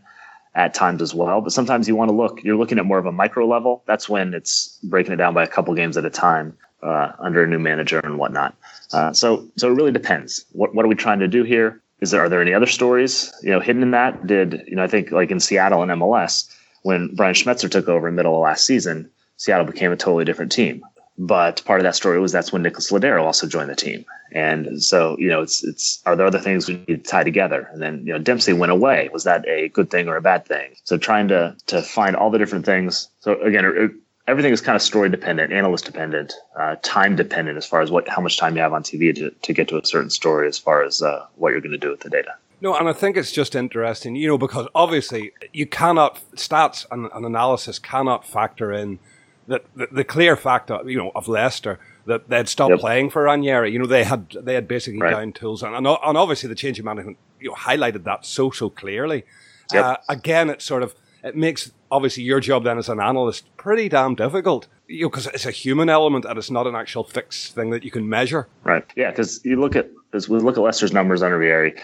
at 0.56 0.74
times 0.74 1.02
as 1.02 1.14
well. 1.14 1.40
But 1.40 1.52
sometimes 1.52 1.86
you 1.86 1.94
want 1.94 2.08
to 2.08 2.16
look, 2.16 2.42
you're 2.42 2.56
looking 2.56 2.78
at 2.78 2.84
more 2.84 2.98
of 2.98 3.06
a 3.06 3.12
micro 3.12 3.46
level. 3.46 3.84
That's 3.86 4.08
when 4.08 4.34
it's 4.34 4.76
breaking 4.82 5.12
it 5.12 5.16
down 5.16 5.32
by 5.32 5.44
a 5.44 5.48
couple 5.48 5.72
games 5.74 5.96
at 5.96 6.04
a 6.04 6.10
time 6.10 6.56
uh, 6.82 7.12
under 7.20 7.44
a 7.44 7.46
new 7.46 7.60
manager 7.60 8.00
and 8.00 8.18
whatnot. 8.18 8.56
Uh, 8.92 9.12
so, 9.12 9.48
so 9.56 9.70
it 9.70 9.74
really 9.74 9.92
depends. 9.92 10.44
What, 10.50 10.74
what 10.74 10.84
are 10.84 10.88
we 10.88 10.96
trying 10.96 11.20
to 11.20 11.28
do 11.28 11.44
here? 11.44 11.80
Is 12.00 12.10
there, 12.10 12.20
are 12.20 12.28
there 12.28 12.42
any 12.42 12.52
other 12.52 12.66
stories, 12.66 13.32
you 13.40 13.52
know, 13.52 13.60
hidden 13.60 13.82
in 13.82 13.92
that? 13.92 14.26
Did, 14.26 14.64
you 14.66 14.74
know, 14.74 14.82
I 14.82 14.88
think 14.88 15.12
like 15.12 15.30
in 15.30 15.38
Seattle 15.38 15.80
and 15.82 15.92
MLS, 15.92 16.52
when 16.84 17.14
Brian 17.14 17.34
Schmetzer 17.34 17.70
took 17.70 17.88
over 17.88 18.06
in 18.06 18.14
the 18.14 18.16
middle 18.16 18.34
of 18.34 18.42
last 18.42 18.66
season, 18.66 19.10
Seattle 19.38 19.66
became 19.66 19.90
a 19.90 19.96
totally 19.96 20.24
different 20.24 20.52
team. 20.52 20.84
But 21.16 21.62
part 21.64 21.80
of 21.80 21.84
that 21.84 21.96
story 21.96 22.20
was 22.20 22.30
that's 22.30 22.52
when 22.52 22.62
Nicholas 22.62 22.92
Lodeiro 22.92 23.22
also 23.22 23.46
joined 23.46 23.70
the 23.70 23.76
team. 23.76 24.04
And 24.32 24.82
so, 24.82 25.16
you 25.18 25.28
know, 25.28 25.40
it's 25.40 25.64
it's 25.64 26.02
are 26.04 26.14
there 26.14 26.26
other 26.26 26.40
things 26.40 26.68
we 26.68 26.74
need 26.86 27.04
to 27.04 27.10
tie 27.10 27.24
together? 27.24 27.68
And 27.72 27.80
then, 27.80 28.04
you 28.04 28.12
know, 28.12 28.18
Dempsey 28.18 28.52
went 28.52 28.72
away. 28.72 29.08
Was 29.12 29.24
that 29.24 29.46
a 29.48 29.68
good 29.68 29.90
thing 29.90 30.08
or 30.08 30.16
a 30.16 30.22
bad 30.22 30.44
thing? 30.44 30.72
So 30.84 30.98
trying 30.98 31.28
to 31.28 31.56
to 31.66 31.82
find 31.82 32.16
all 32.16 32.30
the 32.30 32.38
different 32.38 32.66
things. 32.66 33.08
So 33.20 33.40
again, 33.40 33.64
it, 33.64 33.92
everything 34.26 34.52
is 34.52 34.60
kind 34.60 34.76
of 34.76 34.82
story 34.82 35.08
dependent, 35.08 35.52
analyst 35.52 35.86
dependent, 35.86 36.34
uh, 36.58 36.76
time 36.82 37.16
dependent 37.16 37.56
as 37.56 37.64
far 37.64 37.80
as 37.80 37.90
what 37.90 38.08
how 38.08 38.20
much 38.20 38.36
time 38.36 38.56
you 38.56 38.62
have 38.62 38.74
on 38.74 38.82
TV 38.82 39.14
to, 39.14 39.30
to 39.30 39.52
get 39.54 39.68
to 39.68 39.78
a 39.78 39.86
certain 39.86 40.10
story 40.10 40.48
as 40.48 40.58
far 40.58 40.82
as 40.82 41.00
uh, 41.00 41.24
what 41.36 41.52
you're 41.52 41.62
going 41.62 41.72
to 41.72 41.78
do 41.78 41.90
with 41.90 42.00
the 42.00 42.10
data. 42.10 42.34
No, 42.64 42.74
and 42.74 42.88
I 42.88 42.94
think 42.94 43.18
it's 43.18 43.30
just 43.30 43.54
interesting, 43.54 44.16
you 44.16 44.26
know, 44.26 44.38
because 44.38 44.66
obviously 44.74 45.32
you 45.52 45.66
cannot 45.66 46.18
stats 46.34 46.86
and, 46.90 47.10
and 47.12 47.26
analysis 47.26 47.78
cannot 47.78 48.26
factor 48.26 48.72
in 48.72 49.00
that 49.48 49.66
the, 49.76 49.86
the, 49.92 50.02
clear 50.02 50.34
fact, 50.34 50.70
of, 50.70 50.88
you 50.88 50.96
know, 50.96 51.12
of 51.14 51.28
Leicester 51.28 51.78
that 52.06 52.30
they'd 52.30 52.48
stopped 52.48 52.70
yep. 52.70 52.80
playing 52.80 53.10
for 53.10 53.24
Ranieri. 53.24 53.70
You 53.70 53.80
know, 53.80 53.86
they 53.86 54.04
had 54.04 54.30
they 54.30 54.54
had 54.54 54.66
basically 54.66 54.98
right. 54.98 55.10
down 55.10 55.34
tools, 55.34 55.62
and, 55.62 55.74
and 55.76 55.86
and 55.86 56.16
obviously 56.16 56.48
the 56.48 56.54
change 56.54 56.78
of 56.78 56.86
management 56.86 57.18
you 57.38 57.50
know 57.50 57.54
highlighted 57.54 58.04
that 58.04 58.24
so 58.24 58.50
so 58.50 58.70
clearly. 58.70 59.24
Yep. 59.70 59.84
Uh, 59.84 59.96
again, 60.08 60.48
it 60.48 60.62
sort 60.62 60.82
of 60.82 60.94
it 61.22 61.36
makes 61.36 61.70
obviously 61.90 62.22
your 62.22 62.40
job 62.40 62.64
then 62.64 62.78
as 62.78 62.88
an 62.88 62.98
analyst 62.98 63.44
pretty 63.58 63.90
damn 63.90 64.14
difficult. 64.14 64.68
You 64.88 65.02
know, 65.02 65.10
because 65.10 65.26
it's 65.26 65.44
a 65.44 65.50
human 65.50 65.90
element 65.90 66.24
and 66.24 66.38
it's 66.38 66.50
not 66.50 66.66
an 66.66 66.74
actual 66.74 67.04
fixed 67.04 67.54
thing 67.54 67.68
that 67.70 67.84
you 67.84 67.90
can 67.90 68.08
measure. 68.08 68.48
Right. 68.62 68.90
Yeah, 68.96 69.10
because 69.10 69.44
you 69.44 69.60
look 69.60 69.76
at 69.76 69.90
as 70.14 70.30
we 70.30 70.38
look 70.38 70.56
at 70.56 70.62
Leicester's 70.62 70.94
numbers 70.94 71.22
under 71.22 71.36
Ranieri, 71.36 71.74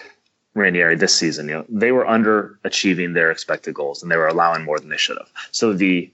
Ranieri 0.53 0.95
this 0.95 1.15
season, 1.15 1.47
you 1.47 1.55
know, 1.55 1.65
they 1.69 1.91
were 1.91 2.05
underachieving 2.05 3.13
their 3.13 3.31
expected 3.31 3.73
goals 3.73 4.03
and 4.03 4.11
they 4.11 4.17
were 4.17 4.27
allowing 4.27 4.65
more 4.65 4.79
than 4.79 4.89
they 4.89 4.97
should 4.97 5.17
have. 5.17 5.29
So 5.51 5.73
the 5.73 6.11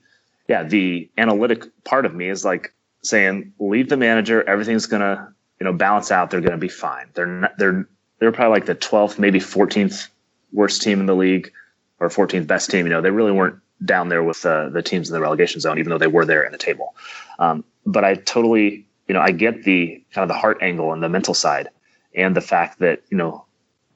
yeah, 0.48 0.64
the 0.64 1.10
analytic 1.18 1.66
part 1.84 2.06
of 2.06 2.16
me 2.16 2.30
is 2.30 2.46
like 2.46 2.74
saying, 3.02 3.54
leave 3.60 3.90
the 3.90 3.98
manager. 3.98 4.48
Everything's 4.48 4.86
gonna, 4.86 5.34
you 5.60 5.66
know, 5.66 5.74
balance 5.74 6.12
out. 6.12 6.30
They're 6.30 6.42
gonna 6.42 6.58
be 6.58 6.70
fine. 6.70 7.08
They're 7.14 7.26
not, 7.26 7.58
they're 7.58 7.88
they're 8.20 8.32
probably 8.32 8.54
like 8.54 8.66
the 8.66 8.76
12th, 8.76 9.20
maybe 9.20 9.40
14th 9.40 10.08
worst 10.52 10.82
team 10.82 11.00
in 11.00 11.06
the 11.06 11.16
league 11.16 11.52
or 12.00 12.10
14th 12.10 12.48
best 12.48 12.70
team. 12.70 12.86
You 12.86 12.92
know, 12.92 13.02
they 13.02 13.12
really 13.12 13.32
weren't 13.32 13.60
down 13.84 14.10
there 14.10 14.24
with 14.24 14.46
uh, 14.46 14.70
the 14.70 14.82
teams 14.82 15.10
in 15.10 15.14
the 15.14 15.20
relegation 15.20 15.62
zone, 15.62 15.78
even 15.78 15.90
though 15.90 15.98
they 15.98 16.08
were 16.08 16.26
there 16.26 16.44
in 16.44 16.52
the 16.52 16.58
table. 16.58 16.96
Um, 17.40 17.64
but 17.86 18.04
I 18.04 18.16
totally, 18.16 18.86
you 19.08 19.14
know, 19.14 19.22
I 19.22 19.32
get 19.32 19.64
the 19.64 20.04
kind 20.12 20.24
of 20.24 20.30
the 20.30 20.40
heart 20.40 20.60
angle 20.62 20.94
and 20.94 21.04
the 21.04 21.10
mental 21.10 21.34
side, 21.34 21.70
and 22.16 22.36
the 22.36 22.42
fact 22.42 22.80
that 22.80 23.04
you 23.10 23.18
know 23.18 23.46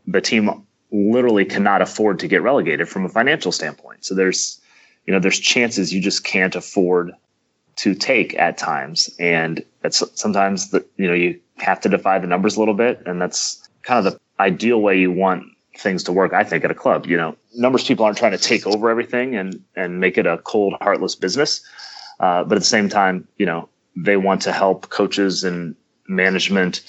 the 0.07 0.21
team 0.21 0.65
literally 0.91 1.45
cannot 1.45 1.81
afford 1.81 2.19
to 2.19 2.27
get 2.27 2.41
relegated 2.41 2.89
from 2.89 3.05
a 3.05 3.09
financial 3.09 3.51
standpoint. 3.51 4.03
So 4.03 4.13
there's 4.13 4.61
you 5.05 5.13
know, 5.13 5.19
there's 5.19 5.39
chances 5.39 5.93
you 5.93 6.01
just 6.01 6.23
can't 6.23 6.55
afford 6.55 7.13
to 7.77 7.95
take 7.95 8.37
at 8.37 8.57
times. 8.57 9.09
And 9.19 9.63
that's 9.81 10.03
sometimes 10.19 10.69
that, 10.71 10.87
you 10.97 11.07
know, 11.07 11.13
you 11.13 11.39
have 11.57 11.81
to 11.81 11.89
defy 11.89 12.19
the 12.19 12.27
numbers 12.27 12.55
a 12.55 12.59
little 12.59 12.73
bit. 12.73 13.01
And 13.05 13.21
that's 13.21 13.67
kind 13.81 14.05
of 14.05 14.13
the 14.13 14.19
ideal 14.39 14.81
way 14.81 14.99
you 14.99 15.11
want 15.11 15.45
things 15.77 16.03
to 16.03 16.11
work, 16.11 16.33
I 16.33 16.43
think, 16.43 16.63
at 16.63 16.71
a 16.71 16.75
club. 16.75 17.07
You 17.07 17.17
know, 17.17 17.35
numbers 17.55 17.85
people 17.85 18.05
aren't 18.05 18.17
trying 18.17 18.33
to 18.33 18.37
take 18.37 18.67
over 18.67 18.89
everything 18.89 19.35
and, 19.35 19.63
and 19.75 19.99
make 19.99 20.17
it 20.17 20.27
a 20.27 20.37
cold, 20.39 20.75
heartless 20.81 21.15
business. 21.15 21.61
Uh, 22.19 22.43
but 22.43 22.55
at 22.55 22.61
the 22.61 22.67
same 22.67 22.89
time, 22.89 23.27
you 23.37 23.45
know, 23.45 23.67
they 23.95 24.17
want 24.17 24.41
to 24.43 24.51
help 24.51 24.89
coaches 24.89 25.43
and 25.43 25.75
management 26.07 26.81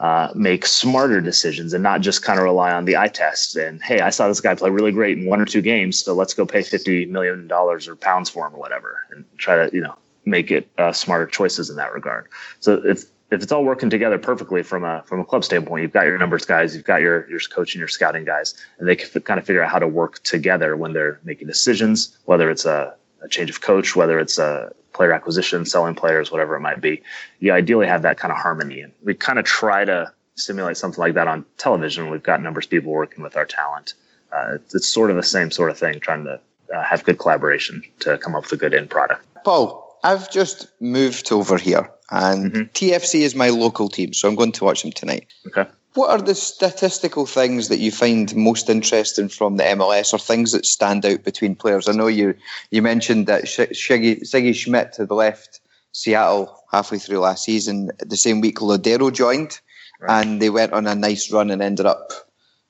uh, 0.00 0.28
make 0.34 0.66
smarter 0.66 1.20
decisions 1.20 1.72
and 1.72 1.82
not 1.82 2.00
just 2.00 2.22
kind 2.22 2.38
of 2.38 2.44
rely 2.44 2.72
on 2.72 2.84
the 2.84 2.96
eye 2.96 3.08
test. 3.08 3.56
And 3.56 3.82
hey, 3.82 4.00
I 4.00 4.10
saw 4.10 4.28
this 4.28 4.40
guy 4.40 4.54
play 4.54 4.70
really 4.70 4.92
great 4.92 5.18
in 5.18 5.26
one 5.26 5.40
or 5.40 5.44
two 5.44 5.62
games, 5.62 5.98
so 5.98 6.14
let's 6.14 6.34
go 6.34 6.44
pay 6.44 6.62
fifty 6.62 7.06
million 7.06 7.46
dollars 7.46 7.88
or 7.88 7.96
pounds 7.96 8.28
for 8.28 8.46
him 8.46 8.54
or 8.54 8.58
whatever, 8.58 9.06
and 9.10 9.24
try 9.38 9.56
to 9.56 9.74
you 9.74 9.80
know 9.80 9.94
make 10.24 10.50
it 10.50 10.68
uh, 10.78 10.92
smarter 10.92 11.26
choices 11.26 11.70
in 11.70 11.76
that 11.76 11.92
regard. 11.92 12.28
So 12.60 12.82
if 12.84 13.04
if 13.30 13.42
it's 13.42 13.52
all 13.52 13.64
working 13.64 13.90
together 13.90 14.18
perfectly 14.18 14.62
from 14.62 14.84
a 14.84 15.02
from 15.06 15.20
a 15.20 15.24
club 15.24 15.44
standpoint, 15.44 15.82
you've 15.82 15.92
got 15.92 16.06
your 16.06 16.18
numbers 16.18 16.44
guys, 16.44 16.74
you've 16.74 16.84
got 16.84 17.00
your 17.00 17.28
your 17.30 17.40
coach 17.50 17.74
and 17.74 17.78
your 17.78 17.88
scouting 17.88 18.24
guys, 18.24 18.54
and 18.78 18.88
they 18.88 18.96
can 18.96 19.08
f- 19.14 19.24
kind 19.24 19.38
of 19.38 19.46
figure 19.46 19.62
out 19.62 19.70
how 19.70 19.78
to 19.78 19.88
work 19.88 20.22
together 20.22 20.76
when 20.76 20.92
they're 20.92 21.20
making 21.24 21.46
decisions, 21.46 22.16
whether 22.24 22.50
it's 22.50 22.64
a, 22.64 22.94
a 23.24 23.28
change 23.28 23.50
of 23.50 23.60
coach, 23.60 23.96
whether 23.96 24.18
it's 24.18 24.38
a 24.38 24.72
player 24.92 25.12
acquisition, 25.12 25.64
selling 25.66 25.94
players, 25.94 26.30
whatever 26.30 26.54
it 26.54 26.60
might 26.60 26.80
be. 26.80 27.02
You 27.40 27.52
ideally 27.52 27.86
have 27.86 28.02
that 28.02 28.16
kind 28.16 28.30
of 28.30 28.38
harmony. 28.38 28.80
And 28.80 28.92
we 29.02 29.14
kind 29.14 29.38
of 29.38 29.44
try 29.44 29.84
to 29.84 30.12
simulate 30.36 30.76
something 30.76 31.00
like 31.00 31.14
that 31.14 31.28
on 31.28 31.44
television. 31.58 32.10
We've 32.10 32.22
got 32.22 32.42
numbers 32.42 32.66
of 32.66 32.70
people 32.70 32.92
working 32.92 33.22
with 33.22 33.36
our 33.36 33.44
talent. 33.44 33.94
Uh, 34.32 34.54
it's, 34.56 34.74
it's, 34.74 34.88
sort 34.88 35.10
of 35.10 35.16
the 35.16 35.22
same 35.22 35.50
sort 35.50 35.70
of 35.70 35.78
thing, 35.78 36.00
trying 36.00 36.24
to 36.24 36.40
uh, 36.74 36.82
have 36.82 37.04
good 37.04 37.18
collaboration 37.18 37.82
to 38.00 38.18
come 38.18 38.34
up 38.34 38.44
with 38.44 38.52
a 38.52 38.56
good 38.56 38.74
end 38.74 38.90
product. 38.90 39.24
Paul, 39.44 39.98
I've 40.02 40.30
just 40.30 40.68
moved 40.80 41.30
over 41.30 41.56
here 41.56 41.88
and 42.10 42.52
mm-hmm. 42.52 42.62
TFC 42.62 43.20
is 43.20 43.34
my 43.34 43.48
local 43.48 43.88
team, 43.88 44.12
so 44.12 44.28
I'm 44.28 44.34
going 44.34 44.52
to 44.52 44.64
watch 44.64 44.82
them 44.82 44.92
tonight. 44.92 45.26
Okay. 45.46 45.66
What 45.94 46.10
are 46.10 46.20
the 46.20 46.34
statistical 46.34 47.24
things 47.24 47.68
that 47.68 47.78
you 47.78 47.92
find 47.92 48.34
most 48.34 48.68
interesting 48.68 49.28
from 49.28 49.56
the 49.56 49.62
MLS, 49.62 50.12
or 50.12 50.18
things 50.18 50.50
that 50.50 50.66
stand 50.66 51.06
out 51.06 51.22
between 51.22 51.54
players? 51.54 51.88
I 51.88 51.92
know 51.92 52.08
you 52.08 52.34
you 52.70 52.82
mentioned 52.82 53.28
that 53.28 53.44
Shiggy, 53.44 54.22
Sigi 54.22 54.54
Schmid 54.54 54.96
had 54.96 55.10
left 55.12 55.60
Seattle 55.92 56.64
halfway 56.72 56.98
through 56.98 57.20
last 57.20 57.44
season. 57.44 57.92
The 58.00 58.16
same 58.16 58.40
week, 58.40 58.58
Lodeiro 58.58 59.12
joined, 59.12 59.60
right. 60.00 60.20
and 60.20 60.42
they 60.42 60.50
went 60.50 60.72
on 60.72 60.88
a 60.88 60.96
nice 60.96 61.30
run 61.30 61.50
and 61.52 61.62
ended 61.62 61.86
up 61.86 62.12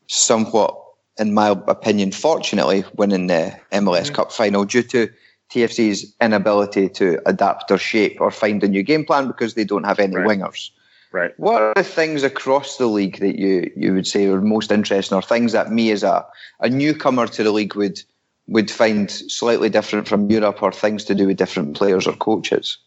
somewhat, 0.07 0.79
in 1.19 1.33
my 1.33 1.49
opinion, 1.67 2.13
fortunately 2.13 2.85
winning 2.97 3.29
the 3.29 3.59
MLS 3.73 4.03
mm-hmm. 4.03 4.17
Cup 4.17 4.33
final 4.33 4.67
due 4.67 4.83
to 4.83 5.09
TFC's 5.51 6.15
inability 6.21 6.91
to 6.91 7.21
adapt 7.25 7.71
or 7.71 7.79
shape 7.79 8.21
or 8.21 8.31
find 8.31 8.63
a 8.63 8.69
new 8.69 8.83
game 8.83 9.07
plan 9.07 9.29
because 9.29 9.55
they 9.55 9.65
don't 9.65 9.85
have 9.85 9.99
any 9.99 10.17
right. 10.17 10.27
wingers. 10.27 10.69
Right. 11.15 11.33
What 11.39 11.63
are 11.63 11.75
the 11.77 11.85
things 11.85 12.25
across 12.25 12.77
the 12.77 12.89
league 12.89 13.21
that 13.21 13.39
you, 13.39 13.71
you 13.77 13.95
would 13.95 14.05
say 14.05 14.27
are 14.27 14.41
most 14.41 14.73
interesting, 14.73 15.17
or 15.17 15.23
things 15.23 15.53
that 15.53 15.71
me 15.71 15.93
as 15.93 16.03
a, 16.03 16.27
a 16.59 16.69
newcomer 16.69 17.29
to 17.29 17.45
the 17.45 17.53
league 17.53 17.77
would 17.77 18.03
would 18.49 18.69
find 18.69 19.09
slightly 19.09 19.69
different 19.69 20.09
from 20.09 20.29
Europe, 20.29 20.61
or 20.61 20.73
things 20.73 21.05
to 21.05 21.15
do 21.15 21.29
with 21.29 21.37
different 21.37 21.77
players 21.77 22.09
or 22.09 22.15
coaches? 22.15 22.79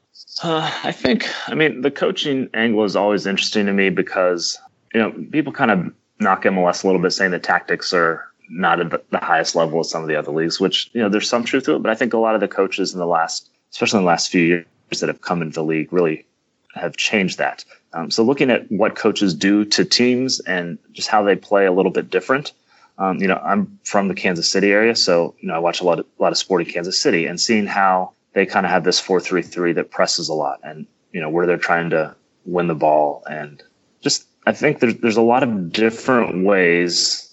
Uh, 0.43 0.69
I 0.83 0.91
think, 0.91 1.25
I 1.47 1.55
mean, 1.55 1.79
the 1.81 1.89
coaching 1.89 2.49
angle 2.53 2.83
is 2.83 2.97
always 2.97 3.25
interesting 3.25 3.65
to 3.65 3.71
me 3.71 3.89
because 3.89 4.59
you 4.93 4.99
know 4.99 5.11
people 5.31 5.53
kind 5.53 5.71
of 5.71 5.93
knock 6.19 6.43
MLS 6.43 6.83
a 6.83 6.87
little 6.87 7.01
bit, 7.01 7.11
saying 7.11 7.31
the 7.31 7.39
tactics 7.39 7.93
are 7.93 8.27
not 8.49 8.81
at 8.81 9.09
the 9.09 9.19
highest 9.19 9.55
level 9.55 9.79
of 9.79 9.85
some 9.85 10.01
of 10.01 10.09
the 10.09 10.17
other 10.17 10.33
leagues, 10.33 10.59
which 10.59 10.89
you 10.91 11.01
know 11.01 11.07
there's 11.07 11.29
some 11.29 11.45
truth 11.45 11.63
to 11.63 11.75
it. 11.75 11.81
But 11.81 11.91
I 11.91 11.95
think 11.95 12.11
a 12.11 12.17
lot 12.17 12.35
of 12.35 12.41
the 12.41 12.49
coaches 12.49 12.91
in 12.91 12.99
the 12.99 13.07
last, 13.07 13.49
especially 13.71 13.99
in 13.99 14.03
the 14.03 14.11
last 14.11 14.29
few 14.29 14.41
years 14.41 14.65
that 14.99 15.07
have 15.07 15.21
come 15.21 15.41
into 15.41 15.53
the 15.53 15.63
league, 15.63 15.93
really 15.93 16.25
have 16.73 16.97
changed 16.97 17.37
that. 17.37 17.63
Um, 17.93 18.11
so 18.11 18.23
looking 18.23 18.49
at 18.49 18.71
what 18.71 18.95
coaches 18.95 19.33
do 19.33 19.65
to 19.65 19.85
teams 19.85 20.39
and 20.41 20.77
just 20.91 21.07
how 21.07 21.23
they 21.23 21.35
play 21.35 21.65
a 21.65 21.71
little 21.71 21.91
bit 21.91 22.09
different. 22.09 22.51
Um, 22.97 23.17
you 23.17 23.27
know, 23.27 23.37
I'm 23.43 23.79
from 23.83 24.07
the 24.07 24.15
Kansas 24.15 24.49
City 24.49 24.71
area, 24.71 24.95
so 24.95 25.35
you 25.39 25.47
know 25.47 25.53
I 25.53 25.59
watch 25.59 25.81
a 25.81 25.83
lot 25.83 25.99
of 25.99 26.05
a 26.19 26.23
lot 26.23 26.31
of 26.31 26.37
Sporting 26.37 26.71
Kansas 26.71 26.99
City, 26.99 27.25
and 27.27 27.39
seeing 27.39 27.67
how 27.67 28.13
they 28.33 28.45
kind 28.45 28.65
of 28.65 28.71
have 28.71 28.83
this 28.83 28.99
four 28.99 29.19
three 29.19 29.43
three 29.43 29.73
that 29.73 29.91
presses 29.91 30.29
a 30.29 30.33
lot, 30.33 30.59
and 30.63 30.87
you 31.11 31.21
know 31.21 31.29
where 31.29 31.45
they're 31.45 31.57
trying 31.57 31.91
to 31.91 32.15
win 32.45 32.67
the 32.67 32.75
ball, 32.75 33.23
and 33.29 33.61
just 34.01 34.25
I 34.47 34.51
think 34.51 34.79
there's 34.79 34.95
there's 34.95 35.17
a 35.17 35.21
lot 35.21 35.43
of 35.43 35.71
different 35.71 36.43
ways 36.43 37.26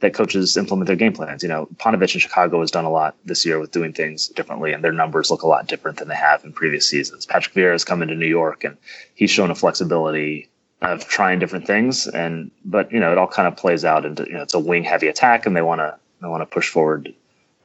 that 0.00 0.14
coaches 0.14 0.56
implement 0.56 0.86
their 0.86 0.96
game 0.96 1.12
plans. 1.12 1.42
You 1.42 1.48
know, 1.48 1.66
Paunovic 1.76 2.14
in 2.14 2.20
Chicago 2.20 2.60
has 2.60 2.70
done 2.70 2.84
a 2.84 2.90
lot 2.90 3.16
this 3.24 3.46
year 3.46 3.58
with 3.58 3.70
doing 3.70 3.92
things 3.92 4.28
differently, 4.28 4.72
and 4.72 4.84
their 4.84 4.92
numbers 4.92 5.30
look 5.30 5.42
a 5.42 5.46
lot 5.46 5.66
different 5.66 5.98
than 5.98 6.08
they 6.08 6.14
have 6.16 6.44
in 6.44 6.52
previous 6.52 6.88
seasons. 6.88 7.24
Patrick 7.24 7.54
Vieira 7.54 7.72
has 7.72 7.84
come 7.84 8.02
into 8.02 8.14
New 8.14 8.26
York, 8.26 8.64
and 8.64 8.76
he's 9.14 9.30
shown 9.30 9.50
a 9.50 9.54
flexibility 9.54 10.48
of 10.82 11.08
trying 11.08 11.38
different 11.38 11.66
things, 11.66 12.06
and 12.06 12.50
but 12.64 12.92
you 12.92 13.00
know, 13.00 13.10
it 13.12 13.18
all 13.18 13.26
kind 13.26 13.48
of 13.48 13.56
plays 13.56 13.84
out 13.84 14.04
into 14.04 14.24
you 14.24 14.34
know, 14.34 14.42
it's 14.42 14.54
a 14.54 14.58
wing 14.58 14.84
heavy 14.84 15.08
attack, 15.08 15.46
and 15.46 15.56
they 15.56 15.62
want 15.62 15.80
to 15.80 15.98
they 16.20 16.28
want 16.28 16.42
to 16.42 16.46
push 16.46 16.68
forward 16.68 17.14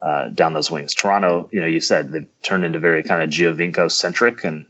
uh, 0.02 0.30
down 0.30 0.54
those 0.54 0.72
wings. 0.72 0.94
Toronto, 0.94 1.50
you 1.52 1.60
know, 1.60 1.67
you 1.67 1.82
said 1.82 2.12
they've 2.12 2.28
turned 2.41 2.63
into 2.63 2.80
very 2.80 3.04
kind 3.04 3.22
of 3.22 3.30
Giovinco 3.30 3.91
centric 3.91 4.44
and 4.44 4.65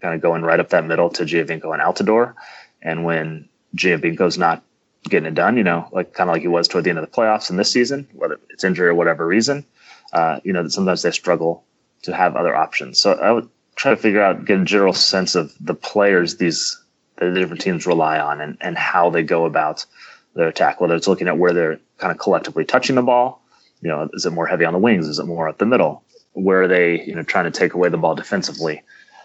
kind 0.00 0.14
of 0.14 0.20
going 0.20 0.42
right 0.42 0.60
up 0.60 0.68
that 0.70 0.84
middle 0.86 1.10
to 1.10 1.24
Giovinco 1.24 1.72
and 1.72 1.82
Altidore. 1.82 2.34
And 2.82 3.04
when 3.04 3.48
Giovinco's 3.74 4.38
not 4.38 4.62
getting 5.08 5.26
it 5.26 5.34
done, 5.34 5.56
you 5.56 5.64
know, 5.64 5.88
like 5.92 6.12
kind 6.12 6.28
of 6.28 6.34
like 6.34 6.42
he 6.42 6.48
was 6.48 6.68
toward 6.68 6.84
the 6.84 6.90
end 6.90 6.98
of 6.98 7.04
the 7.04 7.10
playoffs 7.10 7.50
in 7.50 7.56
this 7.56 7.70
season, 7.70 8.08
whether 8.12 8.38
it's 8.50 8.64
injury 8.64 8.88
or 8.88 8.94
whatever 8.94 9.26
reason, 9.26 9.64
uh, 10.12 10.40
you 10.44 10.52
know, 10.52 10.62
that 10.62 10.70
sometimes 10.70 11.02
they 11.02 11.10
struggle 11.10 11.64
to 12.02 12.14
have 12.14 12.36
other 12.36 12.54
options. 12.54 12.98
So 12.98 13.12
I 13.12 13.32
would 13.32 13.48
try 13.76 13.90
to 13.90 13.96
figure 13.96 14.22
out, 14.22 14.44
get 14.44 14.60
a 14.60 14.64
general 14.64 14.92
sense 14.92 15.34
of 15.34 15.54
the 15.60 15.74
players 15.74 16.36
these 16.36 16.80
the 17.16 17.30
different 17.32 17.62
teams 17.62 17.86
rely 17.86 18.18
on 18.18 18.40
and, 18.40 18.58
and 18.60 18.76
how 18.76 19.08
they 19.10 19.22
go 19.22 19.46
about 19.46 19.86
their 20.34 20.48
attack, 20.48 20.80
whether 20.80 20.94
it's 20.94 21.08
looking 21.08 21.28
at 21.28 21.38
where 21.38 21.52
they're 21.52 21.80
kind 21.98 22.12
of 22.12 22.18
collectively 22.18 22.64
touching 22.64 22.96
the 22.96 23.02
ball, 23.02 23.42
you 23.80 23.88
know, 23.88 24.08
is 24.12 24.26
it 24.26 24.32
more 24.32 24.46
heavy 24.46 24.64
on 24.64 24.72
the 24.72 24.78
wings? 24.78 25.08
Is 25.08 25.18
it 25.18 25.26
more 25.26 25.48
at 25.48 25.58
the 25.58 25.66
middle? 25.66 26.02
Where 26.32 26.62
are 26.62 26.68
they, 26.68 27.02
you 27.04 27.14
know, 27.14 27.22
trying 27.22 27.50
to 27.50 27.58
take 27.58 27.72
away 27.72 27.88
the 27.88 27.96
ball 27.96 28.14
defensively? 28.14 28.82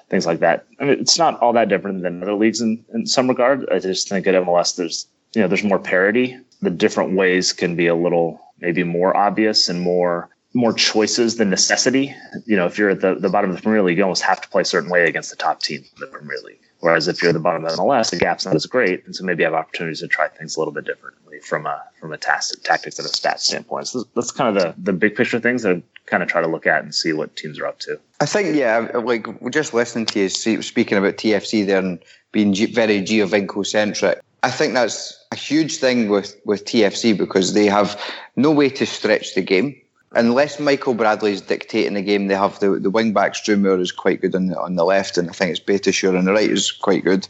Things 0.10 0.26
like 0.26 0.40
that. 0.40 0.66
I 0.80 0.86
mean, 0.86 1.00
it's 1.00 1.18
not 1.18 1.40
all 1.42 1.54
that 1.54 1.70
different 1.70 2.02
than 2.04 2.24
other 2.24 2.34
leagues 2.34 2.62
in, 2.62 2.84
in 2.94 3.06
some 3.06 3.28
regard. 3.28 3.70
I 3.70 3.80
just 3.80 4.08
think 4.08 4.28
at 4.28 4.36
MLS 4.36 4.76
there's 4.76 5.08
you 5.34 5.42
know 5.42 5.48
there's 5.48 5.64
more 5.64 5.80
parity. 5.80 6.38
The 6.62 6.70
different 6.70 7.14
ways 7.14 7.54
can 7.54 7.76
be 7.76 7.88
a 7.88 7.96
little 7.96 8.40
maybe 8.60 8.84
more 8.84 9.16
obvious 9.16 9.70
and 9.70 9.82
more 9.82 10.30
more 10.54 10.74
choices 10.74 11.38
than 11.38 11.50
necessity. 11.50 12.14
You 12.46 12.58
know, 12.58 12.66
if 12.66 12.78
you're 12.78 12.90
at 12.90 13.00
the, 13.00 13.16
the 13.16 13.30
bottom 13.30 13.50
of 13.50 13.56
the 13.56 13.62
Premier 13.62 13.82
League, 13.82 13.98
you 13.98 14.04
almost 14.04 14.22
have 14.24 14.42
to 14.42 14.50
play 14.50 14.64
a 14.64 14.66
certain 14.66 14.90
way 14.90 15.08
against 15.08 15.30
the 15.30 15.38
top 15.38 15.62
team 15.62 15.80
in 15.80 16.00
the 16.00 16.08
Premier 16.08 16.38
League. 16.44 16.60
Whereas 16.82 17.08
if 17.08 17.22
you're 17.22 17.30
at 17.30 17.34
the 17.34 17.40
bottom 17.40 17.64
of 17.64 17.72
the 17.72 17.78
MLS, 17.78 18.10
the 18.10 18.18
gap's 18.18 18.46
not 18.46 18.56
as 18.56 18.66
great, 18.66 19.06
and 19.06 19.16
so 19.16 19.24
maybe 19.24 19.44
you 19.44 19.46
have 19.46 19.54
opportunities 19.54 20.00
to 20.00 20.08
try 20.08 20.28
things 20.28 20.56
a 20.56 20.60
little 20.60 20.74
bit 20.74 20.84
differently 20.84 21.40
from 21.40 21.68
a 21.68 21.82
from 22.00 22.12
a 22.12 22.18
tactic, 22.18 22.64
tactics 22.64 22.98
and 22.98 23.08
a 23.08 23.12
stats 23.12 23.42
standpoint. 23.42 23.88
So 23.88 24.04
that's 24.16 24.32
kind 24.32 24.58
of 24.58 24.62
the 24.62 24.82
the 24.82 24.94
big 24.94 25.16
picture 25.16 25.40
things 25.40 25.62
that 25.62 25.82
kind 26.08 26.24
of 26.24 26.30
try 26.30 26.42
to 26.42 26.48
look 26.48 26.66
at 26.66 26.84
and 26.84 26.94
see 26.94 27.14
what 27.14 27.36
teams 27.36 27.60
are 27.60 27.68
up 27.68 27.80
to. 27.82 28.00
I 28.20 28.26
think 28.26 28.56
yeah, 28.56 28.80
like 28.96 29.28
just 29.52 29.76
listening 29.76 30.08
to 30.08 30.20
you 30.22 30.30
speaking 30.30 30.98
about 30.98 31.18
TFC 31.18 31.66
there 31.66 31.78
and 31.78 32.00
being 32.32 32.54
very 32.74 33.02
Giovinco 33.02 33.66
centric. 33.66 34.20
I 34.44 34.50
think 34.50 34.74
that's 34.74 35.24
a 35.32 35.36
huge 35.36 35.78
thing 35.78 36.10
with 36.10 36.40
with 36.46 36.66
TFC 36.66 37.18
because 37.18 37.54
they 37.54 37.68
have 37.68 38.00
no 38.36 38.52
way 38.52 38.70
to 38.70 38.86
stretch 38.86 39.36
the 39.36 39.42
game 39.42 39.76
unless 40.14 40.60
Michael 40.60 40.94
Bradley's 40.94 41.42
dictating 41.42 41.94
the 41.94 42.02
game, 42.02 42.28
they 42.28 42.36
have 42.36 42.60
the 42.60 42.72
the 42.72 42.90
wing 42.90 43.14
back 43.14 43.34
Strumur 43.34 43.80
is 43.80 43.92
quite 43.92 44.22
good 44.22 44.36
on 44.36 44.48
the 44.48 44.60
on 44.60 44.76
the 44.76 44.84
left, 44.84 45.18
and 45.18 45.30
I 45.30 45.34
think 45.34 45.52
it's 45.52 45.60
Beitashour 45.60 46.18
on 46.18 46.26
the 46.26 46.34
right 46.34 46.50
is 46.50 46.72
quite 46.72 47.04
good. 47.04 47.28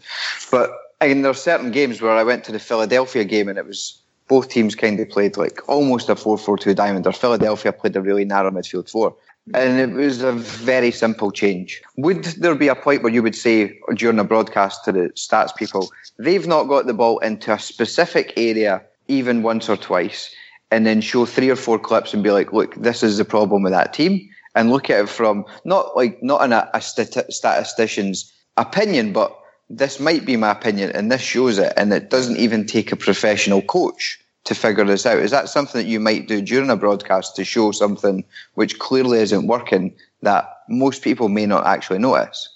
But 0.49 0.71
again, 0.99 1.21
there 1.21 1.31
are 1.31 1.35
certain 1.35 1.71
games 1.71 2.01
where 2.01 2.11
I 2.11 2.23
went 2.23 2.43
to 2.45 2.51
the 2.51 2.59
Philadelphia 2.59 3.23
game 3.23 3.49
and 3.49 3.57
it 3.57 3.65
was 3.65 3.97
both 4.27 4.49
teams 4.49 4.75
kind 4.75 4.99
of 4.99 5.09
played 5.09 5.35
like 5.35 5.67
almost 5.67 6.07
a 6.07 6.15
4-4-2 6.15 6.73
diamond. 6.75 7.05
Or 7.05 7.11
Philadelphia 7.11 7.73
played 7.73 7.95
a 7.97 8.01
really 8.01 8.23
narrow 8.23 8.49
midfield 8.49 8.89
four. 8.89 9.13
And 9.53 9.79
it 9.79 9.95
was 9.95 10.21
a 10.21 10.31
very 10.31 10.91
simple 10.91 11.31
change. 11.31 11.81
Would 11.97 12.23
there 12.23 12.55
be 12.55 12.67
a 12.67 12.75
point 12.75 13.03
where 13.03 13.13
you 13.13 13.23
would 13.23 13.35
say 13.35 13.79
during 13.95 14.19
a 14.19 14.23
broadcast 14.23 14.85
to 14.85 14.91
the 14.91 15.09
stats 15.15 15.55
people, 15.55 15.91
they've 16.17 16.47
not 16.47 16.65
got 16.65 16.85
the 16.85 16.93
ball 16.93 17.19
into 17.19 17.53
a 17.53 17.59
specific 17.59 18.33
area 18.37 18.81
even 19.07 19.43
once 19.43 19.69
or 19.69 19.77
twice? 19.77 20.33
and 20.71 20.85
then 20.85 21.01
show 21.01 21.25
three 21.25 21.49
or 21.49 21.55
four 21.55 21.77
clips 21.77 22.13
and 22.13 22.23
be 22.23 22.31
like, 22.31 22.53
look, 22.53 22.73
this 22.75 23.03
is 23.03 23.17
the 23.17 23.25
problem 23.25 23.61
with 23.61 23.73
that 23.73 23.93
team, 23.93 24.27
and 24.55 24.71
look 24.71 24.89
at 24.89 25.03
it 25.03 25.09
from 25.09 25.45
not 25.65 25.95
like 25.95 26.21
not 26.23 26.43
in 26.43 26.53
a, 26.53 26.69
a 26.73 26.81
statistician's 26.81 28.33
opinion, 28.57 29.13
but 29.13 29.37
this 29.69 29.99
might 29.99 30.25
be 30.25 30.37
my 30.37 30.51
opinion, 30.51 30.91
and 30.91 31.11
this 31.11 31.21
shows 31.21 31.59
it, 31.59 31.73
and 31.77 31.93
it 31.93 32.09
doesn't 32.09 32.37
even 32.37 32.65
take 32.65 32.91
a 32.91 32.95
professional 32.95 33.61
coach 33.61 34.19
to 34.43 34.55
figure 34.55 34.83
this 34.83 35.05
out. 35.05 35.19
Is 35.19 35.31
that 35.31 35.49
something 35.49 35.81
that 35.81 35.87
you 35.87 35.99
might 35.99 36.27
do 36.27 36.41
during 36.41 36.69
a 36.69 36.75
broadcast 36.75 37.35
to 37.35 37.45
show 37.45 37.71
something 37.71 38.23
which 38.55 38.79
clearly 38.79 39.19
isn't 39.19 39.47
working 39.47 39.93
that 40.21 40.61
most 40.67 41.03
people 41.03 41.29
may 41.29 41.45
not 41.45 41.65
actually 41.65 41.99
notice? 41.99 42.49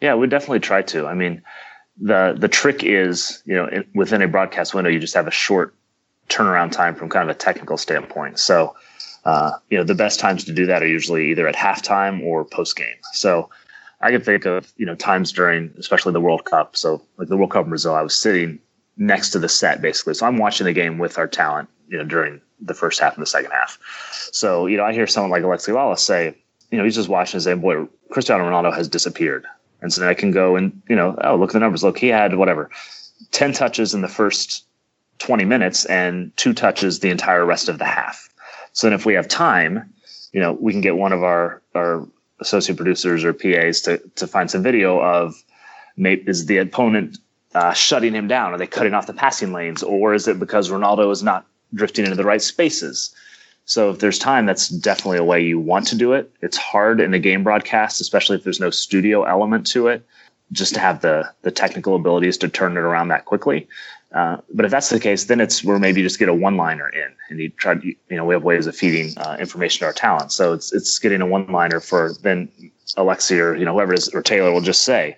Yeah, 0.00 0.14
we 0.14 0.26
definitely 0.26 0.60
try 0.60 0.82
to. 0.82 1.06
I 1.06 1.14
mean, 1.14 1.42
the 2.00 2.36
the 2.38 2.48
trick 2.48 2.84
is, 2.84 3.42
you 3.44 3.54
know, 3.54 3.84
within 3.94 4.22
a 4.22 4.28
broadcast 4.28 4.74
window, 4.74 4.90
you 4.90 5.00
just 5.00 5.14
have 5.14 5.26
a 5.26 5.32
short 5.32 5.74
turnaround 6.28 6.72
time 6.72 6.94
from 6.94 7.08
kind 7.08 7.28
of 7.28 7.34
a 7.34 7.38
technical 7.38 7.76
standpoint. 7.76 8.38
So, 8.38 8.76
uh, 9.24 9.52
you 9.70 9.78
know, 9.78 9.84
the 9.84 9.94
best 9.94 10.20
times 10.20 10.44
to 10.44 10.52
do 10.52 10.66
that 10.66 10.82
are 10.82 10.86
usually 10.86 11.30
either 11.30 11.48
at 11.48 11.56
halftime 11.56 12.22
or 12.22 12.44
post 12.44 12.76
game. 12.76 12.96
So, 13.12 13.48
I 14.00 14.12
can 14.12 14.20
think 14.20 14.44
of 14.44 14.72
you 14.76 14.86
know 14.86 14.94
times 14.94 15.32
during, 15.32 15.72
especially 15.78 16.12
the 16.12 16.20
World 16.20 16.44
Cup. 16.44 16.76
So, 16.76 17.02
like 17.16 17.28
the 17.28 17.36
World 17.36 17.50
Cup 17.50 17.64
in 17.64 17.70
Brazil, 17.70 17.94
I 17.94 18.02
was 18.02 18.14
sitting 18.14 18.60
next 18.98 19.30
to 19.30 19.38
the 19.38 19.48
set 19.48 19.80
basically. 19.80 20.14
So 20.14 20.26
I'm 20.26 20.36
watching 20.36 20.66
the 20.66 20.72
game 20.72 20.98
with 20.98 21.16
our 21.18 21.28
talent, 21.28 21.68
you 21.88 21.96
know, 21.96 22.04
during 22.04 22.40
the 22.60 22.74
first 22.74 23.00
half 23.00 23.14
and 23.14 23.22
the 23.22 23.26
second 23.26 23.52
half. 23.52 23.78
So, 24.32 24.66
you 24.66 24.76
know, 24.76 24.84
I 24.84 24.92
hear 24.92 25.06
someone 25.06 25.30
like 25.30 25.42
Alexi 25.42 25.72
Lalas 25.72 26.00
say, 26.00 26.36
you 26.70 26.76
know, 26.76 26.84
he's 26.84 26.96
just 26.96 27.08
watching 27.08 27.36
and 27.36 27.42
saying, 27.42 27.60
boy, 27.60 27.86
Cristiano 28.10 28.44
Ronaldo 28.44 28.74
has 28.74 28.88
disappeared. 28.88 29.46
And 29.80 29.92
so 29.92 30.00
then 30.00 30.10
I 30.10 30.14
can 30.14 30.32
go 30.32 30.56
and, 30.56 30.82
you 30.88 30.96
know, 30.96 31.16
oh, 31.22 31.36
look 31.36 31.50
at 31.50 31.52
the 31.52 31.60
numbers. 31.60 31.84
Look, 31.84 31.98
he 31.98 32.08
had 32.08 32.34
whatever, 32.34 32.68
10 33.30 33.52
touches 33.52 33.94
in 33.94 34.02
the 34.02 34.08
first 34.08 34.64
20 35.18 35.44
minutes 35.44 35.84
and 35.86 36.36
two 36.36 36.52
touches 36.52 36.98
the 36.98 37.10
entire 37.10 37.46
rest 37.46 37.68
of 37.68 37.78
the 37.78 37.84
half. 37.84 38.28
So 38.72 38.86
then 38.86 38.94
if 38.94 39.06
we 39.06 39.14
have 39.14 39.28
time, 39.28 39.92
you 40.32 40.40
know, 40.40 40.52
we 40.52 40.72
can 40.72 40.80
get 40.80 40.96
one 40.96 41.12
of 41.12 41.22
our, 41.22 41.62
our 41.74 42.06
associate 42.40 42.76
producers 42.76 43.24
or 43.24 43.32
PAs 43.32 43.80
to, 43.82 43.98
to 44.16 44.26
find 44.26 44.50
some 44.50 44.62
video 44.62 45.00
of 45.00 45.34
maybe 45.96 46.28
is 46.28 46.46
the 46.46 46.58
opponent 46.58 47.18
uh, 47.54 47.72
shutting 47.72 48.14
him 48.14 48.28
down? 48.28 48.52
Are 48.52 48.58
they 48.58 48.66
cutting 48.66 48.94
off 48.94 49.06
the 49.06 49.12
passing 49.14 49.52
lanes? 49.52 49.82
Or 49.82 50.14
is 50.14 50.28
it 50.28 50.38
because 50.38 50.70
Ronaldo 50.70 51.10
is 51.10 51.22
not 51.22 51.46
drifting 51.74 52.04
into 52.04 52.16
the 52.16 52.24
right 52.24 52.42
spaces? 52.42 53.14
So 53.64 53.90
if 53.90 53.98
there's 53.98 54.18
time, 54.18 54.46
that's 54.46 54.68
definitely 54.68 55.18
a 55.18 55.24
way 55.24 55.42
you 55.42 55.58
want 55.58 55.86
to 55.88 55.94
do 55.94 56.14
it. 56.14 56.32
It's 56.40 56.56
hard 56.56 57.00
in 57.00 57.12
a 57.12 57.18
game 57.18 57.44
broadcast, 57.44 58.00
especially 58.00 58.36
if 58.36 58.44
there's 58.44 58.60
no 58.60 58.70
studio 58.70 59.24
element 59.24 59.66
to 59.68 59.88
it, 59.88 60.06
just 60.52 60.72
to 60.74 60.80
have 60.80 61.02
the 61.02 61.30
the 61.42 61.50
technical 61.50 61.94
abilities 61.94 62.38
to 62.38 62.48
turn 62.48 62.78
it 62.78 62.80
around 62.80 63.08
that 63.08 63.26
quickly. 63.26 63.68
Uh, 64.12 64.38
but 64.54 64.64
if 64.64 64.70
that's 64.70 64.88
the 64.88 64.98
case, 64.98 65.24
then 65.24 65.38
it's 65.38 65.62
where 65.62 65.78
maybe 65.78 66.00
you 66.00 66.06
just 66.06 66.18
get 66.18 66.30
a 66.30 66.34
one-liner 66.34 66.88
in, 66.88 67.12
and 67.28 67.40
you 67.40 67.50
try. 67.50 67.74
To, 67.74 67.86
you 67.86 68.16
know, 68.16 68.24
we 68.24 68.32
have 68.34 68.42
ways 68.42 68.66
of 68.66 68.74
feeding 68.74 69.12
uh, 69.18 69.36
information 69.38 69.80
to 69.80 69.84
our 69.84 69.92
talent, 69.92 70.32
so 70.32 70.54
it's 70.54 70.72
it's 70.72 70.98
getting 70.98 71.20
a 71.20 71.26
one-liner 71.26 71.80
for 71.80 72.14
then 72.22 72.48
Alexi 72.96 73.38
or 73.38 73.54
you 73.54 73.66
know 73.66 73.74
whoever 73.74 73.92
it 73.92 73.98
is 73.98 74.08
or 74.08 74.22
Taylor 74.22 74.50
will 74.50 74.62
just 74.62 74.82
say, 74.82 75.14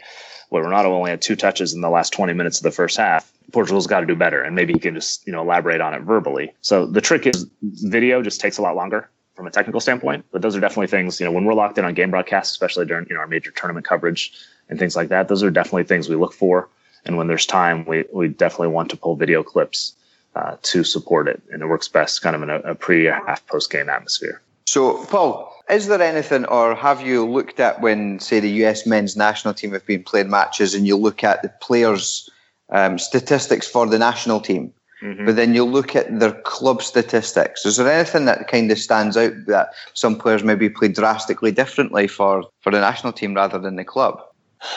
"Well, 0.51 0.63
Ronaldo 0.63 0.87
only 0.87 1.11
had 1.11 1.23
two 1.23 1.37
touches 1.37 1.73
in 1.73 1.81
the 1.81 1.91
last 1.91 2.13
20 2.13 2.33
minutes 2.33 2.59
of 2.59 2.65
the 2.65 2.71
first 2.71 2.97
half. 2.97 3.33
Portugal's 3.53 3.87
got 3.87 4.01
to 4.01 4.07
do 4.07 4.15
better," 4.15 4.43
and 4.43 4.55
maybe 4.55 4.73
he 4.73 4.79
can 4.79 4.95
just 4.95 5.27
you 5.27 5.33
know 5.33 5.43
elaborate 5.43 5.81
on 5.81 5.95
it 5.95 6.03
verbally. 6.03 6.53
So 6.61 6.87
the 6.87 7.01
trick 7.01 7.27
is 7.27 7.47
video 7.63 8.23
just 8.23 8.41
takes 8.41 8.59
a 8.59 8.63
lot 8.63 8.77
longer 8.77 9.09
from 9.35 9.47
a 9.47 9.51
technical 9.51 9.81
standpoint, 9.81 10.25
but 10.33 10.43
those 10.43 10.57
are 10.57 10.61
definitely 10.61 10.89
things 10.89 11.21
you 11.21 11.27
know 11.27 11.33
when 11.33 11.45
we're 11.45 11.55
locked 11.55 11.79
in 11.79 11.85
on 11.85 11.95
game 11.95 12.11
broadcasts, 12.11 12.53
especially 12.53 12.87
during 12.87 13.07
you 13.09 13.15
know 13.15 13.21
our 13.21 13.27
major 13.27 13.51
tournament 13.51 13.87
coverage 13.87 14.33
and 14.69 14.79
things 14.79 14.97
like 14.97 15.09
that. 15.09 15.29
Those 15.29 15.43
are 15.43 15.51
definitely 15.51 15.85
things 15.85 16.09
we 16.09 16.17
look 16.17 16.33
for 16.33 16.69
and 17.05 17.17
when 17.17 17.27
there's 17.27 17.47
time, 17.47 17.85
we, 17.87 18.05
we 18.13 18.29
definitely 18.29 18.69
want 18.69 18.91
to 18.91 18.97
pull 18.97 19.17
video 19.17 19.43
clips 19.43 19.95
uh, 20.35 20.57
to 20.63 20.85
support 20.85 21.29
it. 21.29 21.43
And 21.51 21.63
it 21.63 21.67
works 21.67 21.89
best 21.89 22.23
kind 22.23 22.37
of 22.37 22.43
in 22.43 22.51
a, 22.51 22.59
a 22.61 22.75
pre 22.75 23.05
half 23.05 23.47
post 23.47 23.71
game 23.71 23.89
atmosphere. 23.89 24.41
So, 24.67 25.05
Paul, 25.07 25.53
is 25.71 25.87
there 25.87 26.03
anything, 26.03 26.45
or 26.47 26.75
have 26.75 27.01
you 27.01 27.27
looked 27.27 27.61
at 27.61 27.81
when, 27.81 28.19
say, 28.21 28.41
the 28.41 28.51
US 28.65 28.87
men's 28.87 29.17
national 29.17 29.55
team 29.55 29.73
have 29.73 29.87
been 29.87 30.03
playing 30.03 30.31
matches 30.31 30.75
and 30.75 30.87
you 30.87 30.97
look 30.97 31.25
at 31.25 31.43
the 31.43 31.49
players' 31.61 32.29
um, 32.71 32.99
statistics 32.99 33.67
for 33.69 33.87
the 33.87 33.99
national 33.99 34.41
team? 34.41 34.73
Mm-hmm. 35.03 35.25
But 35.25 35.37
then 35.37 35.55
you 35.55 35.65
look 35.65 35.97
at 35.97 36.21
their 36.21 36.33
club 36.43 36.83
statistics. 36.83 37.65
Is 37.65 37.77
there 37.77 37.91
anything 37.91 38.27
that 38.27 38.49
kind 38.49 38.71
of 38.71 38.79
stands 38.79 39.17
out 39.17 39.33
that 39.47 39.71
some 39.95 40.17
players 40.17 40.45
maybe 40.45 40.69
play 40.69 40.89
drastically 40.89 41.53
differently 41.53 42.07
for, 42.07 42.45
for 42.61 42.71
the 42.71 42.81
national 42.81 43.15
team 43.15 43.35
rather 43.35 43.59
than 43.59 43.77
the 43.77 43.85
club? 43.85 44.23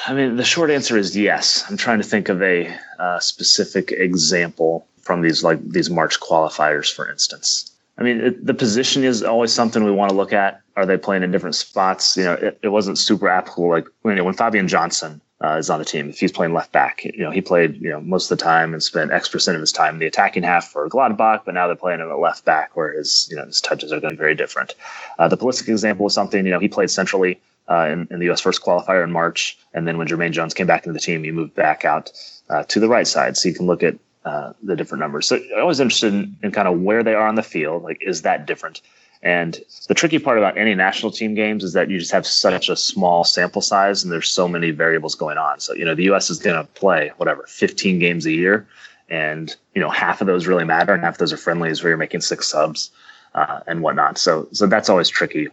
I 0.07 0.13
mean, 0.13 0.37
the 0.37 0.45
short 0.45 0.69
answer 0.69 0.97
is 0.97 1.17
yes. 1.17 1.65
I'm 1.69 1.75
trying 1.75 1.97
to 1.97 2.07
think 2.07 2.29
of 2.29 2.41
a 2.41 2.73
uh, 2.99 3.19
specific 3.19 3.91
example 3.91 4.87
from 5.01 5.21
these 5.21 5.43
like 5.43 5.59
these 5.61 5.89
March 5.89 6.21
qualifiers, 6.21 6.93
for 6.93 7.09
instance. 7.11 7.72
I 7.97 8.03
mean, 8.03 8.21
it, 8.21 8.45
the 8.45 8.53
position 8.53 9.03
is 9.03 9.21
always 9.23 9.53
something 9.53 9.83
we 9.83 9.91
want 9.91 10.09
to 10.09 10.15
look 10.15 10.33
at. 10.33 10.61
Are 10.75 10.85
they 10.85 10.97
playing 10.97 11.23
in 11.23 11.31
different 11.31 11.55
spots? 11.55 12.17
You 12.17 12.23
know, 12.23 12.33
it, 12.33 12.59
it 12.63 12.69
wasn't 12.69 12.97
super 12.97 13.29
applicable. 13.29 13.69
Like 13.69 13.87
when, 14.01 14.23
when 14.23 14.33
Fabian 14.33 14.67
Johnson 14.67 15.21
uh, 15.43 15.57
is 15.57 15.69
on 15.69 15.77
the 15.77 15.85
team, 15.85 16.09
if 16.09 16.19
he's 16.19 16.31
playing 16.31 16.53
left 16.53 16.71
back, 16.71 17.03
you 17.03 17.23
know, 17.23 17.29
he 17.29 17.41
played 17.41 17.79
you 17.79 17.89
know 17.89 18.01
most 18.01 18.31
of 18.31 18.37
the 18.37 18.43
time 18.43 18.73
and 18.73 18.81
spent 18.81 19.11
X 19.11 19.29
percent 19.29 19.55
of 19.55 19.61
his 19.61 19.71
time 19.71 19.95
in 19.95 19.99
the 19.99 20.07
attacking 20.07 20.41
half 20.41 20.69
for 20.69 20.89
Gladbach, 20.89 21.41
but 21.45 21.53
now 21.53 21.67
they're 21.67 21.75
playing 21.75 21.99
him 21.99 22.09
at 22.09 22.17
left 22.17 22.45
back, 22.45 22.75
where 22.75 22.93
his 22.93 23.27
you 23.29 23.37
know 23.37 23.45
his 23.45 23.61
touches 23.61 23.91
are 23.91 23.99
going 23.99 24.11
to 24.11 24.17
be 24.17 24.21
very 24.21 24.35
different. 24.35 24.73
Uh, 25.19 25.27
the 25.27 25.37
Pulisic 25.37 25.67
example 25.67 26.05
was 26.05 26.15
something 26.15 26.45
you 26.45 26.51
know 26.51 26.59
he 26.59 26.67
played 26.67 26.89
centrally 26.89 27.39
uh, 27.69 27.89
in, 27.91 28.07
in, 28.09 28.19
the 28.19 28.25
U.S. 28.25 28.41
first 28.41 28.63
qualifier 28.63 29.03
in 29.03 29.11
March, 29.11 29.57
and 29.73 29.87
then 29.87 29.97
when 29.97 30.07
Jermaine 30.07 30.31
Jones 30.31 30.53
came 30.53 30.67
back 30.67 30.85
into 30.85 30.93
the 30.93 30.99
team, 30.99 31.23
he 31.23 31.31
moved 31.31 31.53
back 31.53 31.85
out 31.85 32.11
uh, 32.49 32.63
to 32.63 32.79
the 32.79 32.89
right 32.89 33.07
side. 33.07 33.37
So 33.37 33.49
you 33.49 33.55
can 33.55 33.67
look 33.67 33.83
at 33.83 33.95
uh, 34.26 34.53
the 34.61 34.76
different 34.76 34.99
numbers. 35.01 35.28
So 35.28 35.36
I'm 35.36 35.61
always 35.61 35.80
interested 35.80 36.13
in, 36.13 36.36
in, 36.43 36.51
kind 36.51 36.67
of 36.67 36.82
where 36.82 37.03
they 37.03 37.13
are 37.13 37.28
on 37.28 37.36
the 37.36 37.43
field. 37.43 37.84
Like, 37.84 37.97
is 38.01 38.21
that 38.21 38.45
different? 38.45 38.82
And 39.21 39.59
the 39.88 39.93
tricky 39.93 40.19
part 40.19 40.38
about 40.38 40.57
any 40.57 40.76
national 40.76 41.11
team 41.11 41.34
games 41.34 41.63
is 41.63 41.74
that 41.74 41.89
you 41.89 41.97
just 41.97 42.11
have 42.11 42.28
such 42.28 42.67
a 42.69 42.76
small 42.76 43.24
sample 43.24 43.61
size, 43.61 44.03
and 44.03 44.11
there's 44.11 44.30
so 44.30 44.47
many 44.47 44.71
variables 44.71 45.15
going 45.15 45.38
on. 45.38 45.59
So 45.59 45.74
you 45.74 45.86
know, 45.86 45.95
the 45.95 46.03
U.S. 46.05 46.30
is 46.30 46.39
going 46.39 46.57
to 46.57 46.71
play 46.74 47.11
whatever 47.17 47.45
15 47.47 47.99
games 47.99 48.26
a 48.26 48.32
year, 48.32 48.67
and 49.09 49.55
you 49.76 49.82
know, 49.82 49.89
half 49.89 50.19
of 50.21 50.28
those 50.28 50.47
really 50.47 50.65
matter, 50.65 50.93
and 50.93 51.03
half 51.03 51.15
of 51.15 51.19
those 51.19 51.34
are 51.34 51.38
friendlies 51.38 51.82
where 51.84 51.91
you're 51.91 51.97
making 51.97 52.21
six 52.21 52.47
subs. 52.47 52.91
uh, 53.36 53.61
and 53.67 53.82
whatnot. 53.82 54.17
So 54.17 54.47
so 54.51 54.67
that's 54.67 54.89
always 54.89 55.09
tricky 55.09 55.47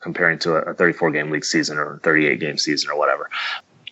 comparing 0.00 0.38
to 0.40 0.54
a 0.54 0.74
34 0.74 1.10
game 1.10 1.30
league 1.30 1.44
season 1.44 1.78
or 1.78 1.98
38 2.02 2.38
game 2.38 2.58
season 2.58 2.90
or 2.90 2.98
whatever. 2.98 3.30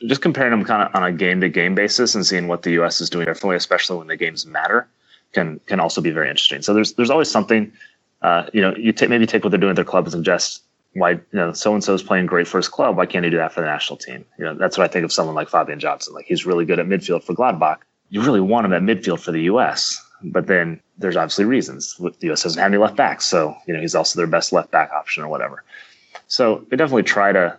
Just 0.07 0.23
comparing 0.23 0.51
them 0.51 0.65
kind 0.65 0.83
of 0.83 0.95
on 0.95 1.05
a 1.05 1.13
game 1.13 1.41
to 1.41 1.49
game 1.49 1.75
basis 1.75 2.15
and 2.15 2.27
seeing 2.27 2.49
what 2.49 2.63
the 2.63 2.73
U.S. 2.73 3.01
is 3.01 3.09
doing 3.09 3.27
differently, 3.27 3.57
especially 3.57 3.99
when 3.99 4.07
the 4.07 4.17
games 4.17 4.45
matter, 4.47 4.87
can 5.33 5.61
can 5.67 5.81
also 5.81 6.01
be 6.01 6.11
very 6.11 6.29
interesting. 6.29 6.63
So 6.63 6.75
there's 6.75 6.95
there's 6.95 7.11
always 7.11 7.31
something. 7.31 7.73
Uh, 8.23 8.47
you 8.55 8.61
know, 8.63 8.75
you 8.77 8.91
t- 8.93 9.07
maybe 9.07 9.27
take 9.27 9.45
what 9.45 9.51
they're 9.51 9.61
doing 9.61 9.71
at 9.71 9.77
their 9.77 9.85
club 9.85 10.05
and 10.05 10.13
suggest 10.13 10.63
why 10.95 11.11
you 11.11 11.21
know 11.33 11.53
so 11.53 11.75
and 11.75 11.83
so 11.83 11.93
is 11.93 12.03
playing 12.03 12.27
great 12.27 12.49
for 12.49 12.59
his 12.59 12.69
club. 12.69 12.97
Why 12.97 13.07
can't 13.07 13.25
he 13.25 13.31
do 13.31 13.37
that 13.37 13.53
for 13.53 13.61
the 13.61 13.67
national 13.67 13.99
team? 13.99 14.25
You 14.39 14.45
know, 14.47 14.55
that's 14.55 14.79
what 14.79 14.85
I 14.85 14.89
think 14.89 15.05
of 15.05 15.13
someone 15.13 15.35
like 15.35 15.49
Fabian 15.49 15.81
Johnson. 15.81 16.15
Like 16.15 16.27
he's 16.27 16.47
really 16.47 16.65
good 16.65 16.79
at 16.79 16.87
midfield 16.87 17.25
for 17.25 17.35
Gladbach. 17.35 17.79
You 18.11 18.23
really 18.23 18.41
want 18.41 18.65
him 18.65 18.73
at 18.73 18.83
midfield 18.83 19.21
for 19.21 19.33
the 19.33 19.43
U.S. 19.43 20.01
But 20.23 20.47
then 20.47 20.81
there's 20.97 21.17
obviously 21.17 21.45
reasons. 21.45 21.97
The 21.97 22.15
U.S. 22.29 22.45
doesn't 22.45 22.61
have 22.61 22.71
any 22.71 22.79
left 22.79 22.97
backs, 22.97 23.27
so 23.27 23.55
you 23.67 23.75
know 23.75 23.81
he's 23.81 23.95
also 23.95 24.19
their 24.19 24.27
best 24.27 24.53
left 24.53 24.71
back 24.71 24.91
option 24.93 25.23
or 25.23 25.29
whatever. 25.29 25.65
So 26.29 26.65
we 26.71 26.77
definitely 26.77 27.03
try 27.03 27.33
to 27.33 27.59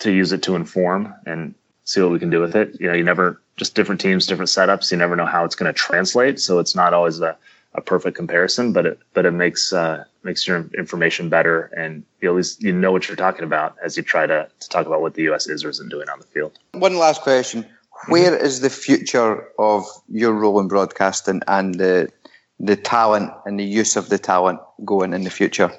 to 0.00 0.12
use 0.12 0.32
it 0.32 0.42
to 0.44 0.54
inform 0.54 1.12
and 1.26 1.54
see 1.88 2.02
what 2.02 2.10
we 2.10 2.18
can 2.18 2.28
do 2.28 2.40
with 2.40 2.54
it. 2.54 2.78
You 2.78 2.88
know, 2.88 2.92
you 2.92 3.02
never 3.02 3.40
just 3.56 3.74
different 3.74 4.00
teams, 4.00 4.26
different 4.26 4.50
setups. 4.50 4.90
You 4.90 4.98
never 4.98 5.16
know 5.16 5.24
how 5.24 5.44
it's 5.44 5.54
going 5.54 5.72
to 5.72 5.78
translate, 5.78 6.38
so 6.38 6.58
it's 6.58 6.74
not 6.74 6.92
always 6.92 7.18
a, 7.20 7.36
a 7.74 7.80
perfect 7.80 8.14
comparison, 8.14 8.72
but 8.72 8.84
it 8.84 8.98
but 9.14 9.24
it 9.24 9.30
makes 9.30 9.72
uh, 9.72 10.04
makes 10.22 10.46
your 10.46 10.68
information 10.76 11.30
better, 11.30 11.70
and 11.76 12.04
you 12.20 12.28
at 12.28 12.36
least 12.36 12.62
you 12.62 12.72
know 12.72 12.92
what 12.92 13.08
you're 13.08 13.16
talking 13.16 13.44
about 13.44 13.74
as 13.82 13.96
you 13.96 14.02
try 14.02 14.26
to, 14.26 14.48
to 14.60 14.68
talk 14.68 14.86
about 14.86 15.00
what 15.00 15.14
the 15.14 15.22
U.S. 15.22 15.48
is 15.48 15.64
or 15.64 15.70
isn't 15.70 15.88
doing 15.88 16.08
on 16.10 16.18
the 16.18 16.26
field. 16.26 16.58
One 16.72 16.98
last 16.98 17.22
question: 17.22 17.64
Where 18.08 18.32
mm-hmm. 18.32 18.44
is 18.44 18.60
the 18.60 18.70
future 18.70 19.48
of 19.58 19.84
your 20.10 20.34
role 20.34 20.60
in 20.60 20.68
broadcasting 20.68 21.40
and 21.48 21.76
the 21.76 22.10
the 22.60 22.76
talent 22.76 23.32
and 23.46 23.58
the 23.58 23.64
use 23.64 23.96
of 23.96 24.10
the 24.10 24.18
talent 24.18 24.60
going 24.84 25.14
in 25.14 25.24
the 25.24 25.30
future? 25.30 25.72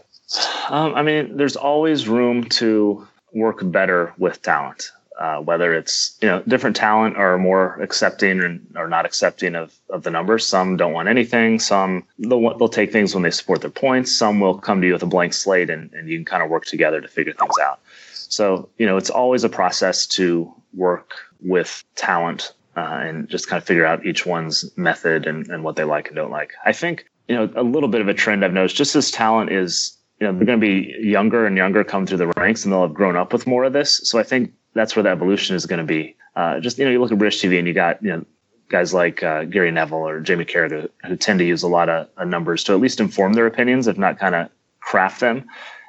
Um, 0.69 0.95
I 0.95 1.03
mean, 1.03 1.37
there's 1.37 1.55
always 1.55 2.07
room 2.07 2.45
to 2.61 3.07
work 3.33 3.59
better 3.63 4.13
with 4.17 4.41
talent. 4.41 4.91
Uh, 5.19 5.41
whether 5.41 5.73
it's 5.73 6.17
you 6.21 6.29
know 6.29 6.41
different 6.47 6.77
talent 6.77 7.17
are 7.17 7.37
more 7.37 7.75
accepting 7.81 8.41
and 8.41 8.65
or 8.77 8.87
not 8.87 9.05
accepting 9.05 9.53
of, 9.53 9.75
of 9.89 10.03
the 10.03 10.09
numbers. 10.09 10.45
Some 10.45 10.77
don't 10.77 10.93
want 10.93 11.09
anything. 11.09 11.59
Some 11.59 12.05
they'll, 12.19 12.57
they'll 12.57 12.69
take 12.69 12.93
things 12.93 13.13
when 13.13 13.23
they 13.23 13.31
support 13.31 13.59
their 13.59 13.69
points. 13.69 14.15
Some 14.15 14.39
will 14.39 14.57
come 14.57 14.79
to 14.79 14.87
you 14.87 14.93
with 14.93 15.03
a 15.03 15.07
blank 15.07 15.33
slate 15.33 15.69
and, 15.69 15.91
and 15.91 16.07
you 16.07 16.17
can 16.19 16.23
kind 16.23 16.41
of 16.41 16.49
work 16.49 16.63
together 16.63 17.01
to 17.01 17.07
figure 17.09 17.33
things 17.33 17.55
out. 17.61 17.81
So 18.13 18.69
you 18.77 18.85
know 18.85 18.95
it's 18.95 19.09
always 19.09 19.43
a 19.43 19.49
process 19.49 20.07
to 20.07 20.53
work 20.73 21.15
with 21.41 21.83
talent 21.95 22.53
uh, 22.77 23.01
and 23.01 23.27
just 23.27 23.49
kind 23.49 23.61
of 23.61 23.67
figure 23.67 23.85
out 23.85 24.05
each 24.05 24.25
one's 24.25 24.71
method 24.77 25.27
and, 25.27 25.49
and 25.49 25.65
what 25.65 25.75
they 25.75 25.83
like 25.83 26.07
and 26.07 26.15
don't 26.15 26.31
like. 26.31 26.53
I 26.65 26.71
think 26.71 27.07
you 27.27 27.35
know 27.35 27.51
a 27.57 27.63
little 27.63 27.89
bit 27.89 27.99
of 27.99 28.07
a 28.07 28.13
trend 28.13 28.45
I've 28.45 28.53
noticed 28.53 28.77
just 28.77 28.95
as 28.95 29.11
talent 29.11 29.51
is 29.51 29.97
you 30.21 30.27
know 30.27 30.31
they're 30.31 30.45
going 30.45 30.61
to 30.61 30.65
be 30.65 30.95
younger 31.01 31.45
and 31.45 31.57
younger 31.57 31.83
come 31.83 32.05
through 32.05 32.19
the 32.19 32.31
ranks 32.37 32.63
and 32.63 32.71
they'll 32.71 32.83
have 32.83 32.93
grown 32.93 33.17
up 33.17 33.33
with 33.33 33.45
more 33.45 33.65
of 33.65 33.73
this. 33.73 33.99
So 34.05 34.17
I 34.17 34.23
think 34.23 34.53
that's 34.73 34.95
where 34.95 35.03
the 35.03 35.09
evolution 35.09 35.55
is 35.55 35.65
going 35.65 35.79
to 35.79 35.85
be. 35.85 36.15
Uh, 36.35 36.59
just 36.59 36.77
you 36.77 36.85
know, 36.85 36.91
you 36.91 37.01
look 37.01 37.11
at 37.11 37.17
British 37.17 37.41
TV 37.41 37.57
and 37.57 37.67
you 37.67 37.73
got 37.73 38.01
you 38.03 38.09
know 38.09 38.25
guys 38.69 38.93
like 38.93 39.23
uh, 39.23 39.43
Gary 39.45 39.71
Neville 39.71 40.07
or 40.07 40.19
Jamie 40.19 40.45
Carragher 40.45 40.89
who 41.05 41.15
tend 41.15 41.39
to 41.39 41.45
use 41.45 41.63
a 41.63 41.67
lot 41.67 41.89
of 41.89 42.07
uh, 42.17 42.23
numbers 42.23 42.63
to 42.65 42.73
at 42.73 42.79
least 42.79 42.99
inform 42.99 43.33
their 43.33 43.47
opinions, 43.47 43.87
if 43.87 43.97
not 43.97 44.19
kind 44.19 44.35
of 44.35 44.49
craft 44.79 45.19
them. 45.19 45.45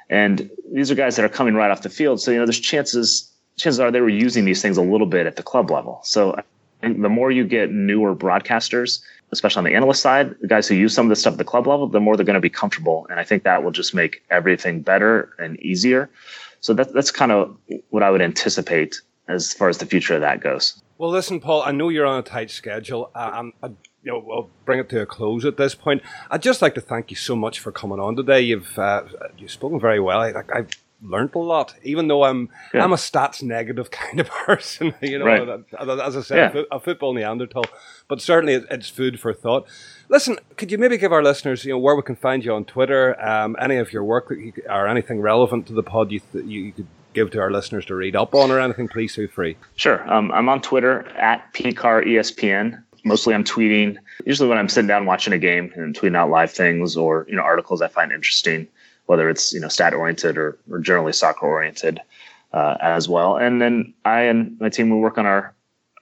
And 0.08 0.50
these 0.72 0.90
are 0.90 0.94
guys 0.94 1.16
that 1.16 1.24
are 1.24 1.28
coming 1.28 1.54
right 1.54 1.70
off 1.70 1.82
the 1.82 1.90
field, 1.90 2.20
so 2.20 2.30
you 2.30 2.38
know 2.38 2.46
there's 2.46 2.60
chances 2.60 3.30
chances 3.56 3.78
are 3.78 3.90
they 3.90 4.00
were 4.00 4.08
using 4.08 4.44
these 4.44 4.62
things 4.62 4.76
a 4.76 4.82
little 4.82 5.06
bit 5.06 5.26
at 5.26 5.36
the 5.36 5.42
club 5.42 5.70
level. 5.70 6.00
So 6.02 6.40
the 6.80 7.08
more 7.08 7.30
you 7.30 7.44
get 7.44 7.70
newer 7.70 8.16
broadcasters, 8.16 9.02
especially 9.32 9.60
on 9.60 9.64
the 9.64 9.74
analyst 9.74 10.00
side, 10.00 10.34
the 10.40 10.48
guys 10.48 10.66
who 10.66 10.74
use 10.74 10.94
some 10.94 11.06
of 11.06 11.10
this 11.10 11.20
stuff 11.20 11.32
at 11.32 11.38
the 11.38 11.44
club 11.44 11.66
level, 11.66 11.86
the 11.86 12.00
more 12.00 12.16
they're 12.16 12.24
going 12.24 12.34
to 12.34 12.40
be 12.40 12.50
comfortable, 12.50 13.06
and 13.10 13.20
I 13.20 13.24
think 13.24 13.42
that 13.44 13.62
will 13.62 13.70
just 13.70 13.94
make 13.94 14.22
everything 14.30 14.80
better 14.80 15.34
and 15.38 15.60
easier. 15.60 16.10
So 16.60 16.74
that, 16.74 16.92
that's 16.92 17.10
kind 17.10 17.32
of 17.32 17.56
what 17.90 18.02
I 18.02 18.10
would 18.10 18.22
anticipate 18.22 19.00
as 19.28 19.52
far 19.52 19.68
as 19.68 19.78
the 19.78 19.86
future 19.86 20.14
of 20.14 20.20
that 20.20 20.40
goes. 20.40 20.82
Well, 20.98 21.10
listen, 21.10 21.40
Paul, 21.40 21.62
I 21.62 21.72
know 21.72 21.88
you're 21.88 22.06
on 22.06 22.18
a 22.18 22.22
tight 22.22 22.50
schedule. 22.50 23.10
Uh, 23.14 23.50
I, 23.62 23.66
you 24.02 24.12
know, 24.12 24.30
I'll 24.30 24.50
bring 24.64 24.80
it 24.80 24.88
to 24.90 25.00
a 25.00 25.06
close 25.06 25.44
at 25.44 25.56
this 25.56 25.74
point. 25.74 26.02
I'd 26.30 26.42
just 26.42 26.60
like 26.62 26.74
to 26.74 26.80
thank 26.80 27.10
you 27.10 27.16
so 27.16 27.34
much 27.34 27.58
for 27.58 27.72
coming 27.72 28.00
on 28.00 28.16
today. 28.16 28.40
You've 28.40 28.78
uh, 28.78 29.04
you've 29.38 29.50
spoken 29.50 29.80
very 29.80 30.00
well. 30.00 30.20
I, 30.20 30.32
I've 30.54 30.68
learned 31.02 31.34
a 31.34 31.38
lot, 31.38 31.74
even 31.82 32.08
though 32.08 32.24
I'm 32.24 32.48
yeah. 32.74 32.84
I'm 32.84 32.92
a 32.92 32.96
stats 32.96 33.42
negative 33.42 33.90
kind 33.90 34.20
of 34.20 34.28
person. 34.28 34.94
You 35.00 35.18
know, 35.18 35.24
right. 35.24 35.64
as 35.78 36.16
I 36.16 36.20
said, 36.22 36.54
yeah. 36.54 36.62
a 36.70 36.80
football 36.80 37.14
Neanderthal, 37.14 37.64
but 38.08 38.20
certainly 38.20 38.54
it's 38.54 38.88
food 38.88 39.20
for 39.20 39.32
thought. 39.32 39.66
Listen, 40.08 40.38
could 40.56 40.72
you 40.72 40.78
maybe 40.78 40.98
give 40.98 41.12
our 41.12 41.22
listeners, 41.22 41.64
you 41.64 41.72
know, 41.72 41.78
where 41.78 41.94
we 41.94 42.02
can 42.02 42.16
find 42.16 42.44
you 42.44 42.52
on 42.52 42.64
Twitter, 42.64 43.20
um, 43.24 43.56
any 43.60 43.76
of 43.76 43.92
your 43.92 44.04
work 44.04 44.28
you, 44.30 44.52
or 44.68 44.88
anything 44.88 45.20
relevant 45.20 45.66
to 45.68 45.72
the 45.72 45.82
pod 45.82 46.10
you, 46.10 46.20
th- 46.32 46.44
you 46.44 46.72
could 46.72 46.86
give 47.12 47.30
to 47.30 47.40
our 47.40 47.50
listeners 47.50 47.84
to 47.86 47.94
read 47.94 48.16
up 48.16 48.34
on 48.34 48.50
or 48.50 48.60
anything? 48.60 48.88
Please 48.88 49.14
feel 49.14 49.28
free. 49.28 49.56
Sure, 49.76 50.08
um, 50.12 50.32
I'm 50.32 50.48
on 50.48 50.60
Twitter 50.60 51.06
at 51.16 51.52
PCarrESPN. 51.54 52.82
Mostly, 53.02 53.32
I'm 53.34 53.44
tweeting. 53.44 53.96
Usually, 54.26 54.48
when 54.48 54.58
I'm 54.58 54.68
sitting 54.68 54.88
down 54.88 55.06
watching 55.06 55.32
a 55.32 55.38
game 55.38 55.72
and 55.74 55.98
tweeting 55.98 56.16
out 56.16 56.28
live 56.28 56.50
things 56.50 56.98
or 56.98 57.24
you 57.28 57.36
know 57.36 57.42
articles 57.42 57.80
I 57.80 57.88
find 57.88 58.12
interesting, 58.12 58.68
whether 59.10 59.28
it's 59.28 59.52
you 59.52 59.58
know 59.58 59.66
stat 59.66 59.92
oriented 59.92 60.38
or, 60.38 60.56
or 60.70 60.78
generally 60.78 61.12
soccer 61.12 61.44
oriented 61.44 61.98
uh, 62.52 62.76
as 62.80 63.08
well. 63.08 63.36
And 63.36 63.60
then 63.60 63.92
I 64.04 64.20
and 64.20 64.56
my 64.60 64.68
team 64.68 64.88
we 64.88 64.98
work 64.98 65.18
on 65.18 65.26
our 65.26 65.52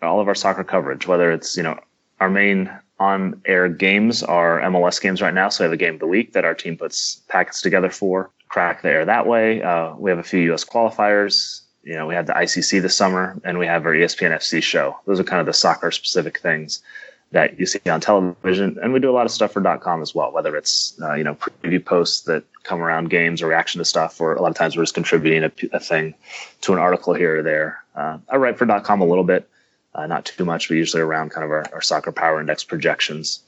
all 0.03 0.21
of 0.21 0.29
our 0.29 0.35
soccer 0.35 0.63
coverage, 0.63 1.07
whether 1.07 1.33
it's 1.33 1.57
you 1.57 1.63
know 1.63 1.81
our 2.21 2.29
main 2.29 2.71
on 3.01 3.41
air 3.47 3.67
games 3.67 4.23
are 4.23 4.61
MLS 4.61 5.01
games 5.01 5.23
right 5.23 5.33
now. 5.33 5.49
So 5.49 5.65
we 5.65 5.69
have 5.69 5.73
a 5.73 5.79
game 5.79 5.95
of 5.95 6.01
the 6.01 6.07
week 6.07 6.35
that 6.35 6.45
our 6.45 6.55
team 6.55 6.77
puts 6.77 7.23
packets 7.29 7.63
together 7.63 7.89
for, 7.89 8.31
crack 8.49 8.83
the 8.83 8.91
air 8.91 9.07
that 9.07 9.27
way. 9.27 9.63
Uh, 9.63 9.95
we 9.95 10.11
have 10.11 10.19
a 10.19 10.23
few 10.23 10.53
US 10.53 10.63
qualifiers. 10.63 11.63
You 11.85 11.95
know, 11.95 12.07
we 12.07 12.15
had 12.15 12.27
the 12.27 12.35
ICC 12.35 12.83
this 12.83 12.95
summer 12.95 13.41
and 13.43 13.59
we 13.59 13.67
have 13.67 13.87
our 13.87 13.95
ESPN 13.95 14.37
FC 14.37 14.63
show. 14.63 14.99
Those 15.07 15.19
are 15.19 15.25
kind 15.25 15.41
of 15.41 15.47
the 15.47 15.55
soccer 15.55 15.91
specific 15.93 16.41
things 16.41 16.83
that 17.31 17.59
you 17.59 17.67
see 17.67 17.81
on 17.89 18.01
television. 18.01 18.79
And 18.83 18.93
we 18.93 19.01
do 19.01 19.11
a 19.11 19.17
lot 19.19 19.27
of 19.27 19.33
stuff 19.33 19.53
for 19.53 19.63
.com 19.79 20.03
as 20.03 20.15
well, 20.15 20.33
whether 20.33 20.57
it's, 20.57 20.99
uh, 21.03 21.15
you 21.15 21.25
know, 21.25 21.35
preview 21.35 21.83
posts 21.83 22.23
that 22.23 22.45
come 22.69 22.83
around 22.83 23.11
games 23.11 23.43
or 23.43 23.49
reaction 23.49 23.79
to 23.79 23.85
stuff, 23.85 24.21
or 24.21 24.35
a 24.35 24.43
lot 24.43 24.51
of 24.51 24.57
times 24.57 24.77
we're 24.77 24.83
just 24.83 24.95
contributing 24.95 25.43
a, 25.45 25.77
a 25.77 25.81
thing 25.81 26.15
to 26.61 26.73
an 26.75 26.79
article 26.79 27.15
here 27.15 27.39
or 27.39 27.43
there. 27.43 27.83
Uh, 27.95 28.19
I 28.29 28.37
write 28.37 28.59
for 28.59 28.67
.com 28.81 29.01
a 29.01 29.07
little 29.13 29.25
bit 29.25 29.49
uh, 29.95 30.07
not 30.07 30.25
too 30.27 30.45
much, 30.45 30.69
but 30.69 30.77
usually 30.77 31.03
around 31.03 31.31
kind 31.31 31.45
of 31.45 31.51
our, 31.51 31.65
our 31.73 31.81
soccer 31.81 32.13
power 32.13 32.41
index 32.41 32.65
projections 32.65 33.41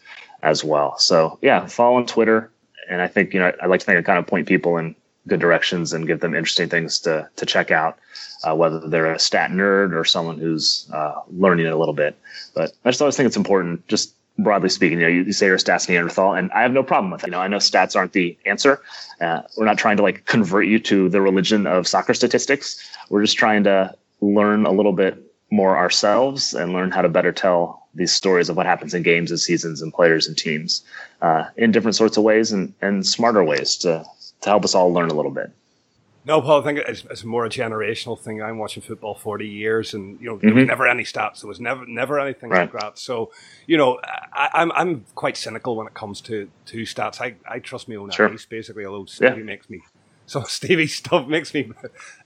as 0.42 0.64
well. 0.64 0.98
So 0.98 1.38
yeah, 1.42 1.66
follow 1.66 1.96
on 1.96 2.06
Twitter. 2.06 2.50
And 2.88 3.00
I 3.00 3.08
think, 3.08 3.34
you 3.34 3.40
know, 3.40 3.52
I 3.62 3.66
like 3.66 3.80
to 3.80 3.86
think 3.86 3.98
I 3.98 4.02
kind 4.02 4.18
of 4.18 4.26
point 4.26 4.48
people 4.48 4.78
in 4.78 4.96
good 5.28 5.40
directions 5.40 5.92
and 5.92 6.06
give 6.06 6.20
them 6.20 6.34
interesting 6.34 6.68
things 6.68 6.98
to, 7.00 7.28
to 7.36 7.46
check 7.46 7.70
out, 7.70 7.98
uh, 8.42 8.56
whether 8.56 8.80
they're 8.80 9.12
a 9.12 9.18
stat 9.18 9.50
nerd 9.50 9.94
or 9.94 10.04
someone 10.04 10.38
who's 10.38 10.88
uh, 10.92 11.14
learning 11.28 11.66
it 11.66 11.72
a 11.72 11.76
little 11.76 11.94
bit. 11.94 12.16
But 12.54 12.72
I 12.84 12.90
just 12.90 13.02
always 13.02 13.16
think 13.16 13.26
it's 13.26 13.36
important, 13.36 13.86
just 13.86 14.14
broadly 14.42 14.68
speaking, 14.68 14.98
you 14.98 15.04
know, 15.04 15.10
you, 15.10 15.22
you 15.22 15.32
say 15.32 15.46
you're 15.46 15.54
a 15.56 15.58
stats 15.58 15.88
Neanderthal, 15.88 16.34
and 16.34 16.50
I 16.52 16.62
have 16.62 16.72
no 16.72 16.82
problem 16.82 17.10
with 17.10 17.22
it. 17.22 17.28
You 17.28 17.32
know, 17.32 17.40
I 17.40 17.48
know 17.48 17.58
stats 17.58 17.96
aren't 17.96 18.12
the 18.12 18.36
answer. 18.46 18.80
Uh, 19.20 19.42
we're 19.56 19.66
not 19.66 19.78
trying 19.78 19.96
to 19.96 20.02
like 20.02 20.24
convert 20.26 20.66
you 20.66 20.78
to 20.80 21.08
the 21.08 21.20
religion 21.20 21.66
of 21.66 21.86
soccer 21.86 22.14
statistics. 22.14 22.90
We're 23.08 23.22
just 23.22 23.36
trying 23.36 23.64
to 23.64 23.94
learn 24.20 24.66
a 24.66 24.72
little 24.72 24.92
bit 24.92 25.22
more 25.50 25.76
ourselves 25.76 26.54
and 26.54 26.72
learn 26.72 26.90
how 26.90 27.02
to 27.02 27.08
better 27.08 27.32
tell 27.32 27.88
these 27.94 28.12
stories 28.12 28.48
of 28.48 28.56
what 28.56 28.66
happens 28.66 28.94
in 28.94 29.02
games 29.02 29.30
and 29.30 29.40
seasons 29.40 29.82
and 29.82 29.92
players 29.92 30.26
and 30.26 30.36
teams 30.36 30.84
uh, 31.22 31.44
in 31.56 31.72
different 31.72 31.96
sorts 31.96 32.16
of 32.16 32.22
ways 32.22 32.52
and, 32.52 32.72
and 32.80 33.04
smarter 33.06 33.42
ways 33.42 33.76
to, 33.76 34.04
to 34.42 34.48
help 34.48 34.64
us 34.64 34.74
all 34.74 34.92
learn 34.92 35.10
a 35.10 35.14
little 35.14 35.32
bit. 35.32 35.50
No, 36.24 36.42
Paul, 36.42 36.60
I 36.60 36.64
think 36.64 36.78
it's, 36.80 37.04
it's 37.04 37.24
more 37.24 37.46
a 37.46 37.48
generational 37.48 38.18
thing. 38.18 38.42
I'm 38.42 38.58
watching 38.58 38.82
football 38.82 39.14
40 39.14 39.48
years 39.48 39.94
and, 39.94 40.20
you 40.20 40.26
know, 40.26 40.36
there 40.36 40.50
mm-hmm. 40.50 40.58
was 40.58 40.68
never 40.68 40.86
any 40.86 41.02
stats. 41.02 41.40
There 41.40 41.48
was 41.48 41.60
never, 41.60 41.86
never 41.86 42.20
anything 42.20 42.50
right. 42.50 42.72
like 42.72 42.80
that. 42.80 42.98
So, 42.98 43.32
you 43.66 43.78
know, 43.78 43.98
I, 44.32 44.50
am 44.54 44.70
I'm, 44.72 44.88
I'm 44.88 45.04
quite 45.14 45.38
cynical 45.38 45.76
when 45.76 45.86
it 45.86 45.94
comes 45.94 46.20
to, 46.22 46.50
to 46.66 46.82
stats. 46.82 47.22
I, 47.22 47.36
I 47.48 47.58
trust 47.58 47.88
my 47.88 47.94
own 47.94 48.10
sure. 48.10 48.28
eyes, 48.28 48.44
basically, 48.44 48.84
although 48.84 49.06
Stevie 49.06 49.38
yeah. 49.38 49.44
makes 49.44 49.70
me, 49.70 49.80
so 50.26 50.42
Stevie 50.42 50.88
stuff 50.88 51.26
makes 51.26 51.54
me 51.54 51.72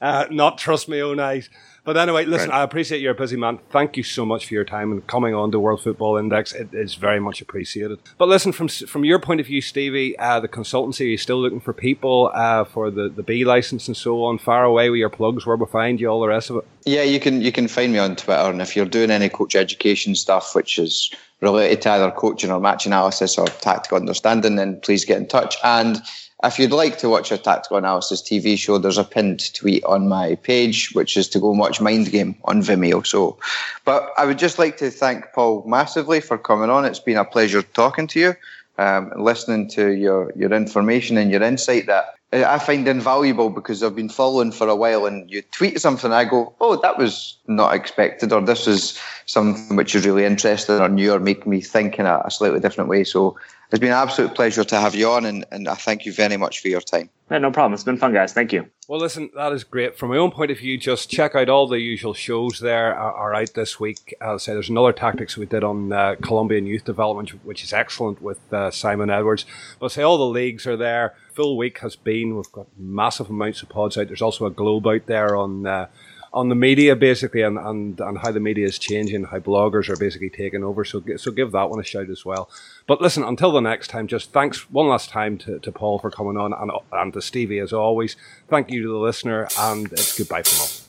uh, 0.00 0.26
not 0.28 0.58
trust 0.58 0.88
my 0.88 1.00
own 1.00 1.20
eyes. 1.20 1.48
But 1.84 1.98
anyway, 1.98 2.24
listen, 2.24 2.48
right. 2.48 2.60
I 2.60 2.62
appreciate 2.62 3.02
you're 3.02 3.12
a 3.12 3.14
busy 3.14 3.36
man. 3.36 3.58
Thank 3.70 3.98
you 3.98 4.02
so 4.02 4.24
much 4.24 4.46
for 4.46 4.54
your 4.54 4.64
time 4.64 4.90
and 4.90 5.06
coming 5.06 5.34
on 5.34 5.52
to 5.52 5.60
World 5.60 5.82
Football 5.82 6.16
Index. 6.16 6.54
It 6.54 6.70
is 6.72 6.94
very 6.94 7.20
much 7.20 7.42
appreciated. 7.42 7.98
But 8.16 8.28
listen, 8.28 8.52
from 8.52 8.68
from 8.68 9.04
your 9.04 9.18
point 9.18 9.40
of 9.40 9.46
view, 9.46 9.60
Stevie, 9.60 10.18
uh, 10.18 10.40
the 10.40 10.48
consultancy, 10.48 11.02
are 11.02 11.04
you 11.04 11.18
still 11.18 11.40
looking 11.40 11.60
for 11.60 11.74
people 11.74 12.30
uh, 12.34 12.64
for 12.64 12.90
the, 12.90 13.10
the 13.10 13.22
B 13.22 13.44
license 13.44 13.86
and 13.86 13.96
so 13.96 14.24
on? 14.24 14.38
Far 14.38 14.64
away 14.64 14.88
with 14.88 14.98
your 14.98 15.10
plugs, 15.10 15.44
where 15.44 15.56
we 15.56 15.66
find 15.66 16.00
you, 16.00 16.08
all 16.08 16.22
the 16.22 16.28
rest 16.28 16.48
of 16.48 16.56
it. 16.56 16.66
Yeah, 16.86 17.02
you 17.02 17.20
can 17.20 17.42
you 17.42 17.52
can 17.52 17.68
find 17.68 17.92
me 17.92 17.98
on 17.98 18.16
Twitter, 18.16 18.50
and 18.50 18.62
if 18.62 18.74
you're 18.74 18.86
doing 18.86 19.10
any 19.10 19.28
coach 19.28 19.54
education 19.54 20.14
stuff, 20.14 20.54
which 20.54 20.78
is 20.78 21.10
related 21.42 21.82
to 21.82 21.90
either 21.90 22.10
coaching 22.10 22.50
or 22.50 22.60
match 22.60 22.86
analysis 22.86 23.36
or 23.36 23.46
tactical 23.46 23.98
understanding, 23.98 24.56
then 24.56 24.80
please 24.80 25.04
get 25.04 25.18
in 25.18 25.26
touch. 25.26 25.56
And 25.62 26.00
if 26.44 26.58
you'd 26.58 26.72
like 26.72 26.98
to 26.98 27.08
watch 27.08 27.32
a 27.32 27.38
tactical 27.38 27.76
analysis 27.76 28.22
TV 28.22 28.56
show, 28.58 28.78
there's 28.78 28.98
a 28.98 29.04
pinned 29.04 29.52
tweet 29.54 29.84
on 29.84 30.08
my 30.08 30.36
page, 30.36 30.92
which 30.92 31.16
is 31.16 31.28
to 31.28 31.40
go 31.40 31.50
and 31.50 31.58
watch 31.58 31.80
Mind 31.80 32.10
Game 32.10 32.36
on 32.44 32.62
Vimeo. 32.62 33.06
So, 33.06 33.38
but 33.84 34.12
I 34.16 34.26
would 34.26 34.38
just 34.38 34.58
like 34.58 34.76
to 34.78 34.90
thank 34.90 35.32
Paul 35.32 35.64
massively 35.66 36.20
for 36.20 36.38
coming 36.38 36.70
on. 36.70 36.84
It's 36.84 37.00
been 37.00 37.16
a 37.16 37.24
pleasure 37.24 37.62
talking 37.62 38.06
to 38.08 38.20
you. 38.20 38.34
um, 38.78 39.12
listening 39.16 39.68
to 39.70 39.92
your, 39.92 40.32
your 40.36 40.52
information 40.52 41.16
and 41.16 41.30
your 41.30 41.42
insight 41.42 41.86
that 41.86 42.14
I 42.34 42.58
find 42.58 42.88
invaluable 42.88 43.48
because 43.48 43.82
I've 43.82 43.94
been 43.94 44.08
following 44.08 44.50
for 44.50 44.68
a 44.68 44.74
while 44.74 45.06
and 45.06 45.30
you 45.30 45.42
tweet 45.42 45.80
something, 45.80 46.12
I 46.12 46.24
go, 46.24 46.52
oh, 46.60 46.80
that 46.80 46.98
was 46.98 47.38
not 47.46 47.74
expected, 47.74 48.32
or 48.32 48.40
this 48.40 48.66
is 48.66 48.98
something 49.26 49.76
which 49.76 49.94
is 49.94 50.04
really 50.04 50.24
interesting 50.24 50.80
or 50.80 50.88
new 50.88 51.12
or 51.12 51.20
make 51.20 51.46
me 51.46 51.60
think 51.60 51.98
in 51.98 52.06
a, 52.06 52.22
a 52.24 52.30
slightly 52.30 52.58
different 52.58 52.90
way. 52.90 53.04
So 53.04 53.38
it's 53.70 53.78
been 53.78 53.90
an 53.90 53.98
absolute 53.98 54.34
pleasure 54.34 54.64
to 54.64 54.80
have 54.80 54.94
you 54.94 55.10
on 55.10 55.24
and, 55.24 55.44
and 55.52 55.68
I 55.68 55.74
thank 55.74 56.06
you 56.06 56.12
very 56.12 56.36
much 56.36 56.60
for 56.60 56.68
your 56.68 56.80
time. 56.80 57.08
Yeah, 57.30 57.38
no 57.38 57.50
problem. 57.50 57.72
It's 57.72 57.84
been 57.84 57.96
fun, 57.96 58.12
guys. 58.12 58.32
Thank 58.32 58.52
you. 58.52 58.68
Well, 58.86 59.00
listen, 59.00 59.30
that 59.34 59.52
is 59.52 59.64
great. 59.64 59.96
From 59.96 60.10
my 60.10 60.18
own 60.18 60.30
point 60.30 60.50
of 60.50 60.58
view, 60.58 60.76
just 60.76 61.08
check 61.08 61.34
out 61.34 61.48
all 61.48 61.66
the 61.66 61.80
usual 61.80 62.12
shows 62.12 62.60
there 62.60 62.94
are, 62.94 63.12
are 63.12 63.34
out 63.34 63.54
this 63.54 63.80
week. 63.80 64.14
As 64.20 64.28
I 64.28 64.36
say, 64.36 64.52
there's 64.52 64.68
another 64.68 64.92
tactics 64.92 65.36
we 65.38 65.46
did 65.46 65.64
on 65.64 65.90
uh, 65.90 66.16
Colombian 66.20 66.66
youth 66.66 66.84
development, 66.84 67.30
which 67.44 67.64
is 67.64 67.72
excellent 67.72 68.20
with 68.20 68.40
uh, 68.52 68.70
Simon 68.70 69.08
Edwards. 69.08 69.46
But 69.80 69.86
I 69.86 69.88
say 69.88 70.02
all 70.02 70.18
the 70.18 70.24
leagues 70.24 70.66
are 70.66 70.76
there. 70.76 71.14
Full 71.34 71.56
week 71.56 71.78
has 71.78 71.96
been. 71.96 72.36
We've 72.36 72.52
got 72.52 72.66
massive 72.78 73.28
amounts 73.28 73.62
of 73.62 73.68
pods 73.68 73.98
out. 73.98 74.06
There's 74.06 74.22
also 74.22 74.46
a 74.46 74.50
globe 74.50 74.86
out 74.86 75.06
there 75.06 75.36
on. 75.36 75.66
Uh, 75.66 75.86
on 76.34 76.48
the 76.48 76.54
media 76.56 76.96
basically 76.96 77.42
and, 77.42 77.56
and, 77.56 78.00
and 78.00 78.18
how 78.18 78.32
the 78.32 78.40
media 78.40 78.66
is 78.66 78.76
changing, 78.76 79.22
how 79.22 79.38
bloggers 79.38 79.88
are 79.88 79.96
basically 79.96 80.28
taking 80.28 80.64
over. 80.64 80.84
So 80.84 81.00
so 81.16 81.30
give 81.30 81.52
that 81.52 81.70
one 81.70 81.78
a 81.78 81.84
shout 81.84 82.10
as 82.10 82.24
well. 82.24 82.50
But 82.88 83.00
listen, 83.00 83.22
until 83.22 83.52
the 83.52 83.60
next 83.60 83.86
time, 83.86 84.08
just 84.08 84.32
thanks 84.32 84.68
one 84.68 84.88
last 84.88 85.10
time 85.10 85.38
to, 85.38 85.60
to 85.60 85.72
Paul 85.72 86.00
for 86.00 86.10
coming 86.10 86.36
on 86.36 86.52
and, 86.52 86.72
and 86.92 87.12
to 87.12 87.22
Stevie 87.22 87.60
as 87.60 87.72
always. 87.72 88.16
Thank 88.48 88.70
you 88.70 88.82
to 88.82 88.88
the 88.88 88.98
listener 88.98 89.46
and 89.56 89.90
it's 89.92 90.18
goodbye 90.18 90.42
from 90.42 90.62
all. 90.62 90.83